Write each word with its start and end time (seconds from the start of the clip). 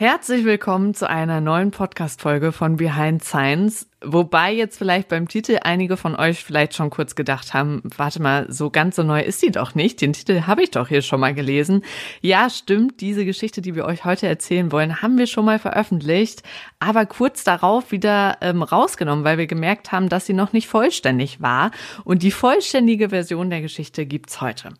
Herzlich 0.00 0.44
willkommen 0.44 0.94
zu 0.94 1.10
einer 1.10 1.40
neuen 1.40 1.72
Podcast-Folge 1.72 2.52
von 2.52 2.76
Behind 2.76 3.24
Science. 3.24 3.88
Wobei 4.00 4.52
jetzt 4.52 4.78
vielleicht 4.78 5.08
beim 5.08 5.26
Titel 5.26 5.58
einige 5.62 5.96
von 5.96 6.14
euch 6.14 6.44
vielleicht 6.44 6.74
schon 6.74 6.88
kurz 6.88 7.16
gedacht 7.16 7.52
haben, 7.52 7.82
warte 7.96 8.22
mal, 8.22 8.46
so 8.48 8.70
ganz 8.70 8.94
so 8.94 9.02
neu 9.02 9.20
ist 9.20 9.42
die 9.42 9.50
doch 9.50 9.74
nicht. 9.74 10.00
Den 10.00 10.12
Titel 10.12 10.42
habe 10.46 10.62
ich 10.62 10.70
doch 10.70 10.86
hier 10.86 11.02
schon 11.02 11.18
mal 11.18 11.34
gelesen. 11.34 11.82
Ja, 12.20 12.48
stimmt, 12.48 13.00
diese 13.00 13.24
Geschichte, 13.24 13.60
die 13.60 13.74
wir 13.74 13.86
euch 13.86 14.04
heute 14.04 14.28
erzählen 14.28 14.70
wollen, 14.70 15.02
haben 15.02 15.18
wir 15.18 15.26
schon 15.26 15.44
mal 15.44 15.58
veröffentlicht, 15.58 16.44
aber 16.78 17.06
kurz 17.06 17.42
darauf 17.42 17.90
wieder 17.90 18.38
ähm, 18.40 18.62
rausgenommen, 18.62 19.24
weil 19.24 19.36
wir 19.36 19.48
gemerkt 19.48 19.90
haben, 19.90 20.08
dass 20.08 20.26
sie 20.26 20.32
noch 20.32 20.52
nicht 20.52 20.68
vollständig 20.68 21.42
war. 21.42 21.72
Und 22.04 22.22
die 22.22 22.30
vollständige 22.30 23.08
Version 23.08 23.50
der 23.50 23.62
Geschichte 23.62 24.06
gibt's 24.06 24.40
heute. 24.40 24.74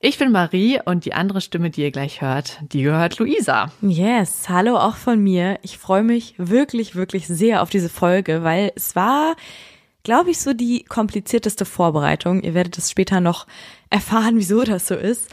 Ich 0.00 0.16
bin 0.16 0.30
Marie 0.30 0.78
und 0.84 1.06
die 1.06 1.12
andere 1.12 1.40
Stimme, 1.40 1.70
die 1.70 1.82
ihr 1.82 1.90
gleich 1.90 2.20
hört, 2.20 2.58
die 2.60 2.82
gehört 2.82 3.18
Luisa. 3.18 3.72
Yes, 3.82 4.48
hallo 4.48 4.76
auch 4.76 4.94
von 4.94 5.20
mir. 5.20 5.58
Ich 5.62 5.76
freue 5.76 6.04
mich 6.04 6.34
wirklich, 6.36 6.94
wirklich 6.94 7.26
sehr 7.26 7.62
auf 7.62 7.70
diese 7.70 7.88
Folge, 7.88 8.44
weil 8.44 8.57
es 8.74 8.96
war, 8.96 9.36
glaube 10.02 10.30
ich, 10.30 10.40
so 10.40 10.52
die 10.52 10.84
komplizierteste 10.84 11.64
Vorbereitung. 11.64 12.42
Ihr 12.42 12.54
werdet 12.54 12.78
es 12.78 12.90
später 12.90 13.20
noch 13.20 13.46
erfahren, 13.90 14.36
wieso 14.36 14.62
das 14.62 14.86
so 14.86 14.94
ist. 14.94 15.28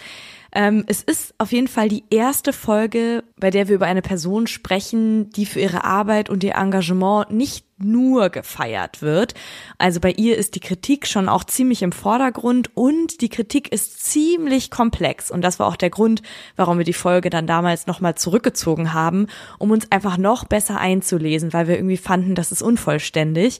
Ähm, 0.51 0.85
es 0.87 1.03
ist 1.03 1.33
auf 1.37 1.51
jeden 1.51 1.67
Fall 1.67 1.89
die 1.89 2.05
erste 2.09 2.53
Folge, 2.53 3.23
bei 3.37 3.49
der 3.49 3.67
wir 3.67 3.75
über 3.75 3.87
eine 3.87 4.01
Person 4.01 4.47
sprechen, 4.47 5.29
die 5.31 5.45
für 5.45 5.59
ihre 5.59 5.83
Arbeit 5.83 6.29
und 6.29 6.43
ihr 6.43 6.55
Engagement 6.55 7.29
nicht 7.29 7.64
nur 7.77 8.29
gefeiert 8.29 9.01
wird. 9.01 9.33
Also 9.77 9.99
bei 9.99 10.11
ihr 10.11 10.37
ist 10.37 10.55
die 10.55 10.61
Kritik 10.61 11.07
schon 11.07 11.27
auch 11.27 11.43
ziemlich 11.43 11.81
im 11.81 11.91
Vordergrund 11.91 12.71
und 12.75 13.21
die 13.21 13.29
Kritik 13.29 13.71
ist 13.71 14.03
ziemlich 14.05 14.71
komplex. 14.71 15.29
Und 15.29 15.41
das 15.41 15.59
war 15.59 15.67
auch 15.67 15.75
der 15.75 15.89
Grund, 15.89 16.21
warum 16.55 16.77
wir 16.77 16.85
die 16.85 16.93
Folge 16.93 17.29
dann 17.29 17.47
damals 17.47 17.85
nochmal 17.85 18.15
zurückgezogen 18.15 18.93
haben, 18.93 19.27
um 19.59 19.71
uns 19.71 19.91
einfach 19.91 20.17
noch 20.17 20.45
besser 20.45 20.79
einzulesen, 20.79 21.51
weil 21.51 21.67
wir 21.67 21.75
irgendwie 21.75 21.97
fanden, 21.97 22.35
das 22.35 22.51
ist 22.51 22.61
unvollständig. 22.61 23.59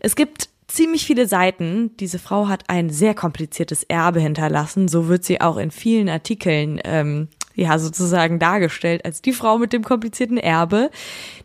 Es 0.00 0.16
gibt 0.16 0.48
ziemlich 0.66 1.06
viele 1.06 1.28
Seiten. 1.28 1.96
Diese 1.98 2.18
Frau 2.18 2.48
hat 2.48 2.64
ein 2.68 2.90
sehr 2.90 3.14
kompliziertes 3.14 3.84
Erbe 3.84 4.20
hinterlassen. 4.20 4.88
So 4.88 5.08
wird 5.08 5.24
sie 5.24 5.40
auch 5.40 5.56
in 5.58 5.70
vielen 5.70 6.08
Artikeln 6.08 6.80
ähm, 6.84 7.28
ja 7.54 7.78
sozusagen 7.78 8.40
dargestellt 8.40 9.04
als 9.04 9.22
die 9.22 9.32
Frau 9.32 9.58
mit 9.58 9.72
dem 9.72 9.84
komplizierten 9.84 10.38
Erbe. 10.38 10.90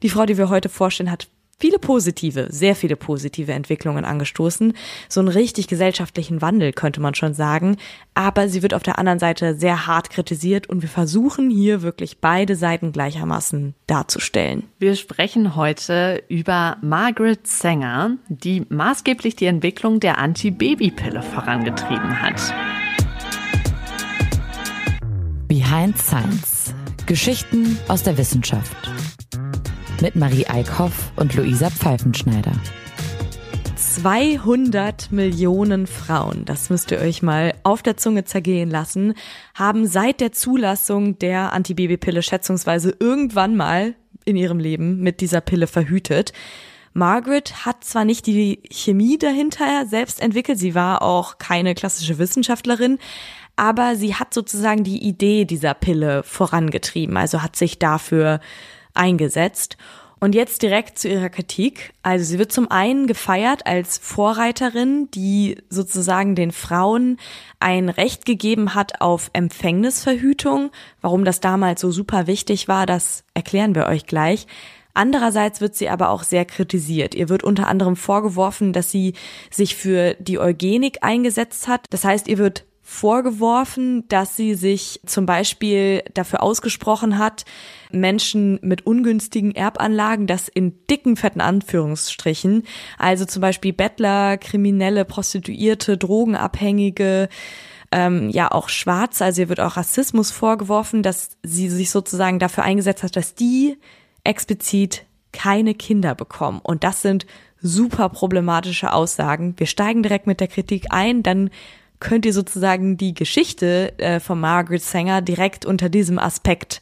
Die 0.02 0.10
Frau, 0.10 0.26
die 0.26 0.38
wir 0.38 0.50
heute 0.50 0.70
vorstellen, 0.70 1.12
hat 1.12 1.28
viele 1.60 1.78
positive, 1.78 2.48
sehr 2.50 2.76
viele 2.76 2.96
positive 2.96 3.52
Entwicklungen 3.52 4.06
angestoßen. 4.06 4.74
So 5.10 5.20
einen 5.20 5.30
richtig 5.30 5.68
gesellschaftlichen 5.68 6.42
Wandel 6.42 6.72
könnte 6.74 7.02
man 7.02 7.16
schon 7.16 7.34
sagen. 7.34 7.78
Aber 8.14 8.48
sie 8.48 8.62
wird 8.62 8.74
auf 8.74 8.84
der 8.84 8.98
anderen 8.98 9.20
Seite 9.20 9.56
sehr 9.56 9.86
hart 9.86 10.10
kritisiert 10.10 10.68
und 10.68 10.82
wir 10.82 10.90
versuchen 10.90 11.50
hier 11.50 11.82
wirklich 11.82 12.20
beide 12.20 12.56
Seiten 12.56 12.92
gleichermaßen 12.92 13.76
darzustellen. 13.88 14.64
Wir 14.80 14.96
sprechen 14.96 15.56
heute 15.56 16.24
über 16.30 16.78
Margaret 16.82 17.46
Sanger, 17.46 18.18
die 18.30 18.66
maßgeblich 18.70 19.36
die 19.36 19.46
Entwicklung 19.46 20.00
der 20.00 20.18
Anti-Baby-Pille 20.18 21.22
vorangetrieben 21.22 22.22
hat. 22.22 22.54
Behind 25.48 25.98
Science. 25.98 26.74
Geschichten 27.06 27.80
aus 27.88 28.04
der 28.04 28.18
Wissenschaft 28.18 28.78
mit 30.02 30.16
Marie 30.16 30.46
Eickhoff 30.48 31.12
und 31.16 31.36
Luisa 31.36 31.70
Pfeifenschneider. 31.70 32.54
200 33.76 35.12
Millionen 35.12 35.88
Frauen, 35.88 36.46
das 36.46 36.70
müsst 36.70 36.92
ihr 36.92 37.00
euch 37.00 37.22
mal 37.22 37.54
auf 37.64 37.82
der 37.82 37.98
Zunge 37.98 38.24
zergehen 38.24 38.70
lassen, 38.70 39.14
haben 39.56 39.88
seit 39.88 40.22
der 40.22 40.32
Zulassung 40.32 41.18
der 41.20 41.54
Antibabypille 41.54 42.22
schätzungsweise 42.22 42.96
irgendwann 43.00 43.56
mal 43.56 43.96
in 44.26 44.36
ihrem 44.36 44.60
Leben 44.60 45.00
mit 45.00 45.22
dieser 45.22 45.42
Pille 45.42 45.68
verhütet. 45.68 46.34
Margaret 46.94 47.66
hat 47.66 47.84
zwar 47.84 48.06
nicht 48.06 48.26
die 48.26 48.62
Chemie 48.72 49.18
dahinter 49.18 49.86
selbst 49.86 50.22
entwickelt, 50.22 50.60
sie 50.60 50.76
war 50.76 51.02
auch 51.02 51.38
keine 51.38 51.76
klassische 51.76 52.18
Wissenschaftlerin, 52.18 53.00
aber 53.56 53.96
sie 53.96 54.16
hat 54.16 54.34
sozusagen 54.34 54.84
die 54.84 55.04
Idee 55.04 55.46
dieser 55.46 55.74
Pille 55.74 56.24
vorangetrieben, 56.24 57.18
also 57.18 57.42
hat 57.42 57.56
sich 57.56 57.80
dafür 57.80 58.40
eingesetzt. 59.00 59.78
Und 60.22 60.36
jetzt 60.36 60.64
direkt 60.64 61.00
zu 61.00 61.08
ihrer 61.08 61.30
Kritik. 61.30 61.94
Also 62.04 62.26
sie 62.26 62.40
wird 62.40 62.52
zum 62.52 62.70
einen 62.70 63.08
gefeiert 63.08 63.66
als 63.66 63.98
Vorreiterin, 63.98 65.10
die 65.12 65.58
sozusagen 65.70 66.36
den 66.36 66.52
Frauen 66.52 67.18
ein 67.62 67.88
Recht 67.88 68.26
gegeben 68.26 68.76
hat 68.76 69.00
auf 69.00 69.30
Empfängnisverhütung. 69.32 70.72
Warum 71.00 71.24
das 71.24 71.40
damals 71.40 71.80
so 71.80 71.90
super 71.92 72.28
wichtig 72.28 72.68
war, 72.68 72.86
das 72.86 73.24
erklären 73.34 73.76
wir 73.76 73.86
euch 73.86 74.08
gleich. 74.08 74.46
Andererseits 74.94 75.62
wird 75.62 75.76
sie 75.76 75.88
aber 75.88 76.10
auch 76.10 76.24
sehr 76.24 76.44
kritisiert. 76.44 77.16
Ihr 77.16 77.30
wird 77.30 77.44
unter 77.44 77.70
anderem 77.70 77.96
vorgeworfen, 77.96 78.74
dass 78.74 78.92
sie 78.92 79.14
sich 79.50 79.76
für 79.76 80.16
die 80.16 80.40
Eugenik 80.40 80.98
eingesetzt 81.02 81.70
hat. 81.70 81.86
Das 81.90 82.04
heißt, 82.04 82.28
ihr 82.28 82.38
wird 82.38 82.66
vorgeworfen, 82.90 84.08
dass 84.08 84.36
sie 84.36 84.56
sich 84.56 85.00
zum 85.06 85.28
Beispiel 85.28 86.02
dafür 86.16 86.42
ausgesprochen 86.42 87.20
hat, 87.20 87.46
Menschen 87.92 88.60
mit 88.64 88.88
ungünstigen 88.88 89.54
Erbanlagen, 89.54 90.26
das 90.26 90.48
in 90.48 90.74
dicken, 90.88 91.16
fetten 91.16 91.40
Anführungsstrichen, 91.40 92.64
also 92.98 93.26
zum 93.26 93.42
Beispiel 93.42 93.74
Bettler, 93.74 94.38
Kriminelle, 94.38 95.06
Prostituierte, 95.06 96.00
Drogenabhängige, 96.00 97.30
ähm, 97.92 98.32
ja 98.32 98.50
auch 98.52 98.70
Schwarze, 98.70 99.24
also 99.24 99.42
ihr 99.42 99.50
wird 99.50 99.60
auch 99.60 99.78
Rassismus 99.78 100.32
vorgeworfen, 100.32 101.04
dass 101.04 101.38
sie 101.44 101.70
sich 101.70 101.92
sozusagen 101.92 102.40
dafür 102.40 102.64
eingesetzt 102.64 103.04
hat, 103.04 103.16
dass 103.16 103.36
die 103.36 103.78
explizit 104.24 105.06
keine 105.32 105.76
Kinder 105.76 106.16
bekommen. 106.16 106.60
Und 106.64 106.84
das 106.84 107.04
sind 107.04 107.28
super 107.62 108.10
problematische 108.10 108.92
Aussagen. 108.94 109.54
Wir 109.58 109.68
steigen 109.68 110.02
direkt 110.02 110.26
mit 110.26 110.40
der 110.40 110.48
Kritik 110.48 110.88
ein, 110.90 111.22
dann 111.22 111.52
könnt 112.00 112.26
ihr 112.26 112.34
sozusagen 112.34 112.98
die 112.98 113.14
Geschichte 113.14 113.98
äh, 113.98 114.20
von 114.20 114.40
Margaret 114.40 114.82
Sanger 114.82 115.22
direkt 115.22 115.66
unter 115.66 115.90
diesem 115.90 116.20
Aspekt 116.20 116.82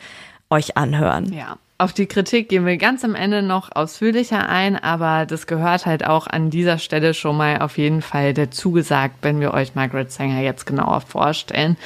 euch 0.50 0.78
anhören. 0.78 1.34
Ja. 1.34 1.58
Auf 1.80 1.94
die 1.94 2.08
Kritik 2.08 2.50
gehen 2.50 2.66
wir 2.66 2.78
ganz 2.78 3.04
am 3.04 3.14
Ende 3.14 3.44
noch 3.44 3.70
ausführlicher 3.76 4.50
ein, 4.50 4.78
aber 4.78 5.28
das 5.28 5.46
gehört 5.46 5.86
halt 5.86 6.04
auch 6.08 6.26
an 6.26 6.50
dieser 6.50 6.80
Stelle 6.80 7.14
schon 7.14 7.38
mal 7.38 7.62
auf 7.62 7.78
jeden 7.78 8.02
Fall 8.02 8.34
dazu 8.34 8.72
gesagt, 8.72 9.18
wenn 9.22 9.40
wir 9.40 9.54
euch 9.54 9.76
Margaret 9.76 10.12
Sanger 10.12 10.42
jetzt 10.42 10.66
genauer 10.66 11.02
vorstellen. 11.02 11.78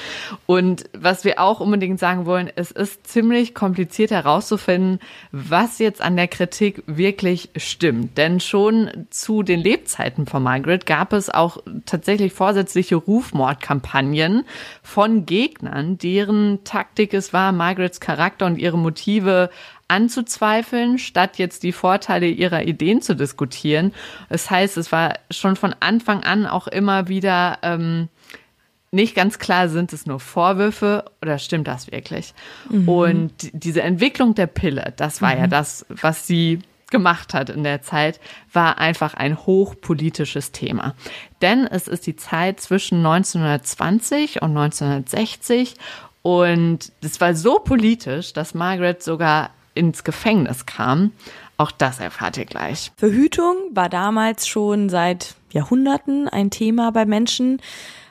Und 0.46 0.86
was 0.98 1.26
wir 1.26 1.42
auch 1.42 1.60
unbedingt 1.60 2.00
sagen 2.00 2.26
wollen, 2.26 2.50
es 2.56 2.72
ist 2.72 3.06
ziemlich 3.06 3.54
kompliziert 3.54 4.12
herauszufinden, 4.12 5.00
was 5.34 5.78
jetzt 5.80 6.02
an 6.02 6.16
der 6.16 6.30
Kritik 6.30 6.84
wirklich 6.88 7.50
stimmt. 7.58 8.18
Denn 8.18 8.40
schon 8.40 9.08
zu 9.10 9.44
den 9.44 9.60
Lebzeiten 9.60 10.26
von 10.26 10.42
Margaret 10.42 10.86
gab 10.86 11.12
es 11.12 11.30
auch 11.30 11.58
tatsächlich 11.86 12.32
vorsätzliche 12.32 12.96
Rufmordkampagnen 12.96 14.46
von 14.84 15.26
Gegnern, 15.26 15.98
deren 15.98 16.64
Taktik 16.64 17.14
es 17.14 17.34
war, 17.34 17.52
Margarets 17.52 18.00
Charakter 18.00 18.46
und 18.46 18.58
ihre 18.58 18.78
Motive 18.78 19.50
anzuzweifeln, 19.92 20.98
statt 20.98 21.38
jetzt 21.38 21.64
die 21.64 21.74
Vorteile 21.74 22.28
ihrer 22.28 22.64
Ideen 22.64 23.02
zu 23.02 23.16
diskutieren. 23.16 23.94
Das 24.30 24.50
heißt, 24.50 24.78
es 24.78 24.92
war 24.92 25.16
schon 25.30 25.56
von 25.56 25.76
Anfang 25.80 26.24
an 26.24 26.48
auch 26.48 26.68
immer 26.68 27.10
wieder 27.10 27.60
ähm, 27.62 28.08
nicht 28.92 29.16
ganz 29.16 29.40
klar, 29.40 29.70
sind 29.70 29.94
es 29.94 30.06
nur 30.06 30.20
Vorwürfe 30.20 31.06
oder 31.22 31.40
stimmt 31.40 31.68
das 31.68 31.92
wirklich? 31.92 32.34
Mhm. 32.70 32.90
Und 32.90 33.34
diese 33.54 33.82
Entwicklung 33.82 34.36
der 34.36 34.48
Pille, 34.48 34.94
das 34.98 35.22
war 35.22 35.34
mhm. 35.34 35.42
ja 35.42 35.48
das, 35.48 35.86
was 35.90 36.28
sie 36.28 36.60
gemacht 36.90 37.34
hat 37.34 37.50
in 37.50 37.64
der 37.64 37.82
Zeit, 37.82 38.20
war 38.52 38.78
einfach 38.78 39.14
ein 39.14 39.38
hochpolitisches 39.38 40.52
Thema. 40.52 40.94
Denn 41.42 41.66
es 41.68 41.88
ist 41.88 42.06
die 42.06 42.18
Zeit 42.18 42.60
zwischen 42.60 42.98
1920 42.98 44.42
und 44.42 44.58
1960 44.58 45.76
und 46.22 46.92
es 47.02 47.20
war 47.20 47.34
so 47.34 47.60
politisch, 47.60 48.34
dass 48.34 48.54
Margaret 48.54 49.02
sogar 49.02 49.52
ins 49.74 50.04
Gefängnis 50.04 50.66
kam. 50.66 51.12
Auch 51.58 51.72
das 51.72 52.00
erfahrt 52.00 52.38
ihr 52.38 52.46
gleich. 52.46 52.92
Verhütung 52.98 53.56
war 53.72 53.90
damals 53.90 54.48
schon 54.48 54.90
seit 54.90 55.36
Jahrhunderten 55.52 56.28
ein 56.28 56.50
Thema 56.50 56.92
bei 56.92 57.06
Menschen. 57.06 57.62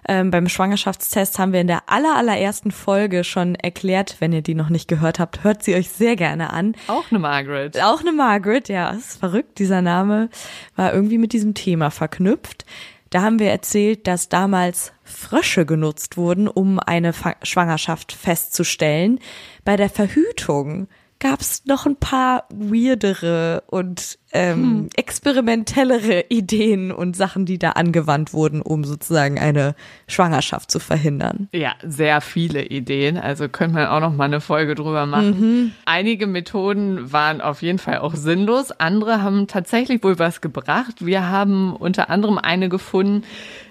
Ähm, 0.07 0.31
beim 0.31 0.49
Schwangerschaftstest 0.49 1.39
haben 1.39 1.53
wir 1.53 1.61
in 1.61 1.67
der 1.67 1.83
aller, 1.89 2.17
allerersten 2.17 2.71
Folge 2.71 3.25
schon 3.25 3.55
erklärt, 3.55 4.17
wenn 4.21 4.33
ihr 4.33 4.43
die 4.43 4.55
noch 4.55 4.69
nicht 4.69 4.89
gehört 4.89 5.19
habt, 5.19 5.45
hört 5.45 5.63
sie 5.63 5.75
euch 5.75 5.91
sehr 5.91 6.17
gerne 6.17 6.53
an. 6.53 6.75
Auch 6.87 7.11
eine 7.11 7.19
Margaret. 7.19 7.81
Auch 7.83 8.01
eine 8.01 8.13
Margaret, 8.13 8.69
ja, 8.69 8.91
ist 8.91 9.19
verrückt. 9.19 9.59
Dieser 9.59 9.83
Name 9.83 10.31
war 10.77 10.93
irgendwie 10.93 11.19
mit 11.19 11.33
diesem 11.33 11.55
Thema 11.55 11.91
verknüpft. 11.91 12.65
Da 13.11 13.23
haben 13.23 13.41
wir 13.41 13.51
erzählt, 13.51 14.07
dass 14.07 14.29
damals 14.29 14.93
Frösche 15.03 15.67
genutzt 15.67 16.17
wurden, 16.17 16.47
um 16.47 16.79
eine 16.79 17.13
Schwangerschaft 17.43 18.13
festzustellen. 18.13 19.19
Bei 19.65 19.77
der 19.77 19.91
Verhütung 19.91 20.87
gab 21.21 21.41
es 21.41 21.65
noch 21.67 21.87
ein 21.87 21.97
paar 21.97 22.47
weirdere 22.51 23.63
und 23.69 24.19
ähm, 24.33 24.57
hm. 24.57 24.89
experimentellere 24.97 26.25
Ideen 26.29 26.93
und 26.93 27.17
Sachen, 27.17 27.47
die 27.47 27.59
da 27.59 27.71
angewandt 27.71 28.33
wurden, 28.33 28.63
um 28.63 28.85
sozusagen 28.85 29.39
eine 29.39 29.75
Schwangerschaft 30.07 30.71
zu 30.71 30.79
verhindern. 30.79 31.49
Ja, 31.53 31.75
sehr 31.83 32.21
viele 32.21 32.65
Ideen. 32.65 33.17
Also 33.17 33.49
könnte 33.49 33.75
man 33.75 33.87
auch 33.89 34.01
noch 34.01 34.15
mal 34.15 34.25
eine 34.25 34.41
Folge 34.41 34.75
drüber 34.75 35.07
machen. 35.07 35.41
Mhm. 35.41 35.73
Einige 35.85 36.27
Methoden 36.27 37.13
waren 37.13 37.41
auf 37.41 37.63
jeden 37.63 37.79
Fall 37.79 37.99
auch 37.99 38.15
sinnlos. 38.15 38.71
Andere 38.71 39.23
haben 39.23 39.47
tatsächlich 39.47 40.03
wohl 40.05 40.19
was 40.19 40.41
gebracht. 40.41 41.05
Wir 41.05 41.29
haben 41.29 41.75
unter 41.75 42.11
anderem 42.11 42.39
eine 42.39 42.69
gefunden, 42.69 43.25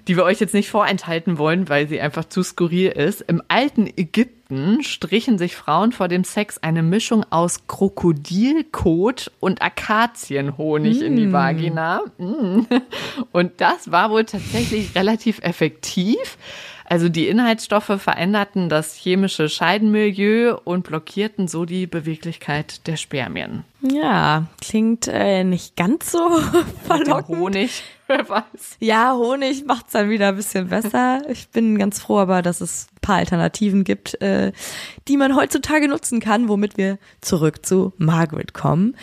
die 0.08 0.18
wir 0.18 0.24
euch 0.24 0.40
jetzt 0.40 0.56
nicht 0.56 0.70
vorenthalten 0.70 1.38
wollen, 1.38 1.70
weil 1.70 1.88
sie 1.88 2.02
einfach 2.02 2.26
zu 2.26 2.42
skurril 2.42 2.90
ist. 2.90 3.22
Im 3.22 3.44
alten 3.48 3.86
Ägypten 3.86 4.82
strichen 4.82 5.38
sich 5.38 5.56
Frauen 5.56 5.92
vor 5.92 6.08
dem 6.08 6.24
Sex 6.24 6.58
eine 6.58 6.82
Mischung 6.82 7.24
aus 7.30 7.68
Krokodilkot 7.68 9.32
und 9.40 9.62
Akazienhonig 10.50 11.00
mm. 11.00 11.04
in 11.04 11.16
die 11.16 11.28
mm. 11.28 11.34
Vagina. 11.34 12.02
Mm. 12.18 12.62
Und 13.32 13.62
das 13.62 13.92
war 13.92 14.10
wohl 14.10 14.26
tatsächlich 14.26 14.96
relativ 14.96 15.40
effektiv. 15.42 16.38
Also 16.90 17.08
die 17.08 17.28
Inhaltsstoffe 17.28 18.02
veränderten 18.02 18.68
das 18.68 18.96
chemische 18.96 19.48
Scheidenmilieu 19.48 20.58
und 20.64 20.88
blockierten 20.88 21.48
so 21.48 21.66
die 21.66 21.86
Beweglichkeit 21.86 22.88
der 22.88 22.98
Spermien. 22.98 23.64
Ja, 23.82 24.48
klingt 24.60 25.08
äh, 25.08 25.44
nicht 25.44 25.76
ganz 25.76 26.12
so 26.12 26.40
verlockend. 26.86 27.38
Honig, 27.38 27.84
wer 28.08 28.28
weiß. 28.28 28.78
Ja, 28.80 29.14
Honig 29.14 29.66
macht's 29.66 29.92
dann 29.92 30.10
wieder 30.10 30.30
ein 30.30 30.36
bisschen 30.36 30.70
besser. 30.70 31.22
Ich 31.30 31.50
bin 31.50 31.78
ganz 31.78 32.02
froh 32.02 32.18
aber, 32.18 32.42
dass 32.42 32.60
es 32.60 32.88
ein 32.92 33.02
paar 33.02 33.18
Alternativen 33.18 33.84
gibt, 33.84 34.20
äh, 34.24 34.52
die 35.08 35.18
man 35.18 35.36
heutzutage 35.36 35.88
nutzen 35.88 36.20
kann, 36.20 36.50
womit 36.50 36.76
wir 36.78 36.98
zurück 37.22 37.64
zu 37.68 37.94
Margaret 38.00 38.56
kommen. 38.56 38.96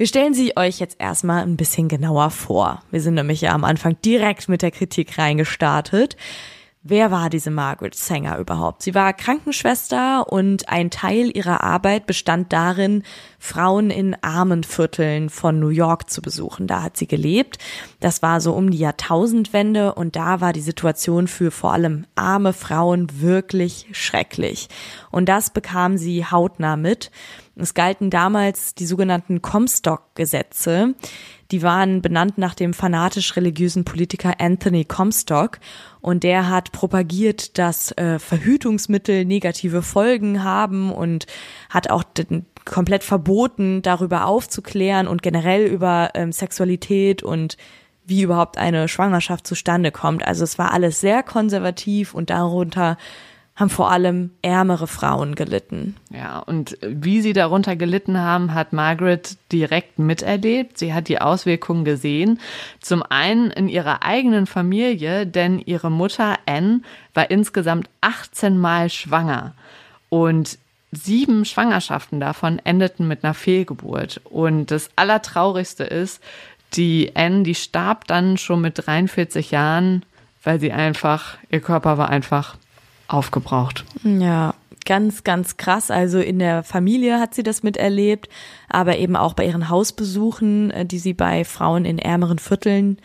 Wir 0.00 0.06
stellen 0.06 0.32
sie 0.32 0.56
euch 0.56 0.78
jetzt 0.78 0.96
erstmal 0.98 1.42
ein 1.42 1.58
bisschen 1.58 1.88
genauer 1.88 2.30
vor. 2.30 2.82
Wir 2.90 3.02
sind 3.02 3.16
nämlich 3.16 3.42
ja 3.42 3.52
am 3.52 3.64
Anfang 3.64 3.98
direkt 4.02 4.48
mit 4.48 4.62
der 4.62 4.70
Kritik 4.70 5.18
reingestartet. 5.18 6.16
Wer 6.82 7.10
war 7.10 7.28
diese 7.28 7.50
Margaret 7.50 7.94
Sanger 7.94 8.38
überhaupt? 8.38 8.82
Sie 8.82 8.94
war 8.94 9.12
Krankenschwester 9.12 10.32
und 10.32 10.70
ein 10.70 10.88
Teil 10.88 11.30
ihrer 11.36 11.62
Arbeit 11.62 12.06
bestand 12.06 12.54
darin, 12.54 13.02
Frauen 13.38 13.90
in 13.90 14.16
armen 14.22 14.64
Vierteln 14.64 15.28
von 15.28 15.60
New 15.60 15.68
York 15.68 16.08
zu 16.08 16.22
besuchen. 16.22 16.66
Da 16.66 16.82
hat 16.82 16.96
sie 16.96 17.06
gelebt. 17.06 17.58
Das 18.00 18.22
war 18.22 18.40
so 18.40 18.54
um 18.54 18.70
die 18.70 18.78
Jahrtausendwende 18.78 19.94
und 19.94 20.16
da 20.16 20.40
war 20.40 20.54
die 20.54 20.62
Situation 20.62 21.28
für 21.28 21.50
vor 21.50 21.74
allem 21.74 22.06
arme 22.14 22.54
Frauen 22.54 23.20
wirklich 23.20 23.88
schrecklich. 23.92 24.70
Und 25.10 25.28
das 25.28 25.50
bekam 25.50 25.98
sie 25.98 26.24
hautnah 26.24 26.78
mit. 26.78 27.10
Es 27.56 27.74
galten 27.74 28.08
damals 28.08 28.74
die 28.74 28.86
sogenannten 28.86 29.42
Comstock-Gesetze. 29.42 30.94
Die 31.50 31.62
waren 31.62 32.00
benannt 32.00 32.38
nach 32.38 32.54
dem 32.54 32.72
fanatisch-religiösen 32.72 33.84
Politiker 33.84 34.34
Anthony 34.38 34.84
Comstock 34.84 35.58
und 36.00 36.22
der 36.22 36.48
hat 36.48 36.72
propagiert, 36.72 37.58
dass 37.58 37.92
äh, 37.92 38.18
Verhütungsmittel 38.18 39.24
negative 39.24 39.82
Folgen 39.82 40.44
haben 40.44 40.92
und 40.92 41.26
hat 41.68 41.90
auch 41.90 42.04
komplett 42.64 43.02
verboten, 43.02 43.82
darüber 43.82 44.26
aufzuklären 44.26 45.08
und 45.08 45.22
generell 45.22 45.66
über 45.66 46.10
ähm, 46.14 46.32
Sexualität 46.32 47.22
und 47.22 47.56
wie 48.04 48.22
überhaupt 48.22 48.58
eine 48.58 48.88
Schwangerschaft 48.88 49.46
zustande 49.46 49.92
kommt. 49.92 50.26
Also 50.26 50.44
es 50.44 50.58
war 50.58 50.72
alles 50.72 51.00
sehr 51.00 51.22
konservativ 51.22 52.14
und 52.14 52.30
darunter 52.30 52.96
haben 53.60 53.68
vor 53.68 53.90
allem 53.90 54.30
ärmere 54.40 54.86
Frauen 54.86 55.34
gelitten. 55.34 55.94
Ja, 56.08 56.38
und 56.38 56.78
wie 56.80 57.20
sie 57.20 57.34
darunter 57.34 57.76
gelitten 57.76 58.18
haben, 58.18 58.54
hat 58.54 58.72
Margaret 58.72 59.36
direkt 59.52 59.98
miterlebt. 59.98 60.78
Sie 60.78 60.94
hat 60.94 61.08
die 61.08 61.20
Auswirkungen 61.20 61.84
gesehen. 61.84 62.40
Zum 62.80 63.02
einen 63.02 63.50
in 63.50 63.68
ihrer 63.68 64.02
eigenen 64.02 64.46
Familie, 64.46 65.26
denn 65.26 65.58
ihre 65.58 65.90
Mutter 65.90 66.38
Anne 66.46 66.80
war 67.12 67.30
insgesamt 67.30 67.90
18 68.00 68.58
Mal 68.58 68.88
schwanger. 68.88 69.52
Und 70.08 70.58
sieben 70.90 71.44
Schwangerschaften 71.44 72.18
davon 72.18 72.60
endeten 72.64 73.06
mit 73.06 73.24
einer 73.24 73.34
Fehlgeburt. 73.34 74.22
Und 74.24 74.70
das 74.70 74.88
Allertraurigste 74.96 75.84
ist, 75.84 76.22
die 76.72 77.12
Anne, 77.14 77.42
die 77.42 77.54
starb 77.54 78.06
dann 78.06 78.38
schon 78.38 78.62
mit 78.62 78.86
43 78.86 79.50
Jahren, 79.50 80.02
weil 80.42 80.58
sie 80.60 80.72
einfach, 80.72 81.36
ihr 81.50 81.60
Körper 81.60 81.98
war 81.98 82.08
einfach 82.08 82.56
aufgebraucht. 83.12 83.84
Ja, 84.04 84.54
ganz, 84.86 85.24
ganz 85.24 85.56
krass. 85.56 85.90
Also 85.90 86.20
in 86.20 86.38
der 86.38 86.62
Familie 86.62 87.20
hat 87.20 87.34
sie 87.34 87.42
das 87.42 87.62
miterlebt, 87.62 88.28
aber 88.68 88.98
eben 88.98 89.16
auch 89.16 89.34
bei 89.34 89.46
ihren 89.46 89.68
Hausbesuchen, 89.68 90.70
äh, 90.70 90.86
die 90.86 90.98
sie 90.98 91.14
bei 91.14 91.44
Frauen 91.44 91.84
in 91.84 91.98
ärmeren 91.98 92.38
Vierteln 92.38 92.98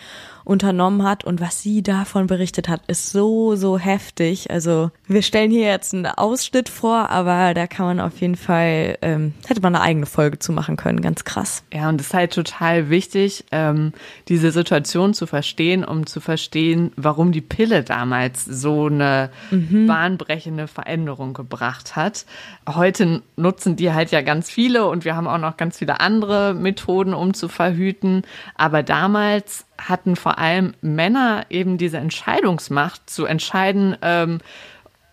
unternommen 0.45 1.03
hat 1.03 1.25
und 1.25 1.42
was 1.42 1.62
sie 1.62 1.81
davon 1.81 2.27
berichtet 2.27 2.69
hat, 2.69 2.81
ist 2.88 3.12
so, 3.12 3.56
so 3.56 3.77
heftig. 3.77 4.51
Also 4.51 4.92
wir 5.07 5.24
stellen 5.24 5.51
hier 5.51 5.68
jetzt 5.68 5.94
einen 5.94 6.06
Ausschnitt 6.06 6.69
vor, 6.69 7.09
aber 7.09 7.53
da 7.53 7.68
kann 7.68 7.88
man 7.88 8.00
auf 8.00 8.21
jeden 8.21 8.36
Fall, 8.36 8.97
ähm, 9.01 9.33
hätte 9.47 9.62
man 9.62 9.75
eine 9.75 9.83
eigene 9.83 10.06
Folge 10.06 10.39
zu 10.39 10.51
machen 10.51 10.77
können, 10.77 11.01
ganz 11.01 11.24
krass. 11.24 11.63
Ja, 11.74 11.89
und 11.89 12.00
es 12.00 12.07
ist 12.07 12.13
halt 12.13 12.33
total 12.33 12.89
wichtig, 12.89 13.45
ähm, 13.51 13.92
diese 14.27 14.51
Situation 14.51 15.13
zu 15.13 15.25
verstehen, 15.25 15.83
um 15.83 16.06
zu 16.06 16.21
verstehen, 16.21 16.92
warum 16.95 17.31
die 17.31 17.42
Pille 17.42 17.83
damals 17.83 18.45
so 18.45 18.86
eine 18.86 19.31
mhm. 19.50 19.88
bahnbrechende 19.88 20.68
Veränderung 20.68 21.33
gebracht 21.33 21.95
hat. 21.95 22.25
Heute 22.69 23.24
nutzen 23.36 23.75
die 23.75 23.92
halt 23.92 24.12
ja 24.12 24.21
ganz 24.21 24.51
viele 24.51 24.88
und 24.88 25.06
wir 25.06 25.15
haben 25.15 25.27
auch 25.27 25.39
noch 25.39 25.57
ganz 25.57 25.80
viele 25.80 26.00
andere 26.00 26.53
Methoden, 26.53 27.15
um 27.15 27.33
zu 27.33 27.47
verhüten. 27.47 28.21
Aber 28.56 28.83
damals 28.83 29.64
hatten 29.77 30.16
vor 30.16 30.38
allem 30.38 30.74
Männer 30.81 31.45
eben 31.50 31.77
diese 31.77 31.98
Entscheidungsmacht 31.98 33.10
zu 33.10 33.25
entscheiden, 33.25 33.98
ähm, 34.01 34.39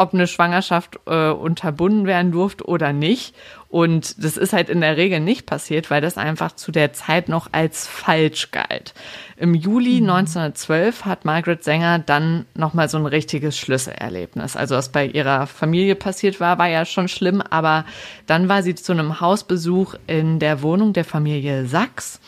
ob 0.02 0.14
eine 0.14 0.26
Schwangerschaft 0.26 0.98
äh, 1.06 1.30
unterbunden 1.30 2.06
werden 2.06 2.32
durfte 2.32 2.64
oder 2.64 2.92
nicht. 2.92 3.34
Und 3.68 4.22
das 4.22 4.36
ist 4.36 4.52
halt 4.52 4.68
in 4.68 4.80
der 4.80 4.96
Regel 4.96 5.20
nicht 5.20 5.46
passiert, 5.46 5.90
weil 5.90 6.00
das 6.00 6.18
einfach 6.18 6.52
zu 6.52 6.72
der 6.72 6.92
Zeit 6.92 7.28
noch 7.28 7.48
als 7.52 7.86
falsch 7.86 8.50
galt. 8.50 8.94
Im 9.36 9.54
Juli 9.54 10.00
mhm. 10.00 10.10
1912 10.10 11.04
hat 11.04 11.24
Margaret 11.24 11.62
Sänger 11.62 12.00
dann 12.00 12.46
nochmal 12.54 12.88
so 12.88 12.98
ein 12.98 13.06
richtiges 13.06 13.56
Schlüsselerlebnis. 13.56 14.56
Also 14.56 14.74
was 14.74 14.90
bei 14.90 15.06
ihrer 15.06 15.46
Familie 15.46 15.94
passiert 15.94 16.40
war, 16.40 16.58
war 16.58 16.68
ja 16.68 16.84
schon 16.84 17.08
schlimm, 17.08 17.40
aber 17.40 17.84
dann 18.26 18.48
war 18.48 18.62
sie 18.62 18.74
zu 18.74 18.92
einem 18.92 19.20
Hausbesuch 19.20 19.94
in 20.06 20.38
der 20.38 20.62
Wohnung 20.62 20.92
der 20.92 21.04
Familie 21.04 21.66
Sachs. 21.66 22.20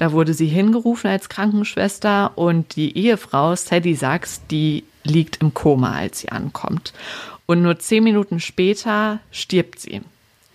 Da 0.00 0.12
wurde 0.12 0.32
sie 0.32 0.46
hingerufen 0.46 1.10
als 1.10 1.28
Krankenschwester 1.28 2.32
und 2.38 2.74
die 2.74 2.96
Ehefrau 2.96 3.54
Sadie 3.54 3.94
Sachs, 3.94 4.40
die 4.50 4.84
liegt 5.04 5.42
im 5.42 5.52
Koma, 5.52 5.92
als 5.92 6.20
sie 6.20 6.30
ankommt. 6.30 6.94
Und 7.44 7.60
nur 7.60 7.78
zehn 7.78 8.04
Minuten 8.04 8.40
später 8.40 9.18
stirbt 9.30 9.78
sie. 9.78 10.00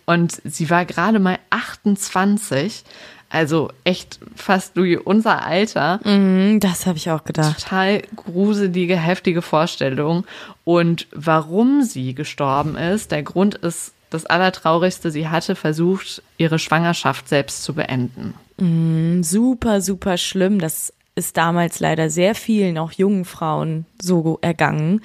Und 0.08 0.42
sie 0.44 0.72
war 0.72 0.86
gerade 0.86 1.20
mal 1.20 1.38
28, 1.52 2.84
also 3.30 3.70
echt 3.84 4.20
fast 4.36 4.78
wie 4.78 4.98
unser 4.98 5.46
Alter. 5.46 6.00
Mhm, 6.04 6.60
das 6.60 6.88
habe 6.88 6.98
ich 6.98 7.12
auch 7.12 7.24
gedacht. 7.24 7.62
Total 7.62 8.02
gruselige, 8.16 8.98
heftige 8.98 9.44
Vorstellung. 9.44 10.26
Und 10.64 11.06
warum 11.12 11.84
sie 11.84 12.16
gestorben 12.16 12.76
ist, 12.78 13.12
der 13.12 13.22
Grund 13.22 13.54
ist 13.54 13.94
das 14.10 14.26
Allertraurigste, 14.26 15.12
sie 15.12 15.28
hatte 15.28 15.56
versucht, 15.56 16.24
ihre 16.40 16.58
Schwangerschaft 16.58 17.30
selbst 17.30 17.64
zu 17.64 17.76
beenden. 17.76 18.34
Mm, 18.58 19.22
super, 19.24 19.82
super 19.82 20.18
schlimm. 20.18 20.60
Das 20.60 20.94
ist 21.16 21.38
damals 21.38 21.80
leider 21.80 22.10
sehr 22.10 22.36
vielen, 22.36 22.78
auch 22.78 22.92
jungen 22.92 23.24
Frauen, 23.24 23.86
so 24.02 24.38
ergangen. 24.42 25.02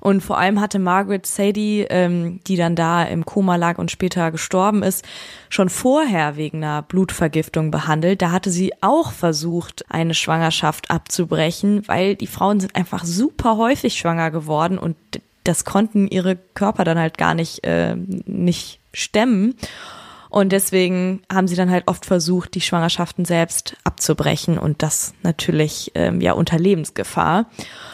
Und 0.00 0.22
vor 0.22 0.38
allem 0.38 0.58
hatte 0.58 0.78
Margaret 0.78 1.26
Sadie, 1.26 1.86
ähm, 1.90 2.40
die 2.46 2.56
dann 2.56 2.74
da 2.74 3.02
im 3.02 3.26
Koma 3.26 3.56
lag 3.56 3.76
und 3.76 3.90
später 3.90 4.30
gestorben 4.30 4.82
ist, 4.82 5.04
schon 5.50 5.68
vorher 5.68 6.36
wegen 6.36 6.64
einer 6.64 6.80
Blutvergiftung 6.80 7.70
behandelt. 7.70 8.22
Da 8.22 8.30
hatte 8.30 8.50
sie 8.50 8.72
auch 8.80 9.12
versucht, 9.12 9.84
eine 9.90 10.14
Schwangerschaft 10.14 10.90
abzubrechen, 10.90 11.86
weil 11.86 12.16
die 12.16 12.26
Frauen 12.26 12.60
sind 12.60 12.74
einfach 12.74 13.04
super 13.04 13.58
häufig 13.58 13.98
schwanger 13.98 14.30
geworden 14.30 14.78
und 14.78 14.96
das 15.44 15.66
konnten 15.66 16.08
ihre 16.08 16.36
Körper 16.54 16.84
dann 16.84 16.98
halt 16.98 17.18
gar 17.18 17.34
nicht, 17.34 17.64
äh, 17.64 17.96
nicht 17.96 18.78
stemmen. 18.94 19.54
Und 20.30 20.52
deswegen 20.52 21.22
haben 21.30 21.48
sie 21.48 21.56
dann 21.56 21.70
halt 21.70 21.86
oft 21.86 22.06
versucht, 22.06 22.54
die 22.54 22.60
Schwangerschaften 22.60 23.24
selbst 23.24 23.76
abzubrechen 23.84 24.58
und 24.58 24.82
das 24.82 25.12
natürlich 25.22 25.92
ähm, 25.94 26.20
ja 26.20 26.32
unter 26.32 26.58
Lebensgefahr. 26.58 27.46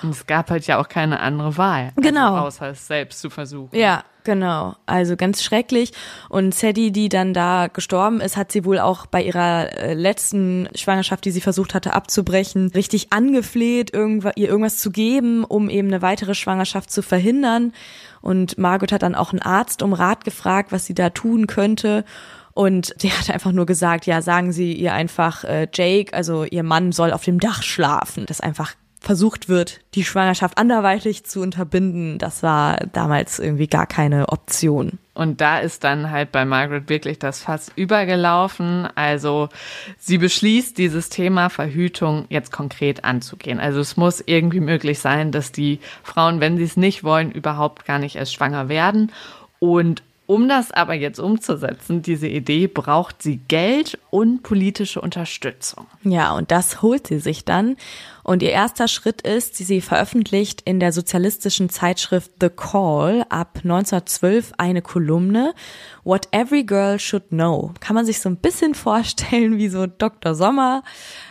Und 0.02 0.10
es 0.10 0.26
gab 0.26 0.50
halt 0.50 0.66
ja 0.66 0.78
auch 0.78 0.88
keine 0.88 1.20
andere 1.20 1.56
Wahl. 1.56 1.92
Also 1.96 2.08
genau. 2.08 2.34
Also 2.34 2.46
außer 2.46 2.70
es 2.70 2.86
selbst 2.86 3.20
zu 3.20 3.30
versuchen. 3.30 3.76
Ja, 3.76 4.04
Genau, 4.26 4.74
also 4.86 5.14
ganz 5.14 5.44
schrecklich. 5.44 5.92
Und 6.28 6.52
Sadie, 6.52 6.90
die 6.90 7.08
dann 7.08 7.32
da 7.32 7.68
gestorben 7.68 8.20
ist, 8.20 8.36
hat 8.36 8.50
sie 8.50 8.64
wohl 8.64 8.80
auch 8.80 9.06
bei 9.06 9.22
ihrer 9.22 9.72
äh, 9.78 9.94
letzten 9.94 10.68
Schwangerschaft, 10.74 11.24
die 11.24 11.30
sie 11.30 11.40
versucht 11.40 11.74
hatte 11.74 11.92
abzubrechen, 11.92 12.72
richtig 12.74 13.12
angefleht, 13.12 13.94
irgendwas, 13.94 14.32
ihr 14.34 14.48
irgendwas 14.48 14.78
zu 14.78 14.90
geben, 14.90 15.44
um 15.44 15.70
eben 15.70 15.86
eine 15.86 16.02
weitere 16.02 16.34
Schwangerschaft 16.34 16.90
zu 16.90 17.02
verhindern. 17.02 17.72
Und 18.20 18.58
Margaret 18.58 18.92
hat 18.92 19.02
dann 19.02 19.14
auch 19.14 19.32
einen 19.32 19.42
Arzt 19.42 19.82
um 19.82 19.92
Rat 19.92 20.24
gefragt, 20.24 20.72
was 20.72 20.86
sie 20.86 20.94
da 20.94 21.10
tun 21.10 21.46
könnte. 21.46 22.04
Und 22.52 22.94
der 23.02 23.18
hat 23.18 23.30
einfach 23.30 23.52
nur 23.52 23.66
gesagt, 23.66 24.06
ja, 24.06 24.22
sagen 24.22 24.50
Sie 24.50 24.72
ihr 24.72 24.94
einfach, 24.94 25.44
äh, 25.44 25.68
Jake, 25.72 26.14
also 26.14 26.44
ihr 26.44 26.62
Mann 26.62 26.92
soll 26.92 27.12
auf 27.12 27.22
dem 27.22 27.38
Dach 27.38 27.62
schlafen. 27.62 28.24
Das 28.26 28.40
einfach 28.40 28.74
versucht 29.06 29.48
wird, 29.48 29.78
die 29.94 30.02
Schwangerschaft 30.02 30.58
anderweitig 30.58 31.22
zu 31.22 31.40
unterbinden, 31.40 32.18
das 32.18 32.42
war 32.42 32.78
damals 32.92 33.38
irgendwie 33.38 33.68
gar 33.68 33.86
keine 33.86 34.30
Option. 34.30 34.98
Und 35.14 35.40
da 35.40 35.60
ist 35.60 35.84
dann 35.84 36.10
halt 36.10 36.32
bei 36.32 36.44
Margaret 36.44 36.88
wirklich 36.88 37.20
das 37.20 37.40
Fass 37.40 37.70
übergelaufen. 37.76 38.88
Also 38.96 39.48
sie 39.96 40.18
beschließt, 40.18 40.76
dieses 40.76 41.08
Thema 41.08 41.50
Verhütung 41.50 42.24
jetzt 42.30 42.50
konkret 42.50 43.04
anzugehen. 43.04 43.60
Also 43.60 43.78
es 43.78 43.96
muss 43.96 44.24
irgendwie 44.26 44.60
möglich 44.60 44.98
sein, 44.98 45.30
dass 45.30 45.52
die 45.52 45.78
Frauen, 46.02 46.40
wenn 46.40 46.56
sie 46.56 46.64
es 46.64 46.76
nicht 46.76 47.04
wollen, 47.04 47.30
überhaupt 47.30 47.84
gar 47.86 48.00
nicht 48.00 48.16
erst 48.16 48.34
schwanger 48.34 48.68
werden. 48.68 49.12
Und 49.60 50.02
um 50.26 50.48
das 50.48 50.72
aber 50.72 50.94
jetzt 50.94 51.20
umzusetzen, 51.20 52.02
diese 52.02 52.26
Idee, 52.26 52.66
braucht 52.66 53.22
sie 53.22 53.38
Geld 53.48 53.98
und 54.10 54.42
politische 54.42 55.00
Unterstützung. 55.00 55.86
Ja, 56.02 56.34
und 56.34 56.50
das 56.50 56.82
holt 56.82 57.06
sie 57.06 57.20
sich 57.20 57.44
dann. 57.44 57.76
Und 58.24 58.42
ihr 58.42 58.50
erster 58.50 58.88
Schritt 58.88 59.22
ist, 59.22 59.54
sie 59.54 59.80
veröffentlicht 59.80 60.62
in 60.64 60.80
der 60.80 60.90
sozialistischen 60.90 61.68
Zeitschrift 61.68 62.32
The 62.40 62.48
Call 62.48 63.24
ab 63.28 63.60
1912 63.62 64.54
eine 64.58 64.82
Kolumne, 64.82 65.54
What 66.02 66.26
Every 66.32 66.64
Girl 66.64 66.98
Should 66.98 67.28
Know. 67.28 67.72
Kann 67.78 67.94
man 67.94 68.04
sich 68.04 68.20
so 68.20 68.28
ein 68.28 68.38
bisschen 68.38 68.74
vorstellen 68.86 69.58
wie 69.58 69.68
so 69.68 69.86
Dr. 69.86 70.34
Sommer, 70.34 70.82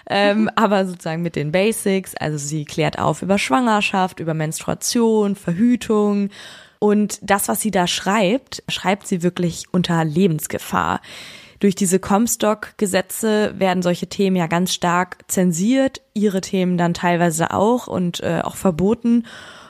ähm, 0.10 0.50
aber 0.56 0.86
sozusagen 0.86 1.22
mit 1.22 1.36
den 1.36 1.52
Basics. 1.52 2.16
Also 2.16 2.38
sie 2.38 2.64
klärt 2.64 2.98
auf 2.98 3.22
über 3.22 3.40
Schwangerschaft, 3.40 4.22
über 4.22 4.34
Menstruation, 4.34 5.36
Verhütung, 5.36 6.30
und 6.86 7.18
das, 7.24 7.48
was 7.48 7.62
sie 7.62 7.72
da 7.72 7.88
schreibt, 7.88 8.62
schreibt 8.68 9.08
sie 9.08 9.24
wirklich 9.24 9.64
unter 9.72 10.06
Lebensgefahr. 10.06 11.02
Durch 11.60 11.74
diese 11.74 11.98
Comstock-Gesetze 11.98 13.56
werden 13.58 13.82
solche 13.82 14.06
Themen 14.06 14.36
ja 14.36 14.46
ganz 14.46 14.72
stark 14.72 15.18
zensiert, 15.28 16.04
ihre 16.14 16.42
Themen 16.42 16.78
dann 16.78 16.94
teilweise 16.94 17.50
auch 17.50 17.88
und 17.88 18.22
äh, 18.22 18.42
auch 18.44 18.56
verboten. 18.56 19.26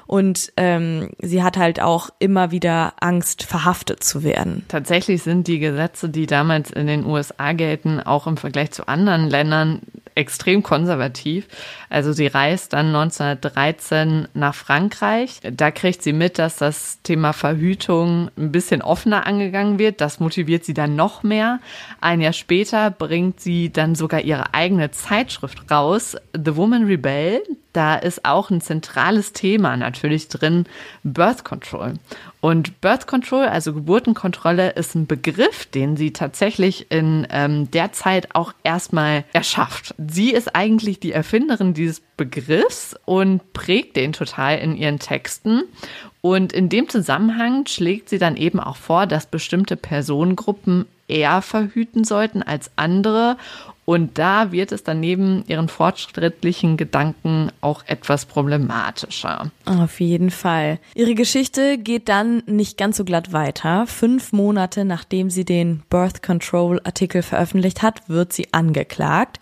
Und 0.08 0.52
ähm, 0.58 1.10
sie 1.20 1.44
hat 1.44 1.58
halt 1.58 1.82
auch 1.82 2.10
immer 2.20 2.52
wieder 2.52 2.94
Angst, 3.00 3.44
verhaftet 3.44 4.04
zu 4.04 4.24
werden. 4.24 4.64
Tatsächlich 4.68 5.24
sind 5.24 5.48
die 5.48 5.60
Gesetze, 5.60 6.10
die 6.10 6.28
damals 6.28 6.72
in 6.72 6.88
den 6.88 7.06
USA 7.06 7.54
gelten, 7.54 8.00
auch 8.00 8.28
im 8.28 8.38
Vergleich 8.38 8.72
zu 8.72 8.88
anderen 8.88 9.30
Ländern 9.30 9.82
extrem 10.16 10.64
konservativ. 10.64 11.48
Also 11.90 12.14
sie 12.14 12.28
reist 12.28 12.74
dann 12.74 12.88
1913 12.88 14.30
nach 14.34 14.56
Frankreich. 14.56 15.42
Da 15.44 15.72
kriegt 15.72 16.02
sie 16.02 16.14
mit, 16.14 16.40
dass 16.40 16.56
das 16.56 17.02
Thema 17.04 17.34
Verhütung 17.34 18.32
ein 18.38 18.52
bisschen 18.52 18.82
offener 18.82 19.28
angegangen 19.28 19.78
wird. 19.78 20.02
Das 20.02 20.20
motiviert 20.20 20.64
sie 20.64 20.74
dann 20.74 20.96
noch 20.96 21.24
mehr. 21.24 21.60
Ein 22.00 22.22
Jahr 22.22 22.34
später 22.34 22.92
bringt 22.92 23.42
sie 23.42 23.72
dann 23.72 23.96
sogar 23.96 24.22
ihre 24.22 24.54
eigene 24.54 24.92
Zeitschrift 24.92 25.70
raus, 25.70 26.16
The 26.34 26.56
Woman 26.56 26.86
Rebel. 26.86 27.42
Da 27.76 27.96
ist 27.96 28.24
auch 28.24 28.52
ein 28.52 28.62
zentrales 28.62 29.34
Thema 29.34 29.76
natürlich 29.76 30.30
drin, 30.30 30.66
Birth 31.04 31.44
Control. 31.44 31.96
Und 32.40 32.80
Birth 32.80 33.06
Control, 33.06 33.44
also 33.48 33.74
Geburtenkontrolle, 33.74 34.70
ist 34.70 34.96
ein 34.96 35.08
Begriff, 35.08 35.66
den 35.66 35.98
sie 35.98 36.14
tatsächlich 36.14 36.90
in 36.90 37.28
ähm, 37.32 37.70
der 37.72 37.92
Zeit 37.92 38.34
auch 38.34 38.54
erstmal 38.64 39.26
erschafft. 39.34 39.94
Sie 39.98 40.32
ist 40.32 40.56
eigentlich 40.56 41.02
die 41.02 41.12
Erfinderin 41.12 41.74
dieses 41.74 42.02
Begriffs 42.16 42.96
und 43.04 43.52
prägt 43.52 43.98
den 43.98 44.14
total 44.14 44.58
in 44.60 44.78
ihren 44.78 45.00
Texten. 45.00 45.64
Und 46.22 46.54
in 46.54 46.70
dem 46.70 46.88
Zusammenhang 46.88 47.66
schlägt 47.66 48.08
sie 48.08 48.20
dann 48.20 48.38
eben 48.38 48.62
auch 48.62 48.78
vor, 48.78 49.06
dass 49.06 49.26
bestimmte 49.26 49.76
Personengruppen 49.76 50.86
eher 51.10 51.42
verhüten 51.42 52.06
sollten 52.06 52.42
als 52.42 52.72
andere 52.78 53.38
und 53.86 54.18
da 54.18 54.52
wird 54.52 54.72
es 54.72 54.84
dann 54.84 55.00
neben 55.00 55.44
ihren 55.48 55.70
fortschrittlichen 55.70 56.76
Gedanken 56.76 57.52
auch 57.62 57.84
etwas 57.86 58.26
problematischer. 58.26 59.52
Auf 59.66 60.00
jeden 60.00 60.32
Fall. 60.32 60.80
Ihre 60.96 61.14
Geschichte 61.14 61.78
geht 61.78 62.10
dann 62.10 62.42
nicht 62.48 62.78
ganz 62.78 62.98
so 62.98 63.06
glatt 63.06 63.32
weiter. 63.32 63.86
Fünf 63.86 64.34
Monate 64.34 64.86
nachdem 64.86 65.30
sie 65.30 65.46
den 65.46 65.84
Birth 65.90 66.24
Control 66.24 66.82
Artikel 66.84 67.22
veröffentlicht 67.22 67.84
hat, 67.84 68.10
wird 68.10 68.34
sie 68.34 68.54
angeklagt. 68.54 69.40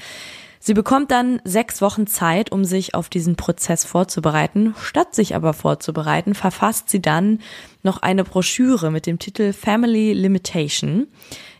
Sie 0.65 0.73
bekommt 0.73 1.11
dann 1.11 1.41
sechs 1.43 1.81
Wochen 1.81 2.07
Zeit, 2.07 2.53
um 2.53 2.63
sich 2.63 2.95
auf 2.95 3.09
diesen 3.09 3.35
Prozess 3.35 3.83
vorzubereiten. 3.83 4.73
Statt 4.81 5.13
sich 5.13 5.35
aber 5.35 5.51
vorzubereiten, 5.51 6.35
verfasst 6.35 6.89
sie 6.89 7.01
dann 7.01 7.39
noch 7.81 8.01
eine 8.01 8.23
Broschüre 8.23 8.89
mit 8.89 9.05
dem 9.05 9.19
Titel 9.19 9.51
Family 9.51 10.13
Limitation 10.13 11.07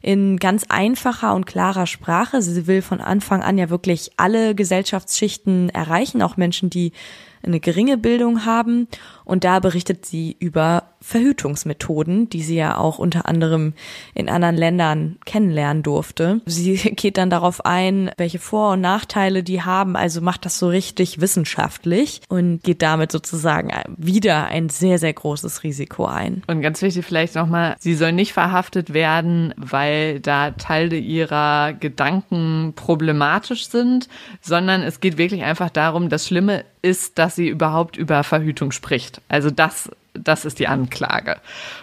in 0.02 0.38
ganz 0.38 0.64
einfacher 0.70 1.36
und 1.36 1.46
klarer 1.46 1.86
Sprache. 1.86 2.42
Sie 2.42 2.66
will 2.66 2.82
von 2.82 3.02
Anfang 3.02 3.44
an 3.44 3.58
ja 3.58 3.70
wirklich 3.70 4.12
alle 4.16 4.56
Gesellschaftsschichten 4.56 5.68
erreichen, 5.68 6.22
auch 6.22 6.38
Menschen, 6.38 6.70
die 6.70 6.94
eine 7.46 7.60
geringe 7.60 7.98
Bildung 7.98 8.46
haben. 8.46 8.88
Und 9.26 9.44
da 9.44 9.60
berichtet 9.60 10.06
sie 10.06 10.38
über 10.40 10.93
Verhütungsmethoden, 11.04 12.30
die 12.30 12.42
sie 12.42 12.56
ja 12.56 12.78
auch 12.78 12.98
unter 12.98 13.28
anderem 13.28 13.74
in 14.16 14.30
anderen 14.30 14.56
Ländern 14.56 15.18
kennenlernen 15.26 15.84
durfte. 15.84 16.40
Sie 16.46 16.76
geht 16.96 17.18
dann 17.18 17.30
darauf 17.30 17.66
ein, 17.66 18.10
welche 18.18 18.40
Vor- 18.40 18.72
und 18.72 18.82
Nachteile 18.82 19.44
die 19.44 19.62
haben, 19.62 19.98
also 19.98 20.22
macht 20.22 20.46
das 20.46 20.58
so 20.58 20.70
richtig 20.70 21.20
wissenschaftlich 21.20 22.22
und 22.30 22.64
geht 22.64 22.82
damit 22.82 23.12
sozusagen 23.12 23.70
wieder 23.98 24.46
ein 24.46 24.70
sehr, 24.70 24.98
sehr 24.98 25.14
großes 25.14 25.64
Risiko 25.64 26.06
ein. 26.06 26.42
Und 26.48 26.62
ganz 26.62 26.82
wichtig 26.82 27.06
vielleicht 27.06 27.36
nochmal, 27.36 27.76
sie 27.80 27.96
soll 27.96 28.14
nicht 28.14 28.32
verhaftet 28.32 28.94
werden, 28.94 29.54
weil 29.58 30.22
da 30.22 30.52
Teile 30.52 30.96
ihrer 30.96 31.74
Gedanken 31.74 32.74
problematisch 32.78 33.68
sind, 33.68 34.08
sondern 34.42 34.82
es 34.84 35.02
geht 35.02 35.18
wirklich 35.18 35.44
einfach 35.44 35.70
darum, 35.70 36.08
das 36.08 36.28
Schlimme 36.28 36.64
ist, 36.82 37.18
dass 37.18 37.36
sie 37.36 37.50
überhaupt 37.50 37.98
über 37.98 38.24
Verhütung 38.24 38.72
spricht. 38.72 39.22
Also 39.28 39.50
das 39.52 39.90
das 40.14 40.46
ist 40.46 40.60
die 40.60 40.68
Anklage. 40.68 41.38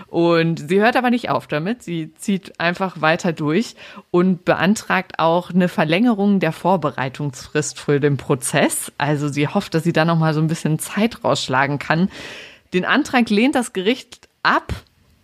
Und 0.06 0.68
sie 0.68 0.80
hört 0.80 0.96
aber 0.96 1.10
nicht 1.10 1.30
auf 1.30 1.46
damit. 1.46 1.82
Sie 1.82 2.14
zieht 2.14 2.58
einfach 2.60 3.00
weiter 3.00 3.32
durch 3.32 3.74
und 4.10 4.44
beantragt 4.44 5.18
auch 5.18 5.50
eine 5.50 5.68
Verlängerung 5.68 6.40
der 6.40 6.52
Vorbereitungsfrist 6.52 7.78
für 7.78 8.00
den 8.00 8.16
Prozess. 8.16 8.92
Also 8.98 9.28
sie 9.28 9.48
hofft, 9.48 9.74
dass 9.74 9.84
sie 9.84 9.92
da 9.92 10.04
noch 10.04 10.18
mal 10.18 10.34
so 10.34 10.40
ein 10.40 10.48
bisschen 10.48 10.78
Zeit 10.78 11.24
rausschlagen 11.24 11.78
kann. 11.78 12.08
Den 12.72 12.84
Antrag 12.84 13.30
lehnt 13.30 13.54
das 13.54 13.72
Gericht 13.72 14.28
ab. 14.42 14.72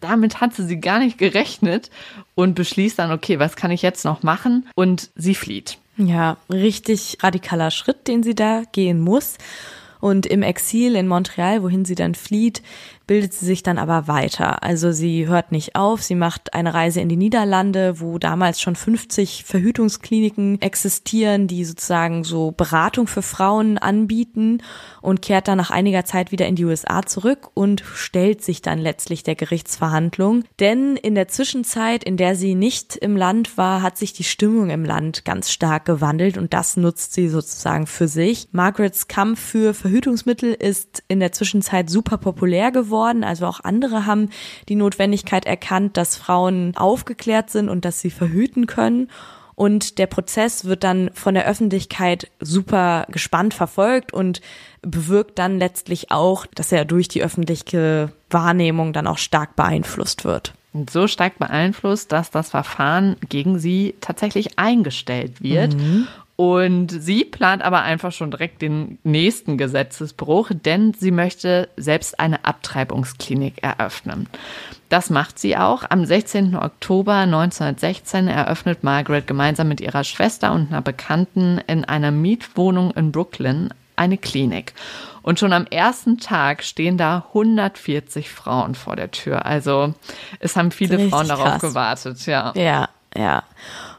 Damit 0.01 0.41
hat 0.41 0.55
sie 0.55 0.81
gar 0.81 0.99
nicht 0.99 1.17
gerechnet 1.17 1.91
und 2.35 2.55
beschließt 2.55 2.99
dann, 2.99 3.13
okay, 3.13 3.39
was 3.39 3.57
kann 3.57 3.71
ich 3.71 3.83
jetzt 3.83 4.05
noch 4.05 4.23
machen? 4.23 4.69
Und 4.75 5.11
sie 5.15 5.35
flieht. 5.35 5.79
Ja, 5.97 6.37
richtig 6.51 7.19
radikaler 7.23 7.71
Schritt, 7.71 8.07
den 8.07 8.23
sie 8.23 8.35
da 8.35 8.65
gehen 8.73 9.01
muss. 9.01 9.39
Und 10.01 10.27
im 10.27 10.43
Exil 10.43 10.95
in 10.95 11.09
Montreal, 11.09 11.63
wohin 11.63 11.85
sie 11.85 11.95
dann 11.95 12.15
flieht, 12.15 12.63
bildet 13.07 13.33
sie 13.33 13.47
sich 13.47 13.63
dann 13.63 13.79
aber 13.79 14.09
weiter. 14.09 14.63
Also 14.63 14.91
sie 14.91 15.29
hört 15.29 15.53
nicht 15.53 15.77
auf, 15.77 16.03
sie 16.03 16.15
macht 16.15 16.55
eine 16.55 16.75
Reise 16.75 17.01
in 17.01 17.09
die 17.09 17.17
Niederlande, 17.17 18.01
wo 18.01 18.19
damals 18.19 18.61
schon 18.61 18.75
50 18.75 19.45
Verhütungskliniken 19.45 20.61
existieren, 20.61 21.47
die 21.47 21.65
sozusagen 21.65 22.25
so 22.25 22.51
Beratung 22.51 23.07
für 23.07 23.23
Frauen 23.23 23.79
anbieten 23.79 24.63
und 25.03 25.23
kehrt 25.23 25.47
dann 25.47 25.59
nach 25.59 25.71
einiger 25.71 26.05
Zeit 26.05 26.33
wieder 26.33 26.47
in 26.47 26.57
die 26.57 26.65
USA 26.65 27.03
zurück 27.03 27.51
und 27.55 27.85
stellt 27.95 28.43
sich 28.43 28.61
dann 28.61 28.79
letztlich 28.79 29.23
der 29.23 29.37
Gerichtsverhandlung. 29.37 30.43
Denn 30.59 30.97
in 30.97 31.15
der 31.15 31.29
Zwischenzeit, 31.29 32.03
in 32.03 32.17
der 32.17 32.35
sie 32.35 32.55
nicht 32.55 32.97
im 32.97 33.17
Land 33.17 33.57
war, 33.57 33.83
hat 33.83 33.97
sich 33.97 34.15
die 34.15 34.25
Stimmung 34.25 34.71
im 34.71 34.85
Land 34.85 35.25
ganz 35.25 35.53
stark 35.53 35.85
gewandelt 35.85 36.39
und 36.39 36.53
das 36.53 36.77
nutzt 36.77 37.13
sie 37.13 37.29
sozusagen 37.29 37.87
für 37.87 38.09
sich. 38.09 38.49
Margarets 38.51 39.07
Kampf 39.07 39.41
für 39.41 39.75
Verhütungsmittel 39.75 40.53
ist 40.53 41.05
in 41.07 41.21
der 41.21 41.31
Zwischenzeit 41.31 41.89
super 41.89 42.19
populär 42.19 42.73
geworden 42.73 42.96
geworden. 42.97 43.25
Also 43.25 43.47
auch 43.47 43.61
andere 43.63 44.07
haben 44.07 44.31
die 44.69 44.75
Notwendigkeit 44.75 45.47
erkannt, 45.47 45.97
dass 45.97 46.17
Frauen 46.17 46.77
aufgeklärt 46.77 47.51
sind 47.51 47.69
und 47.69 47.85
dass 47.85 48.01
sie 48.01 48.11
verhüten 48.11 48.67
können. 48.67 49.09
Und 49.55 49.99
der 49.99 50.07
Prozess 50.07 50.67
wird 50.67 50.85
dann 50.85 51.11
von 51.15 51.35
der 51.35 51.47
Öffentlichkeit 51.47 52.31
super 52.41 53.07
gespannt 53.11 53.55
verfolgt 53.55 54.13
und 54.13 54.43
bewirkt 54.83 55.39
dann 55.39 55.59
letztlich 55.59 56.11
auch, 56.11 56.45
dass 56.47 56.73
er 56.73 56.85
durch 56.85 57.09
die 57.09 57.23
öffentliche 57.23 58.13
Wahrnehmung 58.29 58.93
dann 58.93 59.07
auch 59.07 59.17
stark 59.17 59.57
beeinflusst 59.57 60.25
wird. 60.25 60.53
Und 60.75 60.91
so 60.91 61.09
stark 61.09 61.39
beeinflusst, 61.39 62.13
dass 62.13 62.31
das 62.31 62.51
Verfahren 62.51 63.17
gegen 63.31 63.59
sie 63.59 63.95
tatsächlich 64.03 64.59
eingestellt 64.59 65.43
wird. 65.43 65.75
Mhm. 65.75 66.07
Und 66.37 66.91
sie 66.91 67.25
plant 67.25 67.63
aber 67.63 67.83
einfach 67.83 68.13
schon 68.13 68.31
direkt 68.31 68.61
den 68.61 68.99
nächsten 69.05 69.57
Gesetzesbruch, 69.57 70.51
denn 70.53 70.93
sie 70.93 71.11
möchte 71.11 71.71
selbst 71.79 72.21
eine 72.21 72.45
Abtreibungsklinik 72.45 73.63
eröffnen. 73.63 74.29
Das 74.91 75.09
macht 75.09 75.39
sie 75.39 75.57
auch. 75.57 75.85
Am 75.89 76.05
16. 76.05 76.55
Oktober 76.55 77.15
1916 77.15 78.29
eröffnet 78.29 78.85
Margaret 78.85 79.27
gemeinsam 79.27 79.69
mit 79.69 79.81
ihrer 79.81 80.05
Schwester 80.05 80.53
und 80.53 80.69
einer 80.69 80.83
Bekannten 80.83 81.59
in 81.67 81.87
einer 81.87 82.11
Mietwohnung 82.11 82.91
in 82.91 83.13
Brooklyn 83.13 83.73
eine 83.97 84.19
Klinik. 84.19 84.75
Und 85.23 85.41
schon 85.41 85.55
am 85.55 85.67
ersten 85.67 86.19
Tag 86.19 86.63
stehen 86.63 86.99
da 86.99 87.25
140 87.29 88.29
Frauen 88.29 88.75
vor 88.75 88.95
der 88.95 89.11
Tür. 89.11 89.47
Also 89.47 89.95
es 90.39 90.55
haben 90.55 90.71
viele 90.71 91.09
Frauen 91.09 91.29
darauf 91.29 91.47
krass. 91.47 91.63
gewartet, 91.63 92.27
ja. 92.27 92.53
Ja, 92.55 92.91
Ja. 93.17 93.43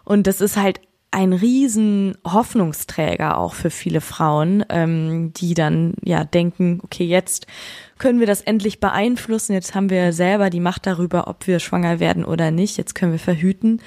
Und 0.06 0.26
das 0.28 0.40
ist 0.40 0.56
halt 0.56 0.80
ein 1.12 1.34
riesen 1.34 2.18
Hoffnungsträger 2.26 3.38
auch 3.38 3.54
für 3.54 3.70
viele 3.70 4.02
Frauen, 4.02 4.66
ähm, 4.70 5.32
die 5.34 5.54
dann 5.54 5.94
ja 6.04 6.24
denken, 6.24 6.80
okay, 6.84 7.06
jetzt 7.06 7.48
können 7.98 8.20
wir 8.20 8.28
das 8.28 8.42
endlich 8.42 8.80
beeinflussen, 8.80 9.54
jetzt 9.54 9.74
haben 9.74 9.90
wir 9.90 10.14
selber 10.14 10.50
die 10.50 10.60
Macht 10.60 10.86
darüber, 10.86 11.28
ob 11.28 11.48
wir 11.48 11.60
schwanger 11.60 12.00
werden 12.00 12.26
oder 12.26 12.52
nicht, 12.52 12.78
jetzt 12.78 12.94
können 12.94 13.14
wir 13.14 13.20
verhüten. 13.20 13.82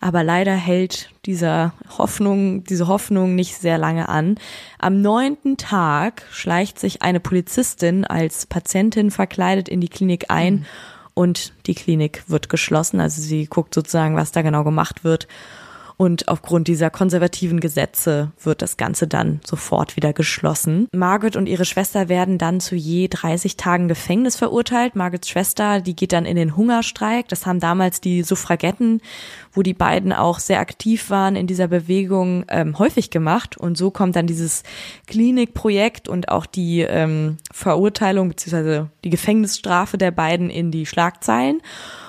Aber 0.00 0.22
leider 0.22 0.54
hält 0.54 1.08
dieser 1.24 1.72
Hoffnung, 1.96 2.64
diese 2.64 2.88
Hoffnung 2.88 3.34
nicht 3.34 3.56
sehr 3.56 3.78
lange 3.78 4.10
an. 4.10 4.34
Am 4.78 5.00
neunten 5.00 5.56
Tag 5.56 6.24
schleicht 6.30 6.78
sich 6.78 7.00
eine 7.00 7.20
Polizistin 7.20 8.04
als 8.04 8.44
Patientin 8.44 9.10
verkleidet 9.10 9.66
in 9.70 9.80
die 9.80 9.88
Klinik 9.88 10.26
ein 10.28 10.54
mhm. 10.54 10.66
und 11.14 11.52
die 11.66 11.74
Klinik 11.74 12.24
wird 12.26 12.50
geschlossen. 12.50 13.00
Also 13.00 13.22
sie 13.22 13.46
guckt 13.46 13.72
sozusagen, 13.72 14.14
was 14.14 14.32
da 14.32 14.42
genau 14.42 14.62
gemacht 14.62 15.04
wird 15.04 15.26
und 15.96 16.28
aufgrund 16.28 16.66
dieser 16.66 16.90
konservativen 16.90 17.60
Gesetze 17.60 18.32
wird 18.42 18.62
das 18.62 18.76
Ganze 18.76 19.06
dann 19.06 19.40
sofort 19.44 19.96
wieder 19.96 20.12
geschlossen. 20.12 20.88
Margaret 20.92 21.36
und 21.36 21.46
ihre 21.46 21.64
Schwester 21.64 22.08
werden 22.08 22.36
dann 22.36 22.60
zu 22.60 22.74
je 22.74 23.06
30 23.08 23.56
Tagen 23.56 23.86
Gefängnis 23.86 24.34
verurteilt. 24.34 24.96
Margarets 24.96 25.28
Schwester, 25.28 25.80
die 25.80 25.94
geht 25.94 26.12
dann 26.12 26.26
in 26.26 26.36
den 26.36 26.56
Hungerstreik. 26.56 27.28
Das 27.28 27.46
haben 27.46 27.60
damals 27.60 28.00
die 28.00 28.22
Suffragetten, 28.22 29.02
wo 29.52 29.62
die 29.62 29.74
beiden 29.74 30.12
auch 30.12 30.40
sehr 30.40 30.58
aktiv 30.58 31.10
waren 31.10 31.36
in 31.36 31.46
dieser 31.46 31.68
Bewegung, 31.68 32.44
ähm, 32.48 32.78
häufig 32.78 33.10
gemacht. 33.10 33.56
Und 33.56 33.78
so 33.78 33.92
kommt 33.92 34.16
dann 34.16 34.26
dieses 34.26 34.64
Klinikprojekt 35.06 36.08
und 36.08 36.28
auch 36.28 36.46
die 36.46 36.80
ähm, 36.80 37.36
Verurteilung 37.52 38.30
bzw. 38.30 38.86
die 39.04 39.10
Gefängnisstrafe 39.10 39.96
der 39.96 40.10
beiden 40.10 40.50
in 40.50 40.72
die 40.72 40.86
Schlagzeilen. 40.86 41.62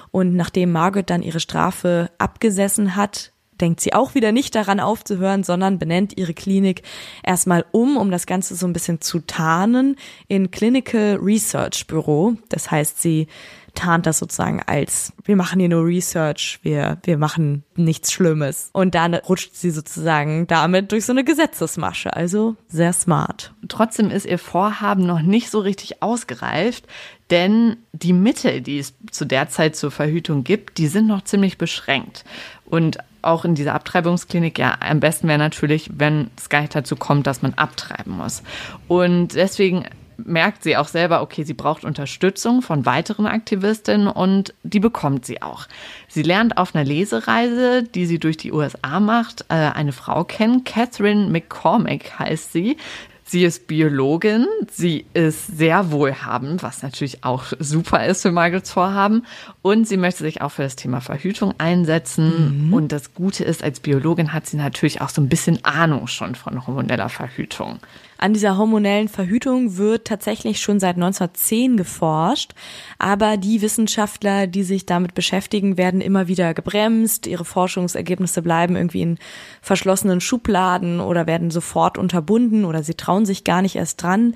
Und 0.10 0.34
nachdem 0.36 0.72
Margaret 0.72 1.10
dann 1.10 1.22
ihre 1.22 1.42
Strafe 1.42 2.10
abgesessen 2.18 2.96
hat, 2.96 3.34
denkt 3.62 3.82
sie 3.82 3.94
auch 3.94 4.16
wieder 4.16 4.32
nicht 4.32 4.56
daran 4.56 4.80
aufzuhören, 4.80 5.44
sondern 5.44 5.80
benennt 5.80 6.18
ihre 6.18 6.34
Klinik 6.34 6.84
erstmal 7.24 7.66
um, 7.72 7.98
um 7.98 8.12
das 8.12 8.26
Ganze 8.26 8.56
so 8.56 8.68
ein 8.68 8.74
bisschen 8.74 9.02
zu 9.02 9.20
tarnen, 9.20 9.96
in 10.28 10.52
Clinical 10.52 11.20
Research 11.22 11.88
Büro. 11.88 12.36
Das 12.50 12.72
heißt, 12.72 13.02
sie 13.02 13.28
tarnt 13.76 14.06
das 14.06 14.20
sozusagen 14.20 14.62
als, 14.66 15.14
wir 15.24 15.36
machen 15.36 15.60
hier 15.60 15.70
nur 15.70 15.86
Research, 15.86 16.60
wir, 16.64 16.98
wir 17.04 17.18
machen 17.18 17.64
nichts 17.76 18.12
Schlimmes. 18.12 18.70
Und 18.74 18.96
dann 18.96 19.14
rutscht 19.14 19.54
sie 19.54 19.70
sozusagen 19.70 20.48
damit 20.48 20.92
durch 20.92 21.06
so 21.06 21.12
eine 21.12 21.24
Gesetzesmasche, 21.24 22.14
also 22.14 22.56
sehr 22.68 22.94
smart. 22.94 23.54
Trotzdem 23.68 24.10
ist 24.10 24.26
ihr 24.26 24.40
Vorhaben 24.40 25.06
noch 25.06 25.22
nicht 25.22 25.52
so 25.52 25.60
richtig 25.60 26.02
ausgereift, 26.02 26.86
denn 27.30 27.78
die 27.92 28.14
Mittel, 28.14 28.62
die 28.62 28.80
es 28.80 28.94
zu 29.12 29.26
der 29.26 29.50
Zeit 29.50 29.76
zur 29.76 29.92
Verhütung 29.92 30.44
gibt, 30.44 30.78
die 30.78 30.88
sind 30.88 31.08
noch 31.08 31.24
ziemlich 31.24 31.58
beschränkt. 31.58 32.24
Und 32.66 32.98
auch 33.26 33.46
in 33.46 33.56
dieser 33.56 33.74
Abtreibungsklinik, 33.74 34.60
ja, 34.60 34.78
am 34.80 35.00
besten 35.00 35.28
wäre 35.28 35.40
natürlich, 35.40 35.90
wenn 35.98 36.30
es 36.38 36.50
gar 36.50 36.62
nicht 36.62 36.76
dazu 36.76 36.96
kommt, 36.96 37.28
dass 37.28 37.42
man 37.42 37.54
abtreiben 37.54 38.14
muss. 38.14 38.44
Und 38.88 39.34
deswegen 39.34 39.86
merkt 40.18 40.64
sie 40.64 40.78
auch 40.78 40.88
selber, 40.88 41.22
okay, 41.22 41.44
sie 41.44 41.54
braucht 41.54 41.84
Unterstützung 41.84 42.62
von 42.62 42.86
weiteren 42.86 43.26
Aktivistinnen 43.26 44.08
und 44.08 44.54
die 44.64 44.80
bekommt 44.80 45.26
sie 45.26 45.42
auch. 45.42 45.68
Sie 46.08 46.24
lernt 46.24 46.58
auf 46.58 46.76
einer 46.76 46.86
Lesereise, 46.86 47.84
die 47.84 48.06
sie 48.06 48.20
durch 48.20 48.38
die 48.38 48.52
USA 48.52 49.00
macht, 49.00 49.46
äh, 49.50 49.56
eine 49.56 49.92
Frau 49.92 50.24
kennen. 50.24 50.64
Catherine 50.64 51.30
McCormick 51.30 52.18
heißt 52.18 52.54
sie. 52.54 52.78
Sie 53.28 53.44
ist 53.44 53.66
Biologin, 53.66 54.46
sie 54.72 55.08
ist 55.16 55.58
sehr 55.58 55.92
wohlhabend, 55.92 56.62
was 56.62 56.84
natürlich 56.84 57.24
auch 57.24 57.46
super 57.60 58.06
ist 58.06 58.22
für 58.22 58.32
Margarets 58.32 58.70
Vorhaben. 58.70 59.26
Und 59.64 59.88
sie 59.88 59.98
möchte 59.98 60.24
sich 60.24 60.42
auch 60.42 60.52
für 60.52 60.62
das 60.62 60.76
Thema 60.76 61.02
Verhütung 61.02 61.56
einsetzen. 61.58 62.68
Mhm. 62.68 62.74
Und 62.74 62.92
das 62.92 63.16
Gute 63.16 63.44
ist, 63.44 63.64
als 63.64 63.80
Biologin 63.80 64.32
hat 64.32 64.46
sie 64.46 64.58
natürlich 64.58 65.02
auch 65.02 65.10
so 65.10 65.24
ein 65.24 65.30
bisschen 65.30 65.66
Ahnung 65.66 66.06
schon 66.06 66.36
von 66.36 66.68
hormoneller 66.68 67.10
Verhütung. 67.10 67.80
An 68.26 68.34
dieser 68.34 68.58
hormonellen 68.58 69.08
Verhütung 69.08 69.78
wird 69.78 70.08
tatsächlich 70.08 70.60
schon 70.60 70.80
seit 70.80 70.96
1910 70.96 71.78
geforscht, 71.78 72.54
aber 72.98 73.38
die 73.38 73.62
Wissenschaftler, 73.62 74.48
die 74.48 74.64
sich 74.64 74.88
damit 74.88 75.14
beschäftigen, 75.14 75.78
werden 75.78 76.02
immer 76.02 76.28
wieder 76.28 76.56
gebremst, 76.56 77.28
ihre 77.28 77.46
Forschungsergebnisse 77.46 78.42
bleiben 78.42 78.76
irgendwie 78.78 79.04
in 79.04 79.20
verschlossenen 79.62 80.22
Schubladen 80.22 81.02
oder 81.02 81.28
werden 81.28 81.52
sofort 81.52 82.00
unterbunden 82.00 82.66
oder 82.66 82.82
sie 82.82 82.96
trauen 82.96 83.28
sich 83.28 83.44
gar 83.44 83.62
nicht 83.62 83.76
erst 83.76 84.02
dran. 84.02 84.34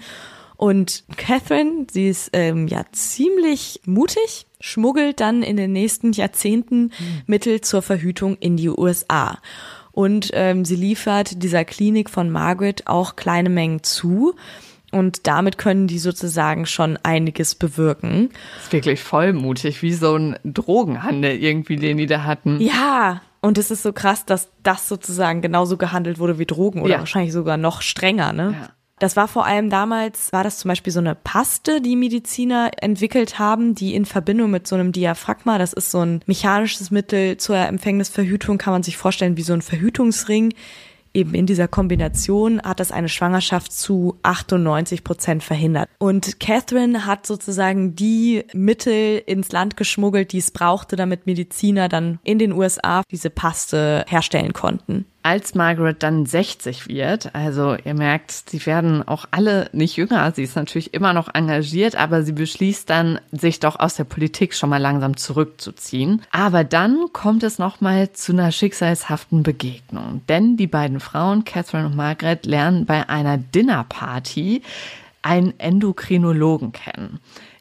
Und 0.55 1.03
Catherine, 1.17 1.87
sie 1.91 2.09
ist 2.09 2.29
ähm, 2.33 2.67
ja 2.67 2.83
ziemlich 2.91 3.81
mutig, 3.85 4.45
schmuggelt 4.61 5.19
dann 5.19 5.41
in 5.41 5.57
den 5.57 5.73
nächsten 5.73 6.11
Jahrzehnten 6.11 6.81
mhm. 6.83 6.91
Mittel 7.25 7.61
zur 7.61 7.81
Verhütung 7.81 8.37
in 8.39 8.55
die 8.55 8.69
USA 8.69 9.39
und 9.99 10.29
ähm, 10.31 10.63
sie 10.63 10.77
liefert 10.77 11.43
dieser 11.43 11.65
Klinik 11.65 12.09
von 12.09 12.29
Margaret 12.29 12.87
auch 12.87 13.17
kleine 13.17 13.49
Mengen 13.49 13.83
zu. 13.83 14.33
Und 14.93 15.27
damit 15.27 15.57
können 15.57 15.87
die 15.87 15.99
sozusagen 15.99 16.65
schon 16.65 16.97
einiges 17.03 17.53
bewirken. 17.53 18.29
Das 18.55 18.67
ist 18.67 18.71
wirklich 18.71 19.01
vollmutig, 19.01 19.81
wie 19.81 19.91
so 19.91 20.15
ein 20.15 20.37
Drogenhandel 20.45 21.31
irgendwie, 21.31 21.75
den 21.75 21.97
die 21.97 22.05
da 22.05 22.23
hatten. 22.23 22.61
Ja, 22.61 23.21
und 23.41 23.57
es 23.57 23.71
ist 23.71 23.83
so 23.83 23.91
krass, 23.91 24.25
dass 24.25 24.47
das 24.63 24.87
sozusagen 24.87 25.41
genauso 25.41 25.75
gehandelt 25.75 26.17
wurde 26.17 26.39
wie 26.39 26.45
Drogen 26.45 26.81
oder 26.81 26.93
ja. 26.93 26.99
wahrscheinlich 26.99 27.33
sogar 27.33 27.57
noch 27.57 27.81
strenger, 27.81 28.31
ne? 28.31 28.55
Ja. 28.57 28.69
Das 28.99 29.15
war 29.15 29.27
vor 29.27 29.45
allem 29.45 29.69
damals, 29.69 30.31
war 30.33 30.43
das 30.43 30.59
zum 30.59 30.69
Beispiel 30.69 30.91
so 30.91 30.99
eine 30.99 31.15
Paste, 31.15 31.81
die 31.81 31.95
Mediziner 31.95 32.71
entwickelt 32.81 33.39
haben, 33.39 33.73
die 33.73 33.95
in 33.95 34.05
Verbindung 34.05 34.51
mit 34.51 34.67
so 34.67 34.75
einem 34.75 34.91
Diaphragma, 34.91 35.57
das 35.57 35.73
ist 35.73 35.91
so 35.91 35.99
ein 35.99 36.21
mechanisches 36.25 36.91
Mittel 36.91 37.37
zur 37.37 37.57
Empfängnisverhütung, 37.57 38.57
kann 38.57 38.73
man 38.73 38.83
sich 38.83 38.97
vorstellen 38.97 39.37
wie 39.37 39.41
so 39.43 39.53
ein 39.53 39.61
Verhütungsring, 39.61 40.53
eben 41.13 41.33
in 41.33 41.45
dieser 41.45 41.67
Kombination 41.67 42.61
hat 42.61 42.79
das 42.79 42.91
eine 42.91 43.09
Schwangerschaft 43.09 43.71
zu 43.71 44.17
98 44.23 45.03
Prozent 45.03 45.43
verhindert. 45.43 45.89
Und 45.97 46.39
Catherine 46.39 47.05
hat 47.05 47.25
sozusagen 47.25 47.95
die 47.95 48.43
Mittel 48.53 49.21
ins 49.25 49.51
Land 49.51 49.77
geschmuggelt, 49.77 50.31
die 50.31 50.37
es 50.37 50.51
brauchte, 50.51 50.95
damit 50.95 51.25
Mediziner 51.25 51.89
dann 51.89 52.19
in 52.23 52.39
den 52.39 52.51
USA 52.51 53.03
diese 53.09 53.29
Paste 53.29 54.05
herstellen 54.07 54.53
konnten 54.53 55.05
als 55.21 55.53
Margaret 55.53 56.01
dann 56.01 56.25
60 56.25 56.87
wird, 56.87 57.35
also 57.35 57.75
ihr 57.83 57.93
merkt, 57.93 58.31
sie 58.31 58.65
werden 58.65 59.05
auch 59.07 59.25
alle 59.31 59.69
nicht 59.73 59.97
jünger, 59.97 60.31
sie 60.31 60.43
ist 60.43 60.55
natürlich 60.55 60.93
immer 60.93 61.13
noch 61.13 61.33
engagiert, 61.33 61.95
aber 61.95 62.23
sie 62.23 62.31
beschließt 62.31 62.89
dann, 62.89 63.19
sich 63.31 63.59
doch 63.59 63.77
aus 63.79 63.95
der 63.95 64.05
Politik 64.05 64.53
schon 64.53 64.69
mal 64.69 64.77
langsam 64.77 65.17
zurückzuziehen. 65.17 66.21
Aber 66.31 66.63
dann 66.63 67.07
kommt 67.11 67.43
es 67.43 67.59
nochmal 67.59 68.13
zu 68.13 68.31
einer 68.31 68.51
schicksalshaften 68.51 69.43
Begegnung, 69.43 70.21
denn 70.29 70.55
die 70.55 70.67
beiden 70.67 70.99
Frauen, 70.99 71.43
Catherine 71.43 71.87
und 71.87 71.95
Margaret, 71.95 72.45
lernen 72.45 72.85
bei 72.85 73.09
einer 73.09 73.37
Dinnerparty 73.37 74.61
einen 75.21 75.59
Endokrinologen 75.59 76.71
kennen. 76.71 77.19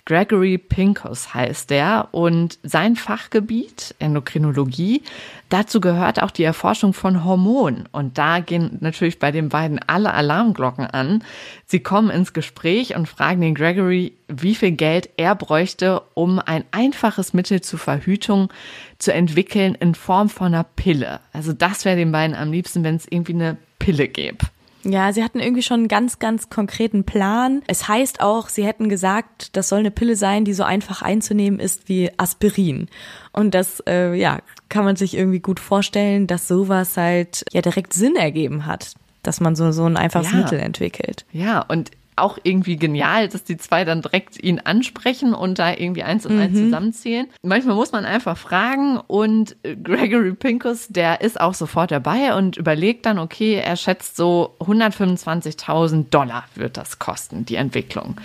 Gregory 0.09 0.57
Pincus 0.57 1.35
heißt 1.35 1.69
der 1.69 2.09
und 2.13 2.59
sein 2.63 2.97
Fachgebiet, 2.97 3.95
Endokrinologie, 3.99 5.03
dazu 5.51 5.83
gehört 5.83 6.23
auch 6.23 6.31
die 6.31 6.45
Erforschung 6.45 6.95
von 6.95 7.27
Hormonen. 7.27 7.91
Und 7.93 8.17
da 8.17 8.41
gehen 8.41 8.79
natürlich 8.81 9.19
bei 9.19 9.33
den 9.33 9.51
beiden 9.51 9.79
alle 9.87 10.15
Alarmglocken 10.15 10.87
an. 10.87 11.23
Sie 11.67 11.81
kommen 11.81 12.09
ins 12.09 12.33
Gespräch 12.33 12.97
und 12.97 13.07
fragen 13.07 13.43
den 13.43 13.55
Gregory, 13.55 14.15
wie 14.29 14.55
viel 14.55 14.73
Geld 14.73 15.11
er 15.19 15.35
bräuchte, 15.35 16.01
um 16.15 16.39
ein 16.39 16.65
einfaches 16.71 17.35
Mittel 17.35 17.61
zur 17.61 17.79
Verhütung 17.79 18.51
zu 18.97 19.13
entwickeln 19.13 19.75
in 19.75 19.95
Form 19.95 20.31
von 20.31 20.55
einer 20.55 20.65
Pille. 20.65 21.21
Also 21.35 21.53
das 21.53 21.85
wäre 21.85 21.97
den 21.97 22.13
beiden 22.13 22.35
am 22.35 22.51
liebsten, 22.51 22.83
wenn 22.83 22.97
es 22.97 23.07
irgendwie 23.11 23.35
eine 23.35 23.59
Pille 23.79 24.09
gäbe. 24.09 24.39
Ja, 24.85 25.13
sie 25.13 25.25
hatten 25.25 25.41
irgendwie 25.41 25.63
schon 25.63 25.81
einen 25.81 25.89
ganz, 25.89 26.19
ganz 26.19 26.51
konkreten 26.51 27.05
Plan. 27.05 27.63
Es 27.67 27.89
heißt 27.89 28.21
auch, 28.21 28.49
sie 28.49 28.65
hätten 28.65 28.89
gesagt, 28.89 29.57
das 29.57 29.69
soll 29.69 29.81
eine 29.81 29.91
Pille 29.91 30.17
sein, 30.17 30.45
die 30.45 30.55
so 30.55 30.63
einfach 30.63 31.03
einzunehmen 31.03 31.59
ist 31.59 31.89
wie 31.89 32.11
Aspirin. 32.17 32.89
Und 33.33 33.55
das, 33.55 33.83
äh, 33.87 34.15
ja, 34.15 34.39
kann 34.69 34.85
man 34.85 34.97
sich 34.97 35.17
irgendwie 35.17 35.41
gut 35.41 35.61
vorstellen, 35.61 36.27
dass 36.27 36.47
sowas 36.49 36.97
halt 36.97 37.45
ja 37.53 37.61
direkt 37.61 37.93
Sinn 37.93 38.17
ergeben 38.17 38.67
hat 38.67 38.95
dass 39.23 39.41
man 39.41 39.57
so, 39.57 39.73
so 39.73 39.85
ein 39.85 39.97
einfaches 39.97 40.33
ja. 40.33 40.39
Mittel 40.39 40.59
entwickelt. 40.59 41.27
Ja, 41.33 41.61
und 41.61 41.91
auch 42.21 42.39
irgendwie 42.43 42.77
genial, 42.77 43.29
dass 43.29 43.45
die 43.45 43.57
zwei 43.57 43.85
dann 43.85 44.03
direkt 44.03 44.43
ihn 44.43 44.61
ansprechen 44.61 45.35
und 45.35 45.59
da 45.59 45.73
irgendwie 45.73 46.03
eins 46.03 46.27
und 46.27 46.37
mhm. 46.37 46.43
eins 46.43 46.59
zusammenzählen. 46.59 47.27
Manchmal 47.43 47.77
muss 47.77 47.93
man 47.93 48.05
einfach 48.05 48.37
fragen 48.37 48.99
und 48.99 49.57
Gregory 49.63 50.33
Pincus, 50.35 50.89
der 50.89 51.21
ist 51.21 51.41
auch 51.41 51.55
sofort 51.55 51.91
dabei 51.91 52.35
und 52.35 52.57
überlegt 52.57 53.07
dann, 53.07 53.19
okay, 53.19 53.55
er 53.55 53.77
schätzt 53.77 54.17
so 54.17 54.57
125.000 54.61 56.11
Dollar 56.11 56.45
wird 56.55 56.77
das 56.77 56.99
kosten, 56.99 57.45
die 57.45 57.57
Entwicklung. 57.57 58.17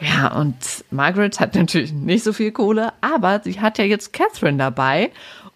Ja, 0.00 0.34
und 0.34 0.56
Margaret 0.90 1.40
hat 1.40 1.54
natürlich 1.54 1.92
nicht 1.92 2.24
so 2.24 2.32
viel 2.32 2.52
Kohle, 2.52 2.92
aber 3.02 3.40
sie 3.44 3.60
hat 3.60 3.76
ja 3.78 3.84
jetzt 3.84 4.12
Catherine 4.12 4.56
dabei 4.56 5.10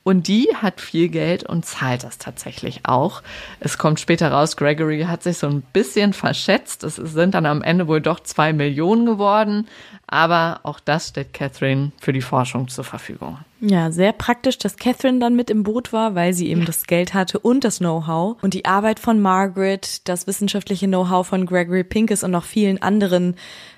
und 0.05 0.29
die 0.29 0.49
hat 0.55 0.83
viel 0.83 1.09
Geld 1.09 1.45
und 1.45 1.65
zahlt 1.65 2.05
das 2.05 2.19
tatsächlich 2.19 2.81
auch. 2.85 3.23
Es 3.59 3.79
kommt 3.79 3.99
später 3.99 4.31
raus, 4.31 4.57
Gregory 4.57 5.07
hat 5.09 5.23
sich 5.23 5.39
so 5.39 5.47
ein 5.47 5.63
bisschen 5.73 6.13
verschätzt. 6.13 6.85
Es 6.85 6.97
sind 6.97 7.35
dann 7.35 7.47
am 7.47 7.63
Ende 7.63 7.89
wohl 7.89 8.03
doch 8.03 8.21
zwei 8.21 8.53
Millionen 8.53 9.07
geworden. 9.07 9.67
Aber 10.07 10.61
auch 10.63 10.79
das 10.79 11.09
stellt 11.09 11.33
Catherine 11.33 11.91
für 11.99 12.13
die 12.13 12.21
Forschung 12.21 12.69
zur 12.69 12.85
Verfügung. 12.85 13.39
Ja, 13.61 13.91
sehr 13.91 14.13
praktisch, 14.13 14.59
dass 14.59 14.77
Catherine 14.77 15.19
dann 15.21 15.35
mit 15.35 15.49
im 15.49 15.63
Boot 15.63 15.95
war, 15.95 16.15
weil 16.15 16.35
sie 16.35 16.51
eben 16.51 16.61
ja. 16.61 16.67
das 16.67 16.85
Geld 16.85 17.15
hatte 17.15 17.39
und 17.39 17.65
das 17.65 17.79
Know-how. 17.79 18.37
Und 18.43 18.53
die 18.53 18.67
Arbeit 18.67 19.01
von 19.01 19.21
Margaret, 19.21 20.07
das 20.07 20.27
wissenschaftliche 20.27 20.87
Know-how 20.87 21.27
von 21.27 21.47
Gregory 21.47 21.83
Pincus 21.83 22.23
und 22.23 22.31
noch 22.33 22.45
vielen 22.45 22.83
anderen 22.83 23.37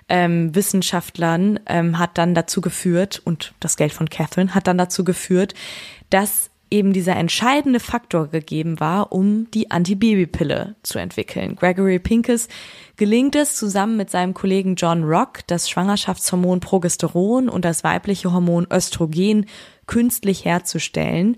ähm, 0.09 0.55
Wissenschaftlern 0.55 1.61
ähm, 1.67 1.99
hat 1.99 2.19
dann 2.19 2.35
dazu 2.35 2.61
geführt, 2.61 3.21
und 3.25 3.55
das 3.61 3.77
Geld 3.77 3.93
von 3.93 4.09
Catherine 4.09 4.55
hat 4.55 4.67
dann 4.67 4.79
dazu 4.79 5.05
geführt, 5.05 5.55
dass 6.11 6.51
eben 6.71 6.93
dieser 6.93 7.17
entscheidende 7.17 7.79
Faktor 7.81 8.29
gegeben 8.29 8.81
war, 8.81 9.13
um 9.13 9.49
die 9.53 9.71
Antibabypille 9.71 10.75
zu 10.83 10.99
entwickeln. 10.99 11.55
Gregory 11.57 11.99
Pincus 11.99 12.49
gelingt 12.97 13.37
es 13.37 13.57
zusammen 13.57 13.97
mit 13.97 14.11
seinem 14.11 14.35
Kollegen 14.35 14.75
John 14.75 15.05
Rock, 15.05 15.47
das 15.47 15.71
Schwangerschaftshormon 15.71 16.61
Progesteron 16.61 17.49
und 17.49 17.65
das 17.65 17.85
weibliche 17.85 18.33
Hormon 18.33 18.67
Östrogen 18.71 19.47
künstlich 19.87 20.45
herzustellen. 20.45 21.37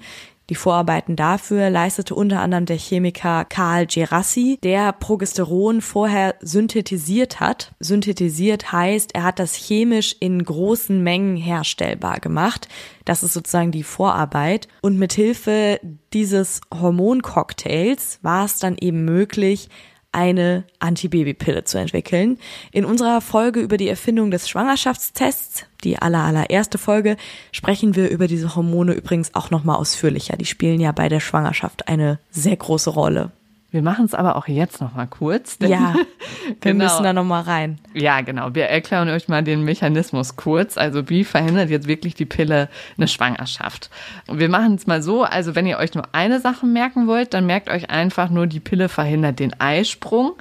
Die 0.50 0.54
Vorarbeiten 0.54 1.14
dafür 1.14 1.68
leistete 1.68 2.14
unter 2.14 2.40
anderem 2.40 2.64
der 2.64 2.78
Chemiker 2.78 3.44
Karl 3.44 3.86
Gerassi, 3.86 4.58
der 4.62 4.92
Progesteron 4.92 5.82
vorher 5.82 6.36
synthetisiert 6.40 7.38
hat. 7.38 7.72
Synthetisiert 7.80 8.72
heißt, 8.72 9.14
er 9.14 9.24
hat 9.24 9.38
das 9.38 9.54
chemisch 9.54 10.16
in 10.20 10.42
großen 10.42 11.02
Mengen 11.02 11.36
herstellbar 11.36 12.20
gemacht. 12.20 12.68
Das 13.04 13.22
ist 13.22 13.34
sozusagen 13.34 13.72
die 13.72 13.82
Vorarbeit. 13.82 14.68
Und 14.80 14.98
mit 14.98 15.12
Hilfe 15.12 15.80
dieses 16.14 16.62
Hormoncocktails 16.72 18.18
war 18.22 18.46
es 18.46 18.58
dann 18.58 18.78
eben 18.78 19.04
möglich, 19.04 19.68
eine 20.12 20.64
Antibabypille 20.78 21.64
zu 21.64 21.78
entwickeln. 21.78 22.38
In 22.72 22.84
unserer 22.84 23.20
Folge 23.20 23.60
über 23.60 23.76
die 23.76 23.88
Erfindung 23.88 24.30
des 24.30 24.48
Schwangerschaftstests, 24.48 25.66
die 25.84 25.98
aller 25.98 26.20
allererste 26.24 26.78
Folge, 26.78 27.16
sprechen 27.52 27.94
wir 27.94 28.08
über 28.08 28.26
diese 28.26 28.56
Hormone 28.56 28.94
übrigens 28.94 29.34
auch 29.34 29.50
nochmal 29.50 29.76
ausführlicher. 29.76 30.36
Die 30.36 30.46
spielen 30.46 30.80
ja 30.80 30.92
bei 30.92 31.08
der 31.08 31.20
Schwangerschaft 31.20 31.88
eine 31.88 32.18
sehr 32.30 32.56
große 32.56 32.90
Rolle. 32.90 33.32
Wir 33.70 33.82
machen 33.82 34.06
es 34.06 34.14
aber 34.14 34.36
auch 34.36 34.48
jetzt 34.48 34.80
noch 34.80 34.94
mal 34.94 35.06
kurz. 35.06 35.58
ja, 35.60 35.94
wir 36.46 36.54
genau. 36.60 36.84
müssen 36.84 37.02
da 37.02 37.12
noch 37.12 37.24
mal 37.24 37.42
rein. 37.42 37.78
Ja, 37.92 38.22
genau. 38.22 38.54
Wir 38.54 38.64
erklären 38.64 39.10
euch 39.10 39.28
mal 39.28 39.44
den 39.44 39.62
Mechanismus 39.62 40.36
kurz. 40.36 40.78
Also 40.78 41.10
wie 41.10 41.22
verhindert 41.22 41.68
jetzt 41.68 41.86
wirklich 41.86 42.14
die 42.14 42.24
Pille 42.24 42.70
eine 42.96 43.08
Schwangerschaft? 43.08 43.90
Wir 44.26 44.48
machen 44.48 44.76
es 44.76 44.86
mal 44.86 45.02
so. 45.02 45.22
Also 45.22 45.54
wenn 45.54 45.66
ihr 45.66 45.76
euch 45.76 45.94
nur 45.94 46.08
eine 46.12 46.40
Sache 46.40 46.64
merken 46.64 47.06
wollt, 47.06 47.34
dann 47.34 47.44
merkt 47.44 47.68
euch 47.68 47.90
einfach 47.90 48.30
nur, 48.30 48.46
die 48.46 48.60
Pille 48.60 48.88
verhindert 48.88 49.38
den 49.38 49.60
Eisprung. 49.60 50.32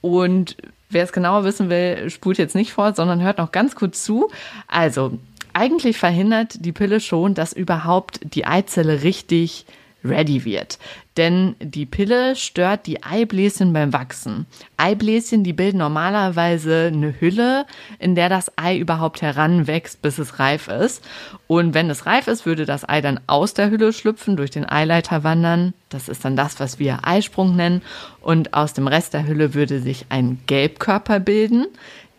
Und 0.00 0.56
wer 0.88 1.02
es 1.02 1.12
genauer 1.12 1.42
wissen 1.42 1.68
will, 1.68 2.08
spult 2.08 2.38
jetzt 2.38 2.54
nicht 2.54 2.72
fort, 2.72 2.94
sondern 2.94 3.20
hört 3.20 3.38
noch 3.38 3.50
ganz 3.50 3.74
kurz 3.74 4.04
zu. 4.04 4.30
Also 4.68 5.18
eigentlich 5.52 5.98
verhindert 5.98 6.64
die 6.64 6.72
Pille 6.72 7.00
schon, 7.00 7.34
dass 7.34 7.52
überhaupt 7.52 8.20
die 8.22 8.46
Eizelle 8.46 9.02
richtig 9.02 9.66
ready 10.04 10.44
wird. 10.44 10.78
Denn 11.16 11.56
die 11.60 11.86
Pille 11.86 12.36
stört 12.36 12.86
die 12.86 13.02
Eibläschen 13.02 13.72
beim 13.72 13.92
Wachsen. 13.92 14.46
Eibläschen, 14.76 15.44
die 15.44 15.54
bilden 15.54 15.78
normalerweise 15.78 16.90
eine 16.92 17.18
Hülle, 17.18 17.64
in 17.98 18.14
der 18.14 18.28
das 18.28 18.52
Ei 18.56 18.76
überhaupt 18.76 19.22
heranwächst, 19.22 20.02
bis 20.02 20.18
es 20.18 20.38
reif 20.38 20.68
ist. 20.68 21.02
Und 21.46 21.72
wenn 21.72 21.88
es 21.88 22.04
reif 22.04 22.28
ist, 22.28 22.44
würde 22.44 22.66
das 22.66 22.86
Ei 22.86 23.00
dann 23.00 23.20
aus 23.26 23.54
der 23.54 23.70
Hülle 23.70 23.94
schlüpfen, 23.94 24.36
durch 24.36 24.50
den 24.50 24.68
Eileiter 24.68 25.24
wandern. 25.24 25.72
Das 25.88 26.08
ist 26.08 26.24
dann 26.24 26.36
das, 26.36 26.60
was 26.60 26.78
wir 26.78 27.06
Eisprung 27.06 27.56
nennen. 27.56 27.80
Und 28.20 28.52
aus 28.52 28.74
dem 28.74 28.86
Rest 28.86 29.14
der 29.14 29.26
Hülle 29.26 29.54
würde 29.54 29.80
sich 29.80 30.06
ein 30.10 30.40
Gelbkörper 30.46 31.20
bilden 31.20 31.66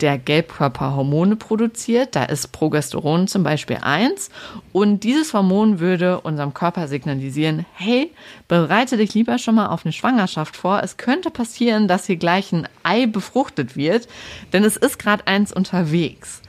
der 0.01 0.17
Gelbkörper 0.17 0.95
Hormone 0.95 1.36
produziert. 1.36 2.15
Da 2.15 2.23
ist 2.23 2.51
Progesteron 2.51 3.27
zum 3.27 3.43
Beispiel 3.43 3.77
eins. 3.81 4.29
Und 4.71 5.03
dieses 5.03 5.33
Hormon 5.33 5.79
würde 5.79 6.21
unserem 6.21 6.53
Körper 6.53 6.88
signalisieren, 6.88 7.65
hey, 7.73 8.12
bereite 8.47 8.97
dich 8.97 9.13
lieber 9.13 9.38
schon 9.38 9.55
mal 9.55 9.67
auf 9.67 9.86
eine 9.86 9.93
Schwangerschaft 9.93 10.55
vor. 10.55 10.81
Es 10.83 10.97
könnte 10.97 11.31
passieren, 11.31 11.88
dass 11.88 12.05
hier 12.05 12.17
gleich 12.17 12.51
ein 12.51 12.67
Ei 12.83 13.05
befruchtet 13.05 13.75
wird, 13.75 14.07
denn 14.53 14.63
es 14.63 14.77
ist 14.77 14.99
gerade 14.99 15.27
eins 15.27 15.51
unterwegs. 15.51 16.41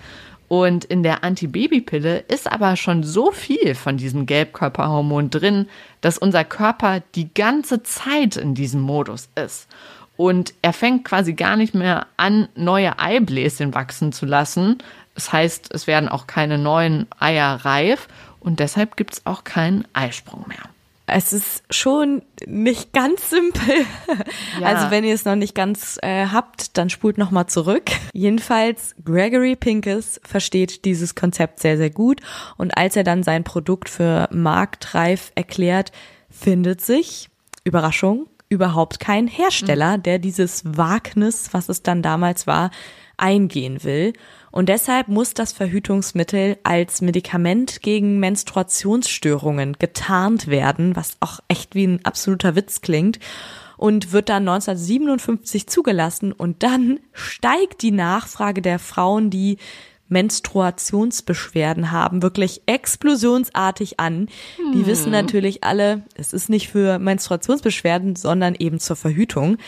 Und 0.48 0.86
in 0.86 1.02
der 1.02 1.24
Antibabypille 1.24 2.24
ist 2.28 2.50
aber 2.50 2.76
schon 2.76 3.04
so 3.04 3.30
viel 3.30 3.74
von 3.74 3.98
diesem 3.98 4.24
Gelbkörperhormon 4.24 5.28
drin, 5.28 5.68
dass 6.00 6.16
unser 6.16 6.42
Körper 6.42 7.02
die 7.14 7.32
ganze 7.34 7.82
Zeit 7.82 8.36
in 8.36 8.54
diesem 8.54 8.80
Modus 8.80 9.28
ist. 9.34 9.68
Und 10.18 10.52
er 10.62 10.72
fängt 10.72 11.04
quasi 11.04 11.34
gar 11.34 11.56
nicht 11.56 11.74
mehr 11.74 12.08
an, 12.16 12.48
neue 12.56 12.98
Eibläschen 12.98 13.72
wachsen 13.72 14.12
zu 14.12 14.26
lassen. 14.26 14.78
Das 15.14 15.32
heißt, 15.32 15.72
es 15.72 15.86
werden 15.86 16.08
auch 16.08 16.26
keine 16.26 16.58
neuen 16.58 17.06
Eier 17.20 17.64
reif 17.64 18.08
und 18.40 18.58
deshalb 18.58 18.96
gibt 18.96 19.14
es 19.14 19.26
auch 19.26 19.44
keinen 19.44 19.86
Eisprung 19.92 20.44
mehr. 20.48 20.58
Es 21.06 21.32
ist 21.32 21.62
schon 21.70 22.22
nicht 22.46 22.92
ganz 22.92 23.30
simpel. 23.30 23.86
Ja. 24.60 24.66
Also 24.66 24.90
wenn 24.90 25.04
ihr 25.04 25.14
es 25.14 25.24
noch 25.24 25.36
nicht 25.36 25.54
ganz 25.54 25.98
äh, 26.02 26.26
habt, 26.26 26.76
dann 26.76 26.90
spult 26.90 27.16
noch 27.16 27.30
mal 27.30 27.46
zurück. 27.46 27.84
Jedenfalls 28.12 28.96
Gregory 29.04 29.54
Pincus 29.54 30.20
versteht 30.24 30.84
dieses 30.84 31.14
Konzept 31.14 31.60
sehr 31.60 31.76
sehr 31.76 31.90
gut 31.90 32.20
und 32.56 32.76
als 32.76 32.96
er 32.96 33.04
dann 33.04 33.22
sein 33.22 33.44
Produkt 33.44 33.88
für 33.88 34.28
marktreif 34.32 35.30
erklärt, 35.36 35.92
findet 36.28 36.80
sich 36.80 37.28
Überraschung 37.62 38.26
überhaupt 38.48 39.00
kein 39.00 39.26
Hersteller, 39.26 39.98
mhm. 39.98 40.02
der 40.02 40.18
dieses 40.18 40.62
Wagnis, 40.64 41.50
was 41.52 41.68
es 41.68 41.82
dann 41.82 42.02
damals 42.02 42.46
war, 42.46 42.70
eingehen 43.16 43.82
will. 43.84 44.12
Und 44.50 44.68
deshalb 44.68 45.08
muss 45.08 45.34
das 45.34 45.52
Verhütungsmittel 45.52 46.56
als 46.62 47.02
Medikament 47.02 47.82
gegen 47.82 48.18
Menstruationsstörungen 48.18 49.74
getarnt 49.74 50.46
werden, 50.46 50.96
was 50.96 51.16
auch 51.20 51.40
echt 51.48 51.74
wie 51.74 51.86
ein 51.86 52.04
absoluter 52.04 52.54
Witz 52.54 52.80
klingt 52.80 53.18
und 53.76 54.12
wird 54.12 54.28
dann 54.28 54.48
1957 54.48 55.68
zugelassen 55.68 56.32
und 56.32 56.62
dann 56.62 57.00
steigt 57.12 57.82
die 57.82 57.92
Nachfrage 57.92 58.60
der 58.62 58.78
Frauen, 58.78 59.30
die 59.30 59.58
Menstruationsbeschwerden 60.08 61.90
haben, 61.90 62.22
wirklich 62.22 62.62
explosionsartig 62.66 64.00
an. 64.00 64.28
Hm. 64.56 64.72
Die 64.72 64.86
wissen 64.86 65.12
natürlich 65.12 65.64
alle, 65.64 66.02
es 66.14 66.32
ist 66.32 66.48
nicht 66.48 66.68
für 66.68 66.98
Menstruationsbeschwerden, 66.98 68.16
sondern 68.16 68.54
eben 68.58 68.80
zur 68.80 68.96
Verhütung. 68.96 69.58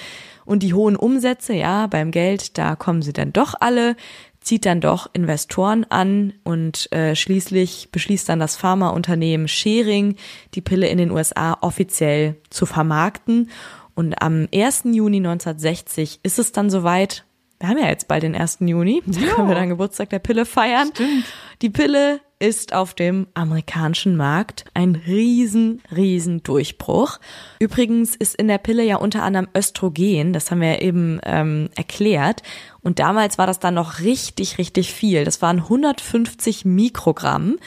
Und 0.45 0.63
die 0.63 0.75
hohen 0.75 0.97
Umsätze, 0.97 1.55
ja, 1.55 1.87
beim 1.87 2.11
Geld, 2.11 2.59
da 2.59 2.75
kommen 2.75 3.03
sie 3.03 3.13
dann 3.13 3.33
doch 3.33 3.55
alle, 3.61 3.95
zieht 4.41 4.67
dann 4.67 4.81
doch 4.81 5.09
Investoren 5.13 5.85
an 5.91 6.33
und 6.45 6.91
äh, 6.93 7.15
schließlich 7.15 7.91
beschließt 7.93 8.29
dann 8.29 8.41
das 8.41 8.57
Pharmaunternehmen 8.57 9.49
Schering, 9.49 10.17
die 10.55 10.63
Pille 10.63 10.89
in 10.89 10.99
den 10.99 11.11
USA 11.11 11.59
offiziell 11.61 12.37
zu 12.49 12.67
vermarkten. 12.67 13.51
Und 13.95 14.21
am 14.23 14.49
1. 14.53 14.85
Juni 14.85 15.19
1960 15.19 16.21
ist 16.23 16.39
es 16.39 16.53
dann 16.53 16.71
soweit, 16.71 17.25
wir 17.61 17.69
haben 17.69 17.79
ja 17.79 17.89
jetzt 17.89 18.09
bald 18.09 18.23
den 18.23 18.35
1. 18.35 18.59
Juni, 18.61 19.03
da 19.07 19.21
können 19.35 19.49
wir 19.49 19.55
dann 19.55 19.69
Geburtstag 19.69 20.09
der 20.11 20.19
Pille 20.19 20.47
feiern. 20.47 20.91
Stimmt. 20.95 21.25
Die 21.61 21.69
Pille 21.69 22.21
ist 22.39 22.73
auf 22.73 22.95
dem 22.95 23.27
amerikanischen 23.35 24.17
Markt 24.17 24.65
ein 24.73 24.95
riesen, 24.95 25.83
riesen 25.95 26.43
Durchbruch. 26.43 27.19
Übrigens 27.59 28.17
ist 28.17 28.35
in 28.35 28.49
der 28.49 28.57
Pille 28.57 28.83
ja 28.83 28.97
unter 28.97 29.23
anderem 29.23 29.47
Östrogen, 29.55 30.33
das 30.33 30.51
haben 30.51 30.63
wir 30.63 30.69
ja 30.69 30.81
eben 30.81 31.21
ähm, 31.23 31.69
erklärt. 31.77 32.43
Und 32.81 32.99
damals 32.99 33.37
war 33.37 33.47
das 33.47 33.59
dann 33.59 33.75
noch 33.75 34.01
richtig, 34.01 34.57
richtig 34.57 34.91
viel. 34.91 35.27
Das 35.27 35.43
waren 35.43 35.59
150 35.59 36.65
Mikrogramm. 36.65 37.59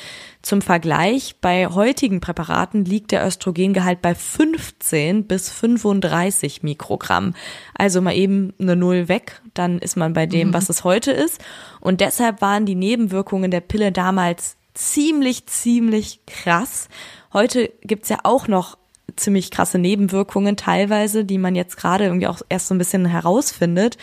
Zum 0.44 0.62
Vergleich, 0.62 1.38
bei 1.40 1.68
heutigen 1.68 2.20
Präparaten 2.20 2.84
liegt 2.84 3.12
der 3.12 3.26
Östrogengehalt 3.26 4.02
bei 4.02 4.14
15 4.14 5.26
bis 5.26 5.50
35 5.50 6.64
Mikrogramm. 6.64 7.34
Also 7.76 8.02
mal 8.02 8.14
eben 8.14 8.54
eine 8.60 8.76
Null 8.76 9.08
weg, 9.08 9.42
dann 9.54 9.80
ist 9.80 9.96
man 9.96 10.12
bei 10.12 10.26
dem, 10.26 10.50
mhm. 10.50 10.54
was 10.54 10.68
es 10.68 10.84
heute 10.84 11.14
ist. 11.14 11.42
Und 11.80 12.02
deshalb 12.02 12.42
waren 12.42 12.66
die 12.66 12.76
Nebenwirkungen 12.76 13.52
der 13.52 13.62
Pille 13.62 13.94
damals 13.94 14.58
ziemlich, 14.74 15.46
ziemlich 15.46 16.20
krass. 16.28 16.90
Heute 17.32 17.72
gibt's 17.82 18.10
ja 18.10 18.18
auch 18.24 18.50
noch 18.50 18.78
ziemlich 19.16 19.50
krasse 19.50 19.80
Nebenwirkungen 19.80 20.58
teilweise, 20.58 21.24
die 21.24 21.38
man 21.38 21.56
jetzt 21.56 21.78
gerade 21.78 22.04
irgendwie 22.04 22.28
auch 22.28 22.42
erst 22.50 22.68
so 22.68 22.76
ein 22.76 22.80
bisschen 22.80 23.06
herausfindet, 23.06 23.98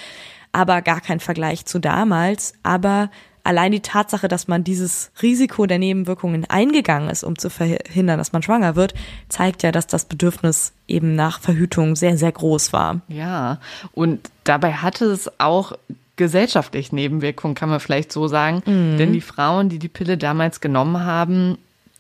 aber 0.53 0.81
gar 0.81 1.03
kein 1.03 1.21
Vergleich 1.21 1.67
zu 1.67 1.81
damals. 1.81 2.55
Aber 2.63 3.11
allein 3.45 3.73
die 3.73 3.81
Tatsache, 3.81 4.29
dass 4.29 4.49
man 4.49 4.65
dieses 4.65 5.11
Risiko 5.23 5.67
der 5.67 5.79
Nebenwirkungen 5.79 6.45
eingegangen 6.49 7.11
ist, 7.11 7.25
um 7.25 7.39
zu 7.39 7.51
verhindern, 7.51 8.19
dass 8.19 8.33
man 8.33 8.43
schwanger 8.43 8.77
wird, 8.77 8.95
zeigt 9.29 9.63
ja, 9.63 9.73
dass 9.73 9.87
das 9.87 10.05
Bedürfnis 10.05 10.73
eben 10.89 11.15
nach 11.15 11.41
Verhütung 11.41 11.97
sehr, 11.97 12.17
sehr 12.19 12.33
groß 12.33 12.73
war. 12.73 13.01
Ja, 13.09 13.59
und 13.93 14.31
dabei 14.45 14.75
hatte 14.75 15.07
es 15.07 15.31
auch 15.41 15.73
gesellschaftlich 16.17 16.93
Nebenwirkungen, 16.93 17.55
kann 17.55 17.71
man 17.71 17.81
vielleicht 17.81 18.13
so 18.13 18.29
sagen. 18.29 18.63
Mhm. 18.67 18.99
Denn 18.99 19.13
die 19.13 19.23
Frauen, 19.23 19.69
die 19.69 19.79
die 19.79 19.89
Pille 19.89 20.19
damals 20.19 20.61
genommen 20.61 21.05
haben, 21.05 21.57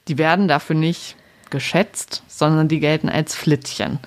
die 0.08 0.18
werden 0.18 0.46
dafür 0.46 0.76
nicht 0.76 1.16
geschätzt, 1.48 2.22
sondern 2.28 2.68
die 2.68 2.80
gelten 2.80 3.08
als 3.08 3.34
Flittchen. 3.34 3.98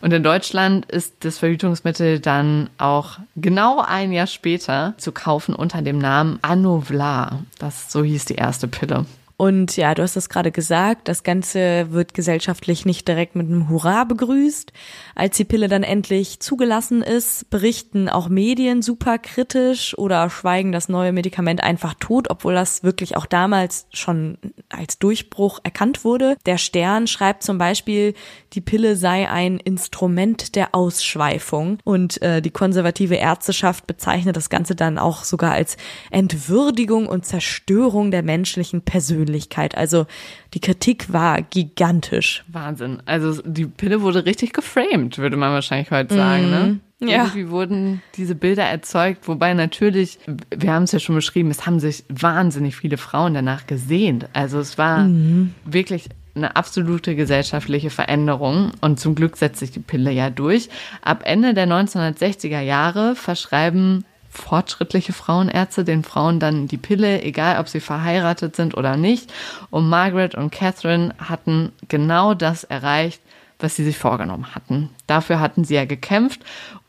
Und 0.00 0.12
in 0.12 0.22
Deutschland 0.22 0.86
ist 0.86 1.16
das 1.20 1.38
Verhütungsmittel 1.38 2.20
dann 2.20 2.70
auch 2.78 3.18
genau 3.36 3.82
ein 3.84 4.12
Jahr 4.12 4.28
später 4.28 4.94
zu 4.96 5.12
kaufen 5.12 5.54
unter 5.54 5.82
dem 5.82 5.98
Namen 5.98 6.38
Anovlar. 6.42 7.40
Das 7.58 7.90
so 7.90 8.04
hieß 8.04 8.26
die 8.26 8.36
erste 8.36 8.68
Pille. 8.68 9.06
Und 9.40 9.76
ja, 9.76 9.94
du 9.94 10.02
hast 10.02 10.16
es 10.16 10.28
gerade 10.28 10.50
gesagt, 10.50 11.06
das 11.06 11.22
Ganze 11.22 11.92
wird 11.92 12.12
gesellschaftlich 12.12 12.84
nicht 12.84 13.06
direkt 13.06 13.36
mit 13.36 13.46
einem 13.46 13.68
Hurra 13.68 14.02
begrüßt. 14.02 14.72
Als 15.14 15.36
die 15.36 15.44
Pille 15.44 15.68
dann 15.68 15.84
endlich 15.84 16.40
zugelassen 16.40 17.02
ist, 17.02 17.48
berichten 17.48 18.08
auch 18.08 18.28
Medien 18.28 18.82
super 18.82 19.16
kritisch 19.16 19.96
oder 19.96 20.28
schweigen 20.28 20.72
das 20.72 20.88
neue 20.88 21.12
Medikament 21.12 21.62
einfach 21.62 21.94
tot, 21.94 22.30
obwohl 22.30 22.54
das 22.54 22.82
wirklich 22.82 23.16
auch 23.16 23.26
damals 23.26 23.86
schon 23.92 24.38
als 24.70 24.98
Durchbruch 24.98 25.60
erkannt 25.62 26.02
wurde. 26.02 26.36
Der 26.44 26.58
Stern 26.58 27.06
schreibt 27.06 27.44
zum 27.44 27.58
Beispiel, 27.58 28.14
die 28.54 28.60
Pille 28.60 28.96
sei 28.96 29.30
ein 29.30 29.58
Instrument 29.58 30.56
der 30.56 30.74
Ausschweifung 30.74 31.78
und 31.84 32.20
äh, 32.22 32.42
die 32.42 32.50
konservative 32.50 33.14
Ärzteschaft 33.14 33.86
bezeichnet 33.86 34.36
das 34.36 34.50
Ganze 34.50 34.74
dann 34.74 34.98
auch 34.98 35.22
sogar 35.22 35.52
als 35.52 35.76
Entwürdigung 36.10 37.06
und 37.06 37.24
Zerstörung 37.24 38.10
der 38.10 38.24
menschlichen 38.24 38.82
Persönlichkeit. 38.82 39.27
Also 39.76 40.06
die 40.54 40.60
Kritik 40.60 41.12
war 41.12 41.42
gigantisch. 41.42 42.44
Wahnsinn. 42.48 43.02
Also 43.06 43.42
die 43.44 43.66
Pille 43.66 44.02
wurde 44.02 44.24
richtig 44.26 44.52
geframed, 44.52 45.18
würde 45.18 45.36
man 45.36 45.52
wahrscheinlich 45.52 45.90
heute 45.90 46.14
sagen, 46.14 46.50
ne? 46.50 46.80
Mhm. 47.00 47.08
Ja. 47.08 47.24
Irgendwie 47.26 47.48
wurden 47.50 48.02
diese 48.16 48.34
Bilder 48.34 48.64
erzeugt, 48.64 49.28
wobei 49.28 49.54
natürlich, 49.54 50.18
wir 50.50 50.72
haben 50.72 50.82
es 50.82 50.90
ja 50.90 50.98
schon 50.98 51.14
beschrieben, 51.14 51.48
es 51.48 51.64
haben 51.64 51.78
sich 51.78 52.04
wahnsinnig 52.08 52.74
viele 52.74 52.96
Frauen 52.96 53.34
danach 53.34 53.68
gesehnt. 53.68 54.28
Also 54.32 54.58
es 54.58 54.78
war 54.78 55.04
Mhm. 55.04 55.54
wirklich 55.64 56.08
eine 56.34 56.56
absolute 56.56 57.14
gesellschaftliche 57.14 57.90
Veränderung 57.90 58.72
und 58.80 58.98
zum 58.98 59.14
Glück 59.14 59.36
setzt 59.36 59.60
sich 59.60 59.70
die 59.70 59.80
Pille 59.80 60.10
ja 60.10 60.30
durch. 60.30 60.68
Ab 61.02 61.22
Ende 61.24 61.54
der 61.54 61.66
1960er 61.66 62.60
Jahre 62.60 63.14
verschreiben 63.14 64.04
fortschrittliche 64.30 65.12
Frauenärzte 65.12 65.84
den 65.84 66.04
Frauen 66.04 66.40
dann 66.40 66.68
die 66.68 66.76
Pille, 66.76 67.22
egal 67.22 67.58
ob 67.58 67.68
sie 67.68 67.80
verheiratet 67.80 68.56
sind 68.56 68.76
oder 68.76 68.96
nicht. 68.96 69.32
Und 69.70 69.88
Margaret 69.88 70.34
und 70.34 70.50
Catherine 70.50 71.14
hatten 71.18 71.72
genau 71.88 72.34
das 72.34 72.64
erreicht, 72.64 73.20
was 73.58 73.76
sie 73.76 73.84
sich 73.84 73.98
vorgenommen 73.98 74.54
hatten. 74.54 74.90
Dafür 75.06 75.40
hatten 75.40 75.64
sie 75.64 75.74
ja 75.74 75.84
gekämpft 75.84 76.40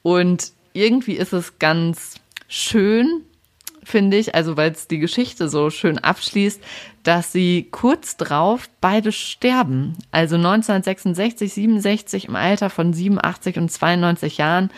und 0.01 0.51
irgendwie 0.73 1.13
ist 1.13 1.33
es 1.33 1.59
ganz 1.59 2.15
schön, 2.47 3.23
finde 3.89 4.17
ich, 4.17 4.35
also 4.35 4.55
weil 4.57 4.71
es 4.71 4.87
die 4.87 4.99
Geschichte 4.99 5.49
so 5.49 5.69
schön 5.69 5.97
abschließt, 5.97 6.61
dass 7.03 7.31
sie 7.31 7.67
kurz 7.71 8.17
drauf 8.17 8.69
beide 8.81 9.11
sterben. 9.11 9.97
Also 10.11 10.35
1966, 10.35 11.53
67 11.53 12.27
im 12.27 12.35
Alter 12.35 12.69
von 12.69 12.93
87 12.93 13.57
und 13.57 13.71
92 13.71 14.37
Jahren, 14.37 14.69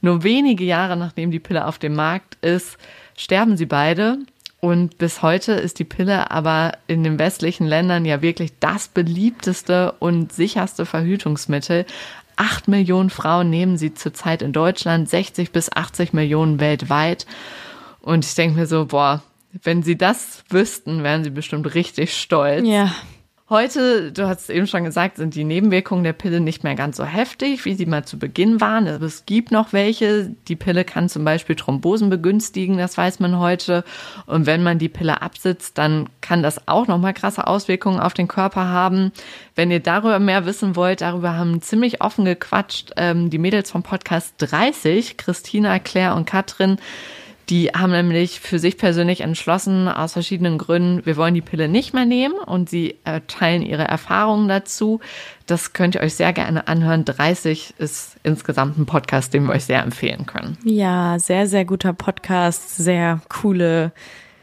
nur 0.00 0.22
wenige 0.22 0.64
Jahre 0.64 0.96
nachdem 0.96 1.30
die 1.30 1.40
Pille 1.40 1.66
auf 1.66 1.78
dem 1.78 1.94
Markt 1.94 2.36
ist, 2.42 2.78
sterben 3.16 3.56
sie 3.56 3.66
beide. 3.66 4.18
Und 4.60 4.98
bis 4.98 5.22
heute 5.22 5.52
ist 5.52 5.78
die 5.78 5.84
Pille 5.84 6.32
aber 6.32 6.72
in 6.88 7.04
den 7.04 7.18
westlichen 7.18 7.66
Ländern 7.66 8.04
ja 8.04 8.22
wirklich 8.22 8.52
das 8.58 8.88
beliebteste 8.88 9.92
und 10.00 10.32
sicherste 10.32 10.84
Verhütungsmittel. 10.84 11.86
Acht 12.34 12.66
Millionen 12.66 13.10
Frauen 13.10 13.50
nehmen 13.50 13.76
sie 13.76 13.94
zurzeit 13.94 14.42
in 14.42 14.52
Deutschland, 14.52 15.08
60 15.08 15.52
bis 15.52 15.72
80 15.72 16.12
Millionen 16.12 16.60
weltweit. 16.60 17.26
Und 18.08 18.24
ich 18.24 18.34
denke 18.34 18.58
mir 18.58 18.66
so, 18.66 18.86
boah, 18.86 19.22
wenn 19.64 19.82
sie 19.82 19.98
das 19.98 20.42
wüssten, 20.48 21.02
wären 21.02 21.24
sie 21.24 21.30
bestimmt 21.30 21.74
richtig 21.74 22.16
stolz. 22.16 22.66
Ja. 22.66 22.90
Heute, 23.50 24.12
du 24.12 24.26
hast 24.26 24.44
es 24.44 24.48
eben 24.48 24.66
schon 24.66 24.84
gesagt, 24.84 25.18
sind 25.18 25.34
die 25.34 25.44
Nebenwirkungen 25.44 26.04
der 26.04 26.14
Pille 26.14 26.40
nicht 26.40 26.64
mehr 26.64 26.74
ganz 26.74 26.96
so 26.96 27.04
heftig, 27.04 27.66
wie 27.66 27.74
sie 27.74 27.84
mal 27.84 28.06
zu 28.06 28.18
Beginn 28.18 28.62
waren. 28.62 28.88
Aber 28.88 29.04
es 29.04 29.26
gibt 29.26 29.50
noch 29.50 29.74
welche. 29.74 30.34
Die 30.48 30.56
Pille 30.56 30.86
kann 30.86 31.10
zum 31.10 31.22
Beispiel 31.22 31.54
Thrombosen 31.54 32.08
begünstigen, 32.08 32.78
das 32.78 32.96
weiß 32.96 33.20
man 33.20 33.38
heute. 33.38 33.84
Und 34.24 34.46
wenn 34.46 34.62
man 34.62 34.78
die 34.78 34.88
Pille 34.88 35.20
absitzt, 35.20 35.76
dann 35.76 36.08
kann 36.22 36.42
das 36.42 36.66
auch 36.66 36.86
nochmal 36.86 37.12
krasse 37.12 37.46
Auswirkungen 37.46 38.00
auf 38.00 38.14
den 38.14 38.26
Körper 38.28 38.68
haben. 38.68 39.12
Wenn 39.54 39.70
ihr 39.70 39.80
darüber 39.80 40.18
mehr 40.18 40.46
wissen 40.46 40.76
wollt, 40.76 41.02
darüber 41.02 41.36
haben 41.36 41.60
ziemlich 41.60 42.00
offen 42.00 42.24
gequatscht 42.24 42.92
ähm, 42.96 43.28
die 43.28 43.38
Mädels 43.38 43.70
vom 43.70 43.82
Podcast 43.82 44.32
30, 44.38 45.18
Christina, 45.18 45.78
Claire 45.78 46.14
und 46.14 46.24
Katrin. 46.24 46.78
Die 47.50 47.68
haben 47.68 47.92
nämlich 47.92 48.40
für 48.40 48.58
sich 48.58 48.76
persönlich 48.76 49.22
entschlossen, 49.22 49.88
aus 49.88 50.12
verschiedenen 50.12 50.58
Gründen, 50.58 51.06
wir 51.06 51.16
wollen 51.16 51.34
die 51.34 51.40
Pille 51.40 51.68
nicht 51.68 51.94
mehr 51.94 52.04
nehmen 52.04 52.34
und 52.34 52.68
sie 52.68 52.96
äh, 53.04 53.22
teilen 53.26 53.62
ihre 53.62 53.84
Erfahrungen 53.84 54.48
dazu. 54.48 55.00
Das 55.46 55.72
könnt 55.72 55.94
ihr 55.94 56.02
euch 56.02 56.14
sehr 56.14 56.34
gerne 56.34 56.68
anhören. 56.68 57.06
30 57.06 57.74
ist 57.78 58.16
insgesamt 58.22 58.78
ein 58.78 58.84
Podcast, 58.84 59.32
den 59.32 59.44
wir 59.44 59.54
euch 59.54 59.64
sehr 59.64 59.82
empfehlen 59.82 60.26
können. 60.26 60.58
Ja, 60.62 61.18
sehr, 61.18 61.46
sehr 61.46 61.64
guter 61.64 61.94
Podcast, 61.94 62.76
sehr 62.76 63.20
coole 63.30 63.92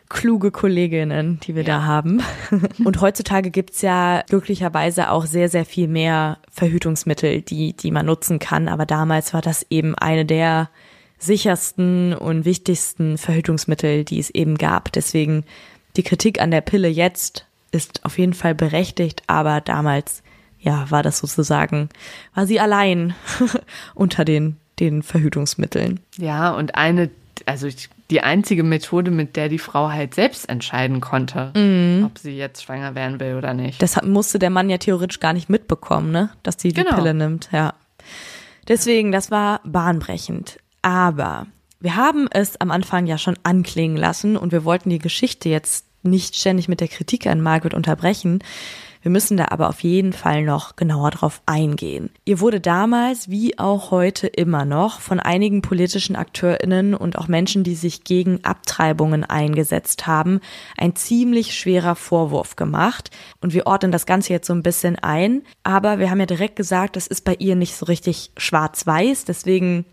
kluge 0.09 0.51
Kolleginnen, 0.51 1.39
die 1.41 1.55
wir 1.55 1.63
da 1.63 1.83
haben. 1.83 2.23
Und 2.83 3.01
heutzutage 3.01 3.51
gibt's 3.51 3.81
ja 3.81 4.23
glücklicherweise 4.27 5.11
auch 5.11 5.25
sehr, 5.25 5.49
sehr 5.49 5.65
viel 5.65 5.87
mehr 5.87 6.37
Verhütungsmittel, 6.51 7.41
die, 7.41 7.73
die 7.73 7.91
man 7.91 8.05
nutzen 8.05 8.39
kann. 8.39 8.67
Aber 8.67 8.85
damals 8.85 9.33
war 9.33 9.41
das 9.41 9.65
eben 9.69 9.95
eine 9.95 10.25
der 10.25 10.69
sichersten 11.17 12.13
und 12.13 12.45
wichtigsten 12.45 13.17
Verhütungsmittel, 13.17 14.03
die 14.03 14.19
es 14.19 14.29
eben 14.29 14.57
gab. 14.57 14.91
Deswegen 14.91 15.43
die 15.95 16.03
Kritik 16.03 16.41
an 16.41 16.51
der 16.51 16.61
Pille 16.61 16.87
jetzt 16.87 17.45
ist 17.71 18.05
auf 18.05 18.17
jeden 18.17 18.33
Fall 18.33 18.55
berechtigt, 18.55 19.23
aber 19.27 19.59
damals, 19.61 20.23
ja, 20.59 20.89
war 20.91 21.03
das 21.03 21.19
sozusagen, 21.19 21.89
war 22.33 22.47
sie 22.47 22.59
allein 22.59 23.13
unter 23.95 24.23
den, 24.25 24.57
den 24.79 25.03
Verhütungsmitteln. 25.03 25.99
Ja, 26.17 26.51
und 26.51 26.75
eine, 26.75 27.09
also 27.45 27.67
ich, 27.67 27.89
die 28.11 28.21
einzige 28.21 28.63
Methode, 28.63 29.11
mit 29.11 29.35
der 29.35 29.49
die 29.49 29.59
Frau 29.59 29.89
halt 29.89 30.13
selbst 30.13 30.47
entscheiden 30.47 31.01
konnte, 31.01 31.51
ob 32.05 32.17
sie 32.19 32.37
jetzt 32.37 32.63
schwanger 32.63 32.93
werden 32.95 33.19
will 33.19 33.35
oder 33.35 33.53
nicht. 33.53 33.81
Das 33.81 34.01
musste 34.03 34.37
der 34.39 34.49
Mann 34.51 34.69
ja 34.69 34.77
theoretisch 34.77 35.19
gar 35.19 35.33
nicht 35.33 35.49
mitbekommen, 35.49 36.11
ne? 36.11 36.29
Dass 36.43 36.55
sie 36.59 36.69
die 36.71 36.83
Genau. 36.83 36.95
Pille 36.95 37.13
nimmt, 37.13 37.49
ja. 37.51 37.73
Deswegen, 38.67 39.11
das 39.11 39.31
war 39.31 39.61
bahnbrechend. 39.63 40.59
Aber 40.85 41.47
wir 41.79 41.95
haben 41.95 42.27
es 42.29 42.61
am 42.61 42.69
Anfang 42.69 43.07
ja 43.07 43.17
schon 43.17 43.39
anklingen 43.41 43.97
lassen 43.97 44.37
und 44.37 44.51
wir 44.51 44.65
wollten 44.65 44.91
die 44.91 44.99
Geschichte 44.99 45.49
jetzt 45.49 45.87
nicht 46.03 46.35
ständig 46.35 46.67
mit 46.67 46.79
der 46.79 46.87
Kritik 46.87 47.25
an 47.25 47.41
Margaret 47.41 47.73
unterbrechen. 47.73 48.43
Wir 49.01 49.09
müssen 49.09 49.35
da 49.35 49.47
aber 49.49 49.69
auf 49.69 49.79
jeden 49.79 50.13
Fall 50.13 50.43
noch 50.43 50.75
genauer 50.75 51.09
drauf 51.09 51.41
eingehen. 51.47 52.11
Ihr 52.23 52.39
wurde 52.39 52.61
damals, 52.61 53.31
wie 53.31 53.57
auch 53.57 53.89
heute 53.89 54.27
immer 54.27 54.63
noch, 54.63 54.99
von 54.99 55.19
einigen 55.19 55.63
politischen 55.63 56.15
AkteurInnen 56.15 56.93
und 56.93 57.17
auch 57.17 57.27
Menschen, 57.27 57.63
die 57.63 57.73
sich 57.73 58.03
gegen 58.03 58.43
Abtreibungen 58.43 59.23
eingesetzt 59.23 60.05
haben, 60.05 60.39
ein 60.77 60.95
ziemlich 60.95 61.55
schwerer 61.57 61.95
Vorwurf 61.95 62.55
gemacht. 62.55 63.09
Und 63.41 63.55
wir 63.55 63.65
ordnen 63.65 63.91
das 63.91 64.05
Ganze 64.05 64.33
jetzt 64.33 64.45
so 64.45 64.53
ein 64.53 64.63
bisschen 64.63 64.97
ein. 64.97 65.41
Aber 65.63 65.97
wir 65.97 66.11
haben 66.11 66.19
ja 66.19 66.27
direkt 66.27 66.55
gesagt, 66.55 66.95
das 66.95 67.07
ist 67.07 67.25
bei 67.25 67.33
ihr 67.39 67.55
nicht 67.55 67.75
so 67.75 67.87
richtig 67.87 68.29
schwarz-weiß. 68.37 69.25
Deswegen, 69.25 69.85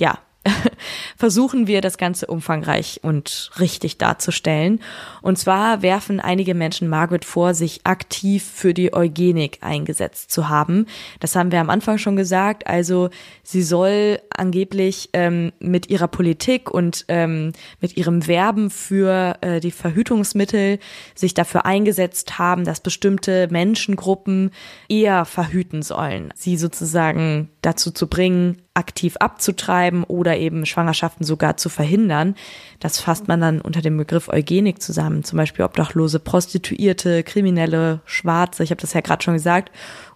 ja, 0.00 0.18
versuchen 1.16 1.66
wir 1.66 1.80
das 1.80 1.98
Ganze 1.98 2.26
umfangreich 2.26 3.00
und 3.02 3.50
richtig 3.58 3.98
darzustellen. 3.98 4.80
Und 5.22 5.38
zwar 5.38 5.82
werfen 5.82 6.20
einige 6.20 6.54
Menschen 6.54 6.88
Margaret 6.88 7.24
vor, 7.24 7.54
sich 7.54 7.80
aktiv 7.84 8.44
für 8.44 8.74
die 8.74 8.92
Eugenik 8.92 9.58
eingesetzt 9.60 10.30
zu 10.30 10.48
haben. 10.48 10.86
Das 11.20 11.34
haben 11.36 11.52
wir 11.52 11.60
am 11.60 11.70
Anfang 11.70 11.98
schon 11.98 12.16
gesagt. 12.16 12.66
Also 12.66 13.10
sie 13.42 13.62
soll 13.62 14.20
angeblich 14.30 15.10
ähm, 15.12 15.52
mit 15.58 15.90
ihrer 15.90 16.08
Politik 16.08 16.70
und 16.70 17.04
ähm, 17.08 17.52
mit 17.80 17.96
ihrem 17.96 18.26
Werben 18.26 18.70
für 18.70 19.36
äh, 19.40 19.60
die 19.60 19.70
Verhütungsmittel 19.70 20.78
sich 21.14 21.34
dafür 21.34 21.66
eingesetzt 21.66 22.38
haben, 22.38 22.64
dass 22.64 22.80
bestimmte 22.80 23.48
Menschengruppen 23.50 24.50
eher 24.88 25.24
verhüten 25.24 25.82
sollen. 25.82 26.32
Sie 26.34 26.56
sozusagen 26.56 27.50
dazu 27.68 27.90
zu 27.90 28.06
bringen, 28.06 28.62
aktiv 28.74 29.16
abzutreiben 29.18 30.04
oder 30.04 30.38
eben 30.38 30.64
Schwangerschaften 30.64 31.24
sogar 31.24 31.56
zu 31.56 31.68
verhindern. 31.68 32.34
Das 32.80 32.98
fasst 32.98 33.28
man 33.28 33.40
dann 33.40 33.60
unter 33.60 33.82
dem 33.82 33.96
Begriff 33.96 34.28
Eugenik 34.28 34.80
zusammen. 34.80 35.22
Zum 35.22 35.36
Beispiel 35.36 35.64
Obdachlose, 35.64 36.18
Prostituierte, 36.18 37.22
Kriminelle, 37.22 38.00
Schwarze, 38.06 38.64
ich 38.64 38.70
habe 38.70 38.80
das 38.80 38.94
ja 38.94 39.00
gerade 39.02 39.22
schon 39.22 39.34
gesagt, 39.34 39.70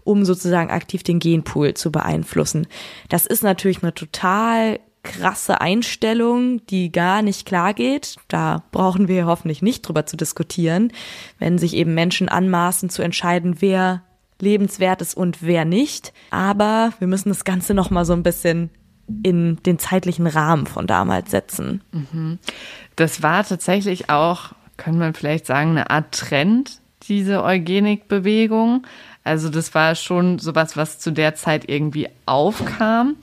um 0.04 0.24
sozusagen 0.24 0.70
aktiv 0.70 1.02
den 1.02 1.18
Genpool 1.18 1.74
zu 1.74 1.92
beeinflussen. 1.92 2.66
Das 3.08 3.26
ist 3.26 3.42
natürlich 3.42 3.82
eine 3.82 3.94
total 3.94 4.80
krasse 5.02 5.60
Einstellung, 5.60 6.64
die 6.66 6.90
gar 6.90 7.22
nicht 7.22 7.44
klar 7.44 7.74
geht. 7.74 8.16
Da 8.28 8.62
brauchen 8.70 9.08
wir 9.08 9.26
hoffentlich 9.26 9.60
nicht 9.60 9.82
drüber 9.82 10.06
zu 10.06 10.16
diskutieren, 10.16 10.92
wenn 11.38 11.58
sich 11.58 11.74
eben 11.74 11.92
Menschen 11.94 12.28
anmaßen 12.28 12.88
zu 12.88 13.02
entscheiden, 13.02 13.56
wer 13.60 14.04
lebenswert 14.42 15.00
ist 15.00 15.16
und 15.16 15.42
wer 15.42 15.64
nicht. 15.64 16.12
Aber 16.30 16.92
wir 16.98 17.06
müssen 17.06 17.30
das 17.30 17.44
Ganze 17.44 17.72
noch 17.72 17.90
mal 17.90 18.04
so 18.04 18.12
ein 18.12 18.22
bisschen 18.22 18.70
in 19.22 19.56
den 19.64 19.78
zeitlichen 19.78 20.26
Rahmen 20.26 20.66
von 20.66 20.86
damals 20.86 21.30
setzen. 21.30 21.80
Das 22.96 23.22
war 23.22 23.44
tatsächlich 23.44 24.10
auch, 24.10 24.52
kann 24.76 24.98
man 24.98 25.14
vielleicht 25.14 25.46
sagen, 25.46 25.70
eine 25.70 25.90
Art 25.90 26.12
Trend, 26.12 26.80
diese 27.04 27.42
Eugenikbewegung. 27.42 28.86
Also 29.24 29.48
das 29.48 29.74
war 29.74 29.94
schon 29.94 30.38
sowas, 30.38 30.76
was 30.76 30.98
zu 30.98 31.12
der 31.12 31.34
Zeit 31.34 31.68
irgendwie 31.68 32.08
aufkam. 32.26 33.16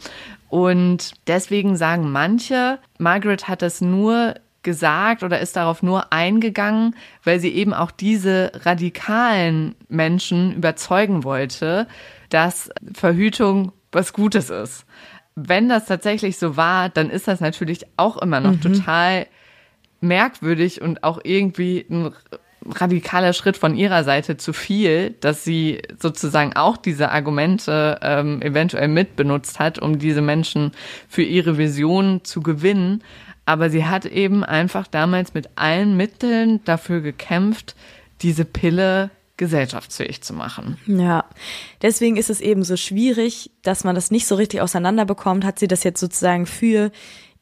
Und 0.48 1.14
deswegen 1.28 1.76
sagen 1.76 2.12
manche, 2.12 2.80
Margaret 2.98 3.48
hat 3.48 3.62
das 3.62 3.82
nur 3.82 4.36
gesagt 4.64 5.24
oder 5.24 5.40
ist 5.40 5.56
darauf 5.56 5.84
nur 5.84 6.12
eingegangen, 6.12 6.96
weil 7.24 7.40
sie 7.40 7.54
eben 7.54 7.74
auch 7.74 7.92
diese 7.92 8.52
radikalen 8.64 9.76
Menschen 9.88 10.54
überzeugen 10.54 11.24
wollte, 11.24 11.88
dass 12.30 12.70
Verhütung 12.94 13.72
was 13.92 14.14
Gutes 14.14 14.50
ist. 14.50 14.86
Wenn 15.36 15.70
das 15.70 15.86
tatsächlich 15.86 16.38
so 16.38 16.58
war, 16.58 16.90
dann 16.90 17.10
ist 17.10 17.28
das 17.28 17.40
natürlich 17.40 17.86
auch 17.98 18.18
immer 18.18 18.40
noch 18.40 18.54
mhm. 18.54 18.62
total 18.62 19.28
merkwürdig 20.02 20.82
und 20.82 21.04
auch 21.04 21.20
irgendwie 21.24 21.86
ein 21.90 22.14
radikaler 22.66 23.34
Schritt 23.34 23.58
von 23.58 23.76
ihrer 23.76 24.04
Seite 24.04 24.38
zu 24.38 24.54
viel, 24.54 25.12
dass 25.22 25.44
sie 25.44 25.82
sozusagen 25.98 26.56
auch 26.56 26.78
diese 26.78 27.12
Argumente 27.12 28.00
ähm, 28.02 28.42
eventuell 28.42 28.88
mitbenutzt 28.88 29.60
hat, 29.60 29.80
um 29.80 29.98
diese 29.98 30.22
Menschen 30.22 30.72
für 31.08 31.24
ihre 31.24 31.58
Vision 31.58 32.22
zu 32.24 32.42
gewinnen. 32.42 33.04
Aber 33.50 33.72
sie 33.72 33.84
hat 33.84 34.06
eben 34.06 34.44
einfach 34.44 34.86
damals 34.86 35.34
mit 35.34 35.50
allen 35.56 35.98
Mitteln 35.98 36.64
dafür 36.66 37.02
gekämpft, 37.02 37.76
diese 38.22 38.46
Pille 38.46 39.10
gesellschaftsfähig 39.38 40.22
zu 40.22 40.36
machen. 40.36 40.78
Ja, 40.86 41.26
deswegen 41.82 42.16
ist 42.16 42.30
es 42.30 42.42
eben 42.42 42.64
so 42.64 42.78
schwierig, 42.78 43.50
dass 43.64 43.84
man 43.84 43.96
das 43.96 44.12
nicht 44.12 44.28
so 44.28 44.36
richtig 44.36 44.62
auseinanderbekommt. 44.62 45.44
Hat 45.44 45.58
sie 45.58 45.68
das 45.68 45.84
jetzt 45.84 46.00
sozusagen 46.00 46.46
für 46.46 46.92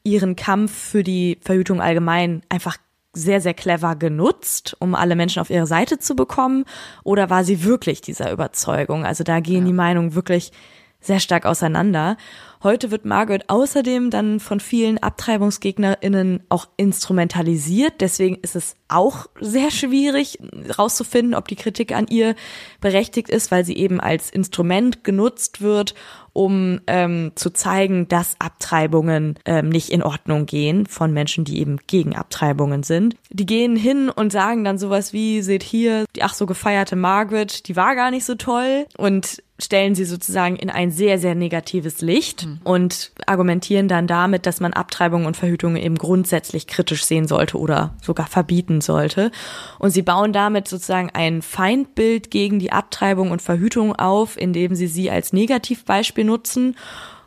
ihren 0.02 0.34
Kampf 0.34 0.72
für 0.72 1.02
die 1.02 1.36
Verhütung 1.42 1.82
allgemein 1.82 2.40
einfach 2.48 2.78
sehr, 3.12 3.42
sehr 3.42 3.52
clever 3.52 3.94
genutzt, 3.94 4.78
um 4.78 4.94
alle 4.94 5.14
Menschen 5.14 5.40
auf 5.40 5.50
ihre 5.50 5.66
Seite 5.66 5.98
zu 5.98 6.16
bekommen? 6.16 6.64
Oder 7.04 7.28
war 7.28 7.44
sie 7.44 7.64
wirklich 7.64 8.00
dieser 8.00 8.32
Überzeugung? 8.32 9.04
Also 9.04 9.24
da 9.24 9.40
gehen 9.40 9.64
ja. 9.64 9.66
die 9.66 9.74
Meinungen 9.74 10.14
wirklich 10.14 10.52
sehr 11.00 11.20
stark 11.20 11.44
auseinander. 11.44 12.16
Heute 12.62 12.90
wird 12.90 13.04
Margaret 13.04 13.44
außerdem 13.48 14.10
dann 14.10 14.40
von 14.40 14.58
vielen 14.58 14.98
AbtreibungsgegnerInnen 14.98 16.40
auch 16.48 16.66
instrumentalisiert. 16.76 18.00
Deswegen 18.00 18.36
ist 18.42 18.56
es 18.56 18.74
auch 18.88 19.26
sehr 19.40 19.70
schwierig 19.70 20.38
rauszufinden, 20.76 21.34
ob 21.34 21.46
die 21.46 21.56
Kritik 21.56 21.94
an 21.94 22.08
ihr 22.08 22.34
berechtigt 22.80 23.28
ist, 23.28 23.52
weil 23.52 23.64
sie 23.64 23.76
eben 23.76 24.00
als 24.00 24.30
Instrument 24.30 25.04
genutzt 25.04 25.60
wird, 25.60 25.94
um 26.32 26.80
ähm, 26.86 27.32
zu 27.36 27.50
zeigen, 27.50 28.08
dass 28.08 28.36
Abtreibungen 28.40 29.38
ähm, 29.44 29.68
nicht 29.68 29.90
in 29.90 30.02
Ordnung 30.02 30.46
gehen 30.46 30.86
von 30.86 31.12
Menschen, 31.12 31.44
die 31.44 31.60
eben 31.60 31.78
gegen 31.86 32.16
Abtreibungen 32.16 32.82
sind. 32.82 33.16
Die 33.30 33.46
gehen 33.46 33.76
hin 33.76 34.08
und 34.08 34.32
sagen 34.32 34.64
dann 34.64 34.78
sowas 34.78 35.12
wie, 35.12 35.42
seht 35.42 35.62
hier, 35.62 36.06
die 36.16 36.22
ach 36.22 36.34
so 36.34 36.46
gefeierte 36.46 36.96
Margaret, 36.96 37.68
die 37.68 37.76
war 37.76 37.94
gar 37.94 38.10
nicht 38.10 38.24
so 38.24 38.34
toll 38.34 38.86
und 38.96 39.42
stellen 39.60 39.94
sie 39.94 40.04
sozusagen 40.04 40.56
in 40.56 40.70
ein 40.70 40.90
sehr, 40.90 41.18
sehr 41.18 41.34
negatives 41.34 42.00
Licht 42.00 42.47
mhm. 42.48 42.60
und 42.64 43.12
argumentieren 43.26 43.88
dann 43.88 44.06
damit, 44.06 44.46
dass 44.46 44.60
man 44.60 44.72
Abtreibung 44.72 45.26
und 45.26 45.36
Verhütung 45.36 45.76
eben 45.76 45.96
grundsätzlich 45.96 46.66
kritisch 46.66 47.04
sehen 47.04 47.26
sollte 47.26 47.58
oder 47.58 47.94
sogar 48.02 48.26
verbieten 48.26 48.80
sollte. 48.80 49.30
Und 49.78 49.90
sie 49.90 50.02
bauen 50.02 50.32
damit 50.32 50.68
sozusagen 50.68 51.10
ein 51.12 51.42
Feindbild 51.42 52.30
gegen 52.30 52.58
die 52.58 52.72
Abtreibung 52.72 53.30
und 53.30 53.42
Verhütung 53.42 53.94
auf, 53.94 54.36
indem 54.36 54.74
sie 54.74 54.86
sie 54.86 55.10
als 55.10 55.32
Negativbeispiel 55.32 56.24
nutzen. 56.24 56.76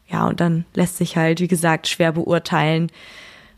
Ja, 0.07 0.27
und 0.27 0.39
dann 0.39 0.65
lässt 0.73 0.97
sich 0.97 1.15
halt, 1.15 1.39
wie 1.39 1.47
gesagt, 1.47 1.87
schwer 1.87 2.11
beurteilen, 2.11 2.91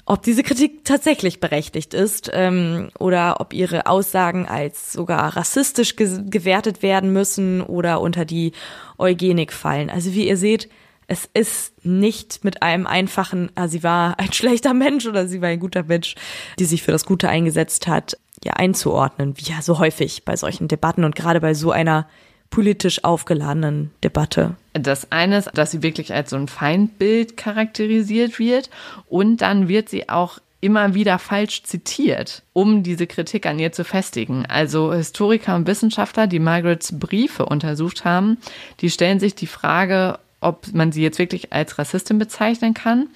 ob 0.06 0.22
diese 0.22 0.44
Kritik 0.44 0.84
tatsächlich 0.84 1.40
berechtigt 1.40 1.94
ist 1.94 2.30
ähm, 2.34 2.90
oder 3.00 3.40
ob 3.40 3.54
ihre 3.54 3.86
Aussagen 3.86 4.46
als 4.46 4.92
sogar 4.92 5.38
rassistisch 5.38 5.96
ge 5.96 6.24
gewertet 6.26 6.82
werden 6.84 7.14
müssen 7.14 7.62
oder 7.62 8.02
unter 8.02 8.26
die 8.26 8.52
Eugenik 8.98 9.54
fallen. 9.54 9.90
Also 9.90 10.14
wie 10.14 10.28
ihr 10.28 10.36
seht, 10.36 10.68
es 11.08 11.30
ist 11.34 11.86
nicht 11.86 12.44
mit 12.44 12.62
einem 12.62 12.88
einfachen, 12.88 13.52
ah, 13.56 13.68
sie 13.68 13.84
war 13.84 14.20
ein 14.20 14.34
schlechter 14.34 14.74
Mensch 14.74 15.06
oder 15.06 15.28
sie 15.28 15.42
war 15.42 15.50
ein 15.50 15.60
guter 15.60 15.84
Mensch, 15.84 16.16
die 16.60 16.66
sich 16.66 16.84
für 16.84 16.92
das 16.92 17.06
Gute 17.06 17.30
eingesetzt 17.30 17.88
hat, 17.88 18.18
ja 18.44 18.54
einzuordnen, 18.54 19.36
wie 19.38 19.52
ja 19.52 19.62
so 19.62 19.80
häufig 19.80 20.26
bei 20.26 20.36
solchen 20.36 20.68
Debatten 20.68 21.04
und 21.04 21.16
gerade 21.16 21.40
bei 21.40 21.54
so 21.54 21.72
einer 21.72 22.08
politisch 22.50 23.04
aufgeladenen 23.04 23.90
Debatte. 24.04 24.56
Das 24.74 25.12
eine 25.12 25.40
ist, 25.40 25.50
dass 25.56 25.72
sie 25.72 25.82
wirklich 25.82 26.14
als 26.14 26.30
so 26.30 26.36
ein 26.36 26.48
Feindbild 26.48 27.36
charakterisiert 27.36 28.38
wird 28.38 28.70
und 29.08 29.38
dann 29.42 29.68
wird 29.68 29.90
sie 29.90 30.08
auch 30.08 30.38
immer 30.62 30.94
wieder 30.94 31.20
falsch 31.20 31.64
zitiert, 31.64 32.44
um 32.54 32.84
diese 32.84 33.06
Kritik 33.06 33.46
an 33.48 33.60
ihr 33.60 33.72
zu 33.72 33.84
festigen. 33.84 34.46
Also 34.46 34.94
Historiker 34.94 35.56
und 35.56 35.68
Wissenschaftler, 35.68 36.26
die 36.26 36.40
Margarets 36.40 36.98
Briefe 36.98 37.48
untersucht 37.48 38.06
haben, 38.06 38.38
die 38.80 38.90
stellen 38.90 39.20
sich 39.20 39.36
die 39.36 39.48
Frage, 39.48 40.20
ob 40.44 40.74
man 40.74 40.92
sie 40.92 41.02
jetzt 41.02 41.20
wirklich 41.20 41.54
als 41.54 41.78
Rassistin 41.78 42.20
bezeichnen 42.20 42.74
kann. 42.74 43.08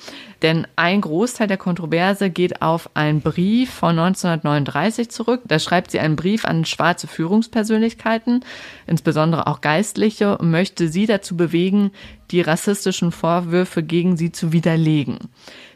Denn 0.41 0.67
ein 0.75 1.01
Großteil 1.01 1.47
der 1.47 1.57
Kontroverse 1.57 2.29
geht 2.29 2.61
auf 2.61 2.89
einen 2.93 3.21
Brief 3.21 3.71
von 3.71 3.97
1939 3.99 5.09
zurück. 5.09 5.41
Da 5.45 5.59
schreibt 5.59 5.91
sie 5.91 5.99
einen 5.99 6.15
Brief 6.15 6.45
an 6.45 6.65
schwarze 6.65 7.07
Führungspersönlichkeiten, 7.07 8.43
insbesondere 8.85 9.47
auch 9.47 9.61
Geistliche, 9.61 10.37
und 10.37 10.51
möchte 10.51 10.87
sie 10.89 11.05
dazu 11.05 11.35
bewegen, 11.35 11.91
die 12.31 12.41
rassistischen 12.41 13.11
Vorwürfe 13.11 13.83
gegen 13.83 14.17
sie 14.17 14.31
zu 14.31 14.51
widerlegen. 14.51 15.17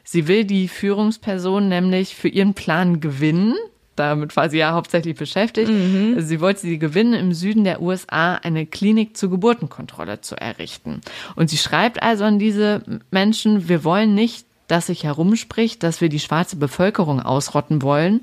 Sie 0.03 0.27
will 0.27 0.45
die 0.45 0.67
Führungsperson 0.67 1.69
nämlich 1.69 2.15
für 2.15 2.27
ihren 2.27 2.53
Plan 2.53 2.99
gewinnen 2.99 3.55
damit 3.95 4.35
war 4.35 4.49
sie 4.49 4.57
ja 4.57 4.71
hauptsächlich 4.71 5.15
beschäftigt. 5.15 5.69
Mhm. 5.69 6.19
Sie 6.19 6.39
wollte 6.39 6.61
sie 6.61 6.79
gewinnen, 6.79 7.13
im 7.13 7.33
Süden 7.33 7.63
der 7.63 7.81
USA 7.81 8.35
eine 8.35 8.65
Klinik 8.65 9.17
zur 9.17 9.29
Geburtenkontrolle 9.29 10.21
zu 10.21 10.35
errichten. 10.35 11.01
Und 11.35 11.49
sie 11.49 11.57
schreibt 11.57 12.01
also 12.01 12.23
an 12.23 12.39
diese 12.39 12.83
Menschen, 13.11 13.67
wir 13.67 13.83
wollen 13.83 14.15
nicht, 14.15 14.45
dass 14.67 14.87
sich 14.87 15.03
herumspricht, 15.03 15.83
dass 15.83 15.99
wir 15.99 16.07
die 16.07 16.21
schwarze 16.21 16.55
Bevölkerung 16.55 17.21
ausrotten 17.21 17.81
wollen 17.81 18.21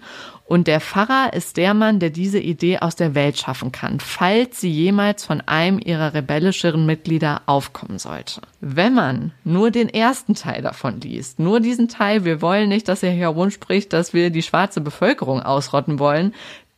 und 0.49 0.67
der 0.67 0.81
Pfarrer 0.81 1.35
ist 1.35 1.59
der 1.59 1.75
Mann, 1.75 2.01
der 2.01 2.09
diese 2.09 2.39
Idee 2.39 2.79
aus 2.79 2.97
der 2.97 3.15
Welt 3.15 3.37
schaffen 3.37 3.71
kann, 3.71 4.01
falls 4.01 4.59
sie 4.59 4.71
jemals 4.71 5.23
von 5.23 5.43
einem 5.43 5.79
ihrer 5.79 6.15
rebellischeren 6.15 6.87
Mitglieder 6.87 7.43
aufkommen 7.45 7.99
sollte. 7.99 8.41
Wenn 8.63 8.95
man 8.95 9.33
nur 9.45 9.71
den 9.71 9.91
ersten 9.91 10.35
Teil 10.35 10.63
davon 10.63 11.03
liest, 11.03 11.39
nur 11.39 11.61
diesen 11.61 11.89
Teil, 11.89 12.25
wir 12.25 12.41
wollen 12.41 12.71
nicht, 12.71 12.89
dass 12.89 13.03
er 13.03 13.11
herumspricht, 13.11 13.93
dass 13.93 14.15
wir 14.15 14.31
die 14.31 14.43
schwarze 14.43 14.81
Bevölkerung 14.81 15.43
ausrotten 15.43 15.99
wollen, 15.99 16.33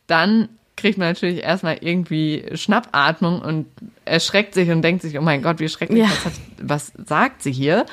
dann 0.05 0.49
kriegt 0.75 0.97
man 0.97 1.07
natürlich 1.07 1.41
erstmal 1.41 1.77
irgendwie 1.79 2.43
Schnappatmung 2.55 3.41
und 3.41 3.67
erschreckt 4.03 4.53
sich 4.53 4.69
und 4.69 4.81
denkt 4.81 5.01
sich, 5.01 5.17
oh 5.17 5.21
mein 5.21 5.41
Gott, 5.41 5.61
wie 5.61 5.69
schrecklich, 5.69 5.99
ja. 5.99 6.09
was, 6.09 6.25
hat, 6.25 6.33
was 6.61 6.93
sagt 7.05 7.41
sie 7.41 7.53
hier? 7.53 7.85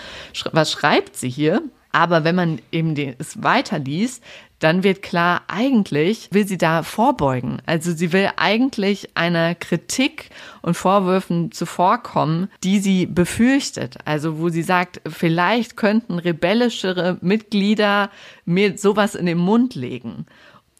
Was 0.51 0.73
schreibt 0.73 1.15
sie 1.15 1.29
hier? 1.29 1.63
Aber 1.93 2.25
wenn 2.25 2.35
man 2.35 2.61
eben 2.71 2.97
es 3.19 3.43
weiterliest, 3.43 4.23
dann 4.59 4.83
wird 4.83 5.03
klar, 5.03 5.43
eigentlich 5.47 6.29
will 6.33 6.47
sie 6.47 6.59
da 6.59 6.83
vorbeugen. 6.83 7.63
Also 7.67 7.93
sie 7.93 8.13
will 8.13 8.31
eigentlich 8.37 9.17
einer 9.17 9.55
Kritik 9.55 10.31
und 10.63 10.75
Vorwürfen 10.75 11.53
zuvorkommen, 11.53 12.49
die 12.65 12.81
sie 12.81 13.07
befürchtet. 13.07 13.99
Also 14.05 14.39
wo 14.39 14.49
sie 14.49 14.63
sagt, 14.63 15.01
vielleicht 15.09 15.77
könnten 15.77 16.19
rebellischere 16.19 17.19
Mitglieder 17.21 18.11
mir 18.45 18.77
sowas 18.77 19.15
in 19.15 19.27
den 19.27 19.39
Mund 19.39 19.75
legen. 19.75 20.27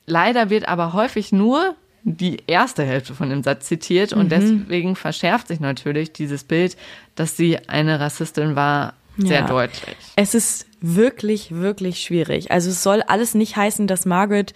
Leider 0.07 0.51
wird 0.51 0.67
aber 0.67 0.93
häufig 0.93 1.33
nur 1.33 1.77
die 2.03 2.39
erste 2.47 2.85
Hälfte 2.85 3.15
von 3.15 3.29
dem 3.31 3.43
Satz 3.43 3.67
zitiert 3.67 4.13
und 4.13 4.27
mhm. 4.27 4.29
deswegen 4.31 4.97
verschärft 4.97 5.49
sich 5.49 5.61
natürlich 5.61 6.13
dieses 6.13 6.45
Bild, 6.45 6.77
dass 7.15 7.37
sie 7.37 7.59
eine 7.69 8.01
Rassistin 8.01 8.57
war, 8.57 8.95
sehr 9.19 9.41
ja. 9.41 9.47
deutlich. 9.47 9.97
Es 10.17 10.35
ist 10.35 10.68
wirklich, 10.81 11.55
wirklich 11.55 12.01
schwierig. 12.01 12.51
Also 12.51 12.71
es 12.71 12.83
soll 12.83 13.03
alles 13.03 13.35
nicht 13.35 13.57
heißen, 13.57 13.87
dass 13.87 14.07
Margaret 14.07 14.55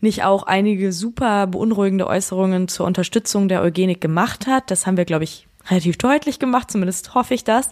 nicht 0.00 0.24
auch 0.24 0.44
einige 0.44 0.92
super 0.92 1.46
beunruhigende 1.46 2.06
Äußerungen 2.06 2.68
zur 2.68 2.86
Unterstützung 2.86 3.48
der 3.48 3.62
Eugenik 3.62 4.00
gemacht 4.00 4.46
hat. 4.46 4.70
Das 4.70 4.86
haben 4.86 4.96
wir, 4.96 5.04
glaube 5.04 5.24
ich, 5.24 5.48
relativ 5.68 5.96
deutlich 5.96 6.38
gemacht, 6.38 6.70
zumindest 6.70 7.14
hoffe 7.14 7.34
ich 7.34 7.44
das, 7.44 7.70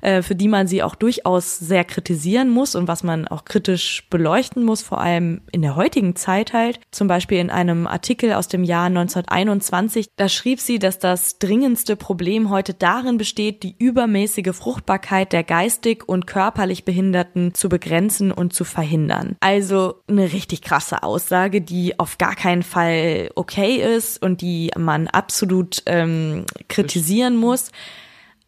äh, 0.00 0.22
für 0.22 0.34
die 0.34 0.48
man 0.48 0.66
sie 0.66 0.82
auch 0.82 0.94
durchaus 0.94 1.58
sehr 1.58 1.84
kritisieren 1.84 2.48
muss 2.50 2.74
und 2.74 2.88
was 2.88 3.02
man 3.02 3.28
auch 3.28 3.44
kritisch 3.44 4.06
beleuchten 4.10 4.64
muss, 4.64 4.82
vor 4.82 5.00
allem 5.00 5.42
in 5.52 5.62
der 5.62 5.76
heutigen 5.76 6.16
Zeit 6.16 6.52
halt. 6.52 6.80
Zum 6.90 7.08
Beispiel 7.08 7.38
in 7.38 7.50
einem 7.50 7.86
Artikel 7.86 8.32
aus 8.32 8.48
dem 8.48 8.64
Jahr 8.64 8.86
1921, 8.86 10.08
da 10.16 10.28
schrieb 10.28 10.60
sie, 10.60 10.78
dass 10.78 10.98
das 10.98 11.38
dringendste 11.38 11.96
Problem 11.96 12.50
heute 12.50 12.74
darin 12.74 13.18
besteht, 13.18 13.62
die 13.62 13.74
übermäßige 13.78 14.54
Fruchtbarkeit 14.54 15.32
der 15.32 15.44
geistig 15.44 16.08
und 16.08 16.26
körperlich 16.26 16.84
Behinderten 16.84 17.54
zu 17.54 17.68
begrenzen 17.68 18.32
und 18.32 18.52
zu 18.52 18.64
verhindern. 18.64 19.36
Also 19.40 20.02
eine 20.08 20.32
richtig 20.32 20.62
krasse 20.62 21.02
Aussage, 21.02 21.60
die 21.60 21.98
auf 21.98 22.18
gar 22.18 22.34
keinen 22.34 22.62
Fall 22.62 23.30
okay 23.34 23.76
ist 23.76 24.22
und 24.22 24.40
die 24.40 24.70
man 24.76 25.08
absolut 25.08 25.82
ähm, 25.86 26.44
kritisieren 26.68 27.36
muss. 27.36 27.70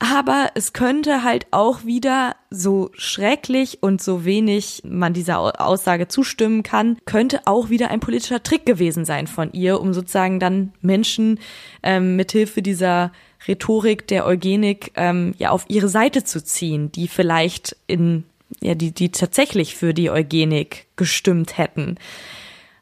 Aber 0.02 0.50
es 0.54 0.72
könnte 0.72 1.24
halt 1.24 1.46
auch 1.50 1.84
wieder, 1.84 2.34
so 2.48 2.90
schrecklich 2.94 3.82
und 3.82 4.02
so 4.02 4.24
wenig 4.24 4.82
man 4.84 5.12
dieser 5.12 5.60
Aussage 5.60 6.08
zustimmen 6.08 6.62
kann, 6.62 6.96
könnte 7.04 7.42
auch 7.44 7.68
wieder 7.68 7.90
ein 7.90 8.00
politischer 8.00 8.42
Trick 8.42 8.64
gewesen 8.64 9.04
sein 9.04 9.26
von 9.26 9.52
ihr, 9.52 9.78
um 9.78 9.92
sozusagen 9.92 10.40
dann 10.40 10.72
Menschen 10.80 11.38
ähm, 11.82 12.16
mithilfe 12.16 12.62
dieser 12.62 13.12
Rhetorik 13.46 14.08
der 14.08 14.26
Eugenik 14.26 14.92
ähm, 14.96 15.34
ja 15.38 15.50
auf 15.50 15.66
ihre 15.68 15.88
Seite 15.88 16.24
zu 16.24 16.42
ziehen, 16.42 16.90
die 16.90 17.06
vielleicht 17.06 17.76
in 17.86 18.24
ja, 18.60 18.74
die, 18.74 18.92
die 18.92 19.10
tatsächlich 19.12 19.76
für 19.76 19.94
die 19.94 20.10
Eugenik 20.10 20.86
gestimmt 20.96 21.58
hätten. 21.58 21.98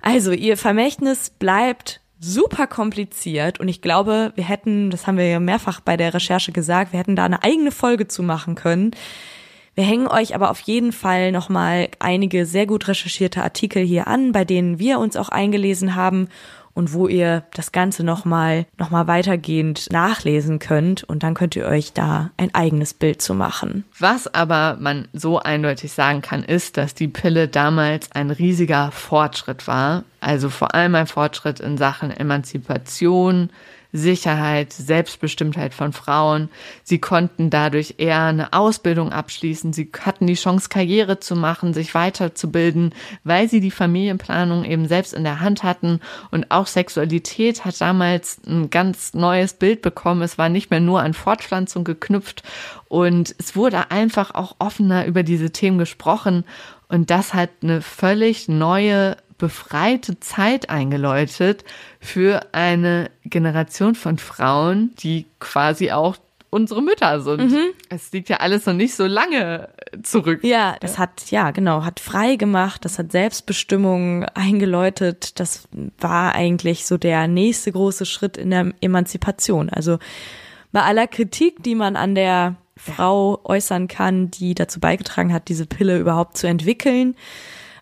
Also 0.00 0.32
ihr 0.32 0.56
Vermächtnis 0.56 1.30
bleibt 1.30 2.00
super 2.20 2.66
kompliziert 2.66 3.60
und 3.60 3.68
ich 3.68 3.80
glaube, 3.80 4.32
wir 4.34 4.44
hätten, 4.44 4.90
das 4.90 5.06
haben 5.06 5.18
wir 5.18 5.28
ja 5.28 5.40
mehrfach 5.40 5.80
bei 5.80 5.96
der 5.96 6.14
Recherche 6.14 6.52
gesagt, 6.52 6.92
wir 6.92 7.00
hätten 7.00 7.16
da 7.16 7.24
eine 7.24 7.42
eigene 7.42 7.70
Folge 7.70 8.08
zu 8.08 8.22
machen 8.22 8.54
können. 8.54 8.90
Wir 9.74 9.84
hängen 9.84 10.08
euch 10.08 10.34
aber 10.34 10.50
auf 10.50 10.58
jeden 10.60 10.90
Fall 10.90 11.30
nochmal 11.30 11.88
einige 12.00 12.46
sehr 12.46 12.66
gut 12.66 12.88
recherchierte 12.88 13.44
Artikel 13.44 13.84
hier 13.84 14.08
an, 14.08 14.32
bei 14.32 14.44
denen 14.44 14.80
wir 14.80 14.98
uns 14.98 15.14
auch 15.14 15.28
eingelesen 15.28 15.94
haben 15.94 16.28
und 16.78 16.92
wo 16.92 17.08
ihr 17.08 17.42
das 17.54 17.72
Ganze 17.72 18.04
nochmal 18.04 18.64
noch 18.78 18.90
mal 18.90 19.08
weitergehend 19.08 19.90
nachlesen 19.90 20.60
könnt 20.60 21.02
und 21.02 21.24
dann 21.24 21.34
könnt 21.34 21.56
ihr 21.56 21.66
euch 21.66 21.92
da 21.92 22.30
ein 22.36 22.54
eigenes 22.54 22.94
Bild 22.94 23.20
zu 23.20 23.34
machen. 23.34 23.82
Was 23.98 24.32
aber 24.32 24.76
man 24.78 25.08
so 25.12 25.40
eindeutig 25.40 25.90
sagen 25.90 26.22
kann, 26.22 26.44
ist, 26.44 26.76
dass 26.76 26.94
die 26.94 27.08
Pille 27.08 27.48
damals 27.48 28.12
ein 28.12 28.30
riesiger 28.30 28.92
Fortschritt 28.92 29.66
war. 29.66 30.04
Also 30.20 30.50
vor 30.50 30.76
allem 30.76 30.94
ein 30.94 31.08
Fortschritt 31.08 31.58
in 31.58 31.78
Sachen 31.78 32.12
Emanzipation, 32.12 33.50
Sicherheit, 33.92 34.72
Selbstbestimmtheit 34.72 35.72
von 35.72 35.92
Frauen. 35.92 36.50
Sie 36.82 36.98
konnten 36.98 37.48
dadurch 37.48 37.94
eher 37.98 38.22
eine 38.24 38.52
Ausbildung 38.52 39.12
abschließen. 39.12 39.72
Sie 39.72 39.90
hatten 40.00 40.26
die 40.26 40.34
Chance, 40.34 40.68
Karriere 40.68 41.20
zu 41.20 41.36
machen, 41.36 41.72
sich 41.72 41.94
weiterzubilden, 41.94 42.94
weil 43.24 43.48
sie 43.48 43.60
die 43.60 43.70
Familienplanung 43.70 44.64
eben 44.64 44.88
selbst 44.88 45.14
in 45.14 45.24
der 45.24 45.40
Hand 45.40 45.62
hatten. 45.62 46.00
Und 46.30 46.50
auch 46.50 46.66
Sexualität 46.66 47.64
hat 47.64 47.80
damals 47.80 48.40
ein 48.46 48.68
ganz 48.68 49.14
neues 49.14 49.54
Bild 49.54 49.80
bekommen. 49.80 50.22
Es 50.22 50.36
war 50.36 50.50
nicht 50.50 50.70
mehr 50.70 50.80
nur 50.80 51.00
an 51.00 51.14
Fortpflanzung 51.14 51.84
geknüpft 51.84 52.42
und 52.88 53.34
es 53.38 53.54
wurde 53.54 53.90
einfach 53.90 54.34
auch 54.34 54.56
offener 54.58 55.06
über 55.06 55.22
diese 55.22 55.50
Themen 55.50 55.78
gesprochen. 55.78 56.44
Und 56.88 57.10
das 57.10 57.34
hat 57.34 57.50
eine 57.62 57.82
völlig 57.82 58.48
neue 58.48 59.16
befreite 59.38 60.20
Zeit 60.20 60.68
eingeläutet 60.68 61.64
für 62.00 62.42
eine 62.52 63.10
Generation 63.24 63.94
von 63.94 64.18
Frauen, 64.18 64.92
die 64.98 65.26
quasi 65.38 65.92
auch 65.92 66.16
unsere 66.50 66.82
Mütter 66.82 67.20
sind. 67.20 67.50
Mhm. 67.50 67.66
Es 67.88 68.10
liegt 68.12 68.28
ja 68.28 68.38
alles 68.38 68.66
noch 68.66 68.74
nicht 68.74 68.94
so 68.94 69.06
lange 69.06 69.68
zurück. 70.02 70.42
Ja, 70.42 70.76
das 70.80 70.98
hat, 70.98 71.30
ja, 71.30 71.50
genau, 71.50 71.84
hat 71.84 72.00
frei 72.00 72.36
gemacht, 72.36 72.84
das 72.84 72.98
hat 72.98 73.12
Selbstbestimmung 73.12 74.24
eingeläutet. 74.24 75.38
Das 75.40 75.68
war 75.98 76.34
eigentlich 76.34 76.86
so 76.86 76.96
der 76.96 77.28
nächste 77.28 77.72
große 77.72 78.06
Schritt 78.06 78.36
in 78.36 78.50
der 78.50 78.72
Emanzipation. 78.80 79.68
Also 79.68 79.98
bei 80.72 80.82
aller 80.82 81.06
Kritik, 81.06 81.62
die 81.62 81.74
man 81.74 81.96
an 81.96 82.14
der 82.14 82.56
Frau 82.76 83.40
äußern 83.44 83.88
kann, 83.88 84.30
die 84.30 84.54
dazu 84.54 84.80
beigetragen 84.80 85.32
hat, 85.32 85.48
diese 85.48 85.66
Pille 85.66 85.98
überhaupt 85.98 86.38
zu 86.38 86.46
entwickeln, 86.46 87.16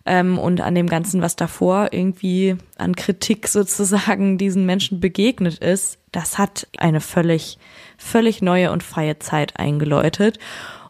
ähm, 0.07 0.39
und 0.39 0.61
an 0.61 0.73
dem 0.73 0.87
Ganzen, 0.87 1.21
was 1.21 1.35
davor 1.35 1.89
irgendwie 1.91 2.55
an 2.77 2.95
Kritik 2.95 3.47
sozusagen 3.47 4.37
diesen 4.37 4.65
Menschen 4.65 4.99
begegnet 4.99 5.59
ist, 5.59 5.99
das 6.11 6.37
hat 6.37 6.67
eine 6.77 7.01
völlig, 7.01 7.59
völlig 7.97 8.41
neue 8.41 8.71
und 8.71 8.83
freie 8.83 9.19
Zeit 9.19 9.59
eingeläutet. 9.59 10.39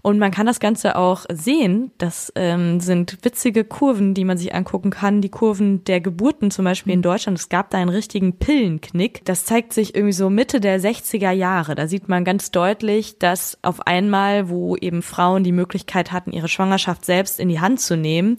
Und 0.07 0.19
man 0.19 0.31
kann 0.31 0.45
das 0.45 0.61
Ganze 0.61 0.95
auch 0.95 1.25
sehen. 1.29 1.91
Das 1.97 2.31
ähm, 2.37 2.79
sind 2.79 3.17
witzige 3.23 3.65
Kurven, 3.65 4.13
die 4.13 4.23
man 4.23 4.37
sich 4.37 4.55
angucken 4.55 4.89
kann. 4.89 5.19
Die 5.19 5.27
Kurven 5.27 5.83
der 5.83 5.99
Geburten 5.99 6.49
zum 6.49 6.63
Beispiel 6.63 6.93
in 6.93 7.01
Deutschland. 7.01 7.37
Es 7.37 7.49
gab 7.49 7.71
da 7.71 7.77
einen 7.77 7.89
richtigen 7.89 8.39
Pillenknick. 8.39 9.25
Das 9.25 9.43
zeigt 9.43 9.73
sich 9.73 9.95
irgendwie 9.95 10.13
so 10.13 10.29
Mitte 10.29 10.61
der 10.61 10.79
60er 10.79 11.31
Jahre. 11.31 11.75
Da 11.75 11.87
sieht 11.87 12.07
man 12.07 12.23
ganz 12.23 12.51
deutlich, 12.51 13.19
dass 13.19 13.57
auf 13.63 13.85
einmal, 13.85 14.47
wo 14.47 14.77
eben 14.77 15.01
Frauen 15.01 15.43
die 15.43 15.51
Möglichkeit 15.51 16.13
hatten, 16.13 16.31
ihre 16.31 16.47
Schwangerschaft 16.47 17.03
selbst 17.03 17.37
in 17.37 17.49
die 17.49 17.59
Hand 17.59 17.81
zu 17.81 17.97
nehmen 17.97 18.37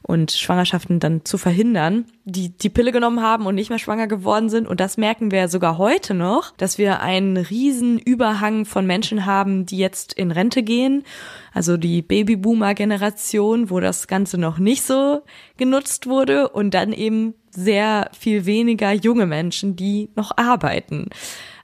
und 0.00 0.32
Schwangerschaften 0.32 1.00
dann 1.00 1.26
zu 1.26 1.36
verhindern, 1.36 2.06
die 2.30 2.50
die 2.50 2.68
Pille 2.68 2.92
genommen 2.92 3.22
haben 3.22 3.46
und 3.46 3.54
nicht 3.54 3.70
mehr 3.70 3.78
schwanger 3.78 4.06
geworden 4.06 4.48
sind. 4.48 4.66
Und 4.66 4.80
das 4.80 4.96
merken 4.96 5.30
wir 5.30 5.48
sogar 5.48 5.78
heute 5.78 6.14
noch, 6.14 6.52
dass 6.56 6.78
wir 6.78 7.00
einen 7.00 7.36
riesen 7.36 7.98
Überhang 7.98 8.64
von 8.64 8.86
Menschen 8.86 9.26
haben, 9.26 9.66
die 9.66 9.78
jetzt 9.78 10.12
in 10.12 10.30
Rente 10.30 10.62
gehen. 10.62 11.04
Also 11.52 11.76
die 11.76 12.02
Babyboomer-Generation, 12.02 13.70
wo 13.70 13.80
das 13.80 14.06
Ganze 14.06 14.38
noch 14.38 14.58
nicht 14.58 14.82
so 14.82 15.22
genutzt 15.56 16.06
wurde 16.06 16.48
und 16.48 16.74
dann 16.74 16.92
eben 16.92 17.34
sehr 17.50 18.10
viel 18.18 18.46
weniger 18.46 18.92
junge 18.92 19.26
Menschen, 19.26 19.76
die 19.76 20.10
noch 20.14 20.36
arbeiten. 20.36 21.08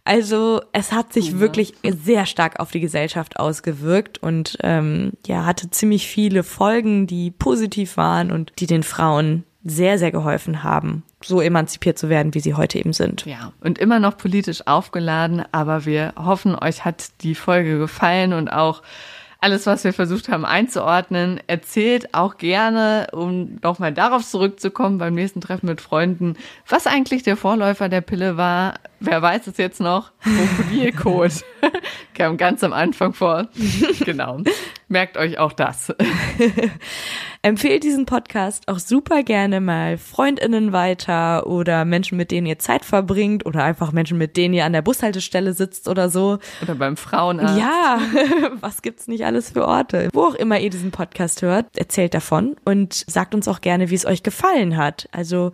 Also 0.07 0.61
es 0.73 0.93
hat 0.93 1.13
sich 1.13 1.33
ja. 1.33 1.41
wirklich 1.41 1.75
sehr 1.83 2.27
stark 2.27 2.61
auf 2.61 2.71
die 2.71 2.79
Gesellschaft 2.79 3.41
ausgewirkt 3.41 4.23
und 4.23 4.57
ähm, 4.63 5.13
ja, 5.27 5.45
hatte 5.45 5.69
ziemlich 5.71 6.07
viele 6.07 6.45
Folgen, 6.45 7.09
die 7.09 7.33
positiv 7.33 7.97
waren 7.97 8.31
und 8.31 8.53
die 8.61 8.69
den 8.69 8.85
Frauen 8.85 9.45
sehr, 9.67 9.99
sehr 9.99 10.13
geholfen 10.13 10.63
haben, 10.63 11.03
so 11.23 11.41
emanzipiert 11.41 11.99
zu 11.99 12.09
werden, 12.09 12.35
wie 12.35 12.41
sie 12.41 12.55
heute 12.55 12.79
eben 12.79 12.93
sind. 12.93 13.27
Ja, 13.27 13.53
und 13.61 13.79
immer 13.79 13.99
noch 13.99 14.17
politisch 14.17 14.67
aufgeladen, 14.67 15.45
aber 15.53 15.85
wir 15.85 16.13
hoffen, 16.17 16.57
euch 16.57 16.85
hat 16.85 17.23
die 17.23 17.35
Folge 17.35 17.79
gefallen 17.79 18.33
und 18.33 18.49
auch 18.49 18.83
alles, 19.41 19.67
was 19.67 19.85
wir 19.85 19.93
versucht 19.93 20.29
haben 20.29 20.45
einzuordnen. 20.45 21.41
Erzählt 21.47 22.15
auch 22.15 22.39
gerne, 22.39 23.09
um 23.13 23.59
nochmal 23.63 23.93
darauf 23.93 24.27
zurückzukommen 24.27 24.99
beim 24.99 25.15
nächsten 25.15 25.41
Treffen 25.41 25.67
mit 25.67 25.81
Freunden, 25.81 26.37
was 26.67 26.87
eigentlich 26.87 27.23
der 27.23 27.37
Vorläufer 27.37 27.89
der 27.89 28.01
Pille 28.01 28.37
war. 28.37 28.75
Wer 28.99 29.21
weiß 29.21 29.47
es 29.47 29.59
jetzt 29.59 29.81
noch? 29.81 30.13
Krokodilcode 30.23 31.45
kam 32.15 32.37
ganz 32.37 32.65
am 32.65 32.73
Anfang 32.73 33.13
vor. 33.13 33.49
genau. 34.05 34.41
Merkt 34.89 35.17
euch 35.17 35.39
auch 35.39 35.53
das. 35.53 35.95
Empfehlt 37.47 37.85
diesen 37.85 38.07
Podcast 38.07 38.67
auch 38.67 38.81
super 38.81 39.23
gerne 39.23 39.61
mal 39.61 39.99
Freundinnen 39.99 40.73
weiter 40.73 41.47
oder 41.47 41.85
Menschen, 41.85 42.19
mit 42.19 42.33
denen 42.33 42.45
ihr 42.45 42.59
Zeit 42.59 42.85
verbringt 42.85 43.47
oder 43.47 43.63
einfach 43.63 43.93
Menschen, 43.93 44.19
mit 44.19 44.37
denen 44.37 44.53
ihr 44.53 44.65
an 44.65 44.73
der 44.73 44.83
Bushaltestelle 44.83 45.53
sitzt 45.53 45.87
oder 45.87 46.09
so. 46.09 46.41
Oder 46.61 46.75
beim 46.75 46.97
Frauenarzt. 46.97 47.57
Ja, 47.57 48.01
was 48.61 48.83
gibt's 48.83 49.07
nicht 49.07 49.25
alles 49.25 49.51
für 49.51 49.65
Orte? 49.65 50.09
Wo 50.13 50.25
auch 50.25 50.35
immer 50.35 50.59
ihr 50.59 50.71
diesen 50.71 50.91
Podcast 50.91 51.41
hört, 51.43 51.67
erzählt 51.79 52.15
davon 52.15 52.57
und 52.65 53.05
sagt 53.07 53.33
uns 53.33 53.47
auch 53.47 53.61
gerne, 53.61 53.91
wie 53.91 53.95
es 53.95 54.07
euch 54.07 54.25
gefallen 54.25 54.77
hat. 54.77 55.09
Also 55.13 55.53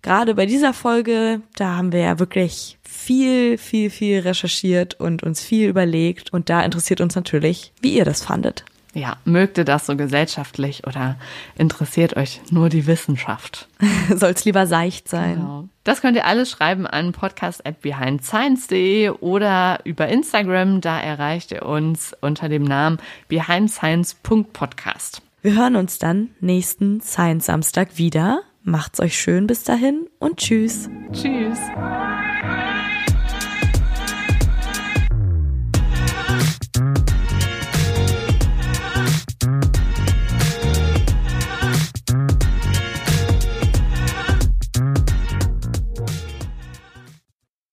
gerade 0.00 0.34
bei 0.34 0.46
dieser 0.46 0.72
Folge, 0.72 1.42
da 1.56 1.76
haben 1.76 1.92
wir 1.92 2.00
ja 2.00 2.18
wirklich 2.18 2.78
viel, 2.82 3.58
viel, 3.58 3.90
viel 3.90 4.20
recherchiert 4.20 4.98
und 4.98 5.22
uns 5.22 5.42
viel 5.42 5.68
überlegt. 5.68 6.32
Und 6.32 6.48
da 6.48 6.62
interessiert 6.62 7.02
uns 7.02 7.14
natürlich, 7.14 7.74
wie 7.82 7.98
ihr 7.98 8.06
das 8.06 8.24
fandet. 8.24 8.64
Ja, 8.94 9.16
mögt 9.24 9.58
ihr 9.58 9.64
das 9.64 9.86
so 9.86 9.96
gesellschaftlich 9.96 10.86
oder 10.86 11.16
interessiert 11.58 12.16
euch 12.16 12.40
nur 12.50 12.68
die 12.68 12.86
Wissenschaft? 12.86 13.68
Soll's 14.14 14.44
lieber 14.44 14.68
seicht 14.68 15.08
sein. 15.08 15.34
Genau. 15.34 15.68
Das 15.82 16.00
könnt 16.00 16.16
ihr 16.16 16.26
alles 16.26 16.50
schreiben 16.50 16.86
an 16.86 17.12
podcast 17.12 17.66
at 17.66 17.80
behindscience.de 17.82 19.10
oder 19.10 19.80
über 19.84 20.08
Instagram. 20.08 20.80
Da 20.80 20.98
erreicht 20.98 21.52
ihr 21.52 21.66
uns 21.66 22.16
unter 22.20 22.48
dem 22.48 22.62
Namen 22.62 22.98
behindscience.podcast. 23.28 25.20
Wir 25.42 25.56
hören 25.56 25.76
uns 25.76 25.98
dann 25.98 26.30
nächsten 26.40 27.02
Science 27.02 27.46
Samstag 27.46 27.98
wieder. 27.98 28.40
Macht's 28.62 29.00
euch 29.00 29.18
schön 29.18 29.46
bis 29.46 29.64
dahin 29.64 30.06
und 30.18 30.38
tschüss. 30.38 30.88
Tschüss. 31.12 31.58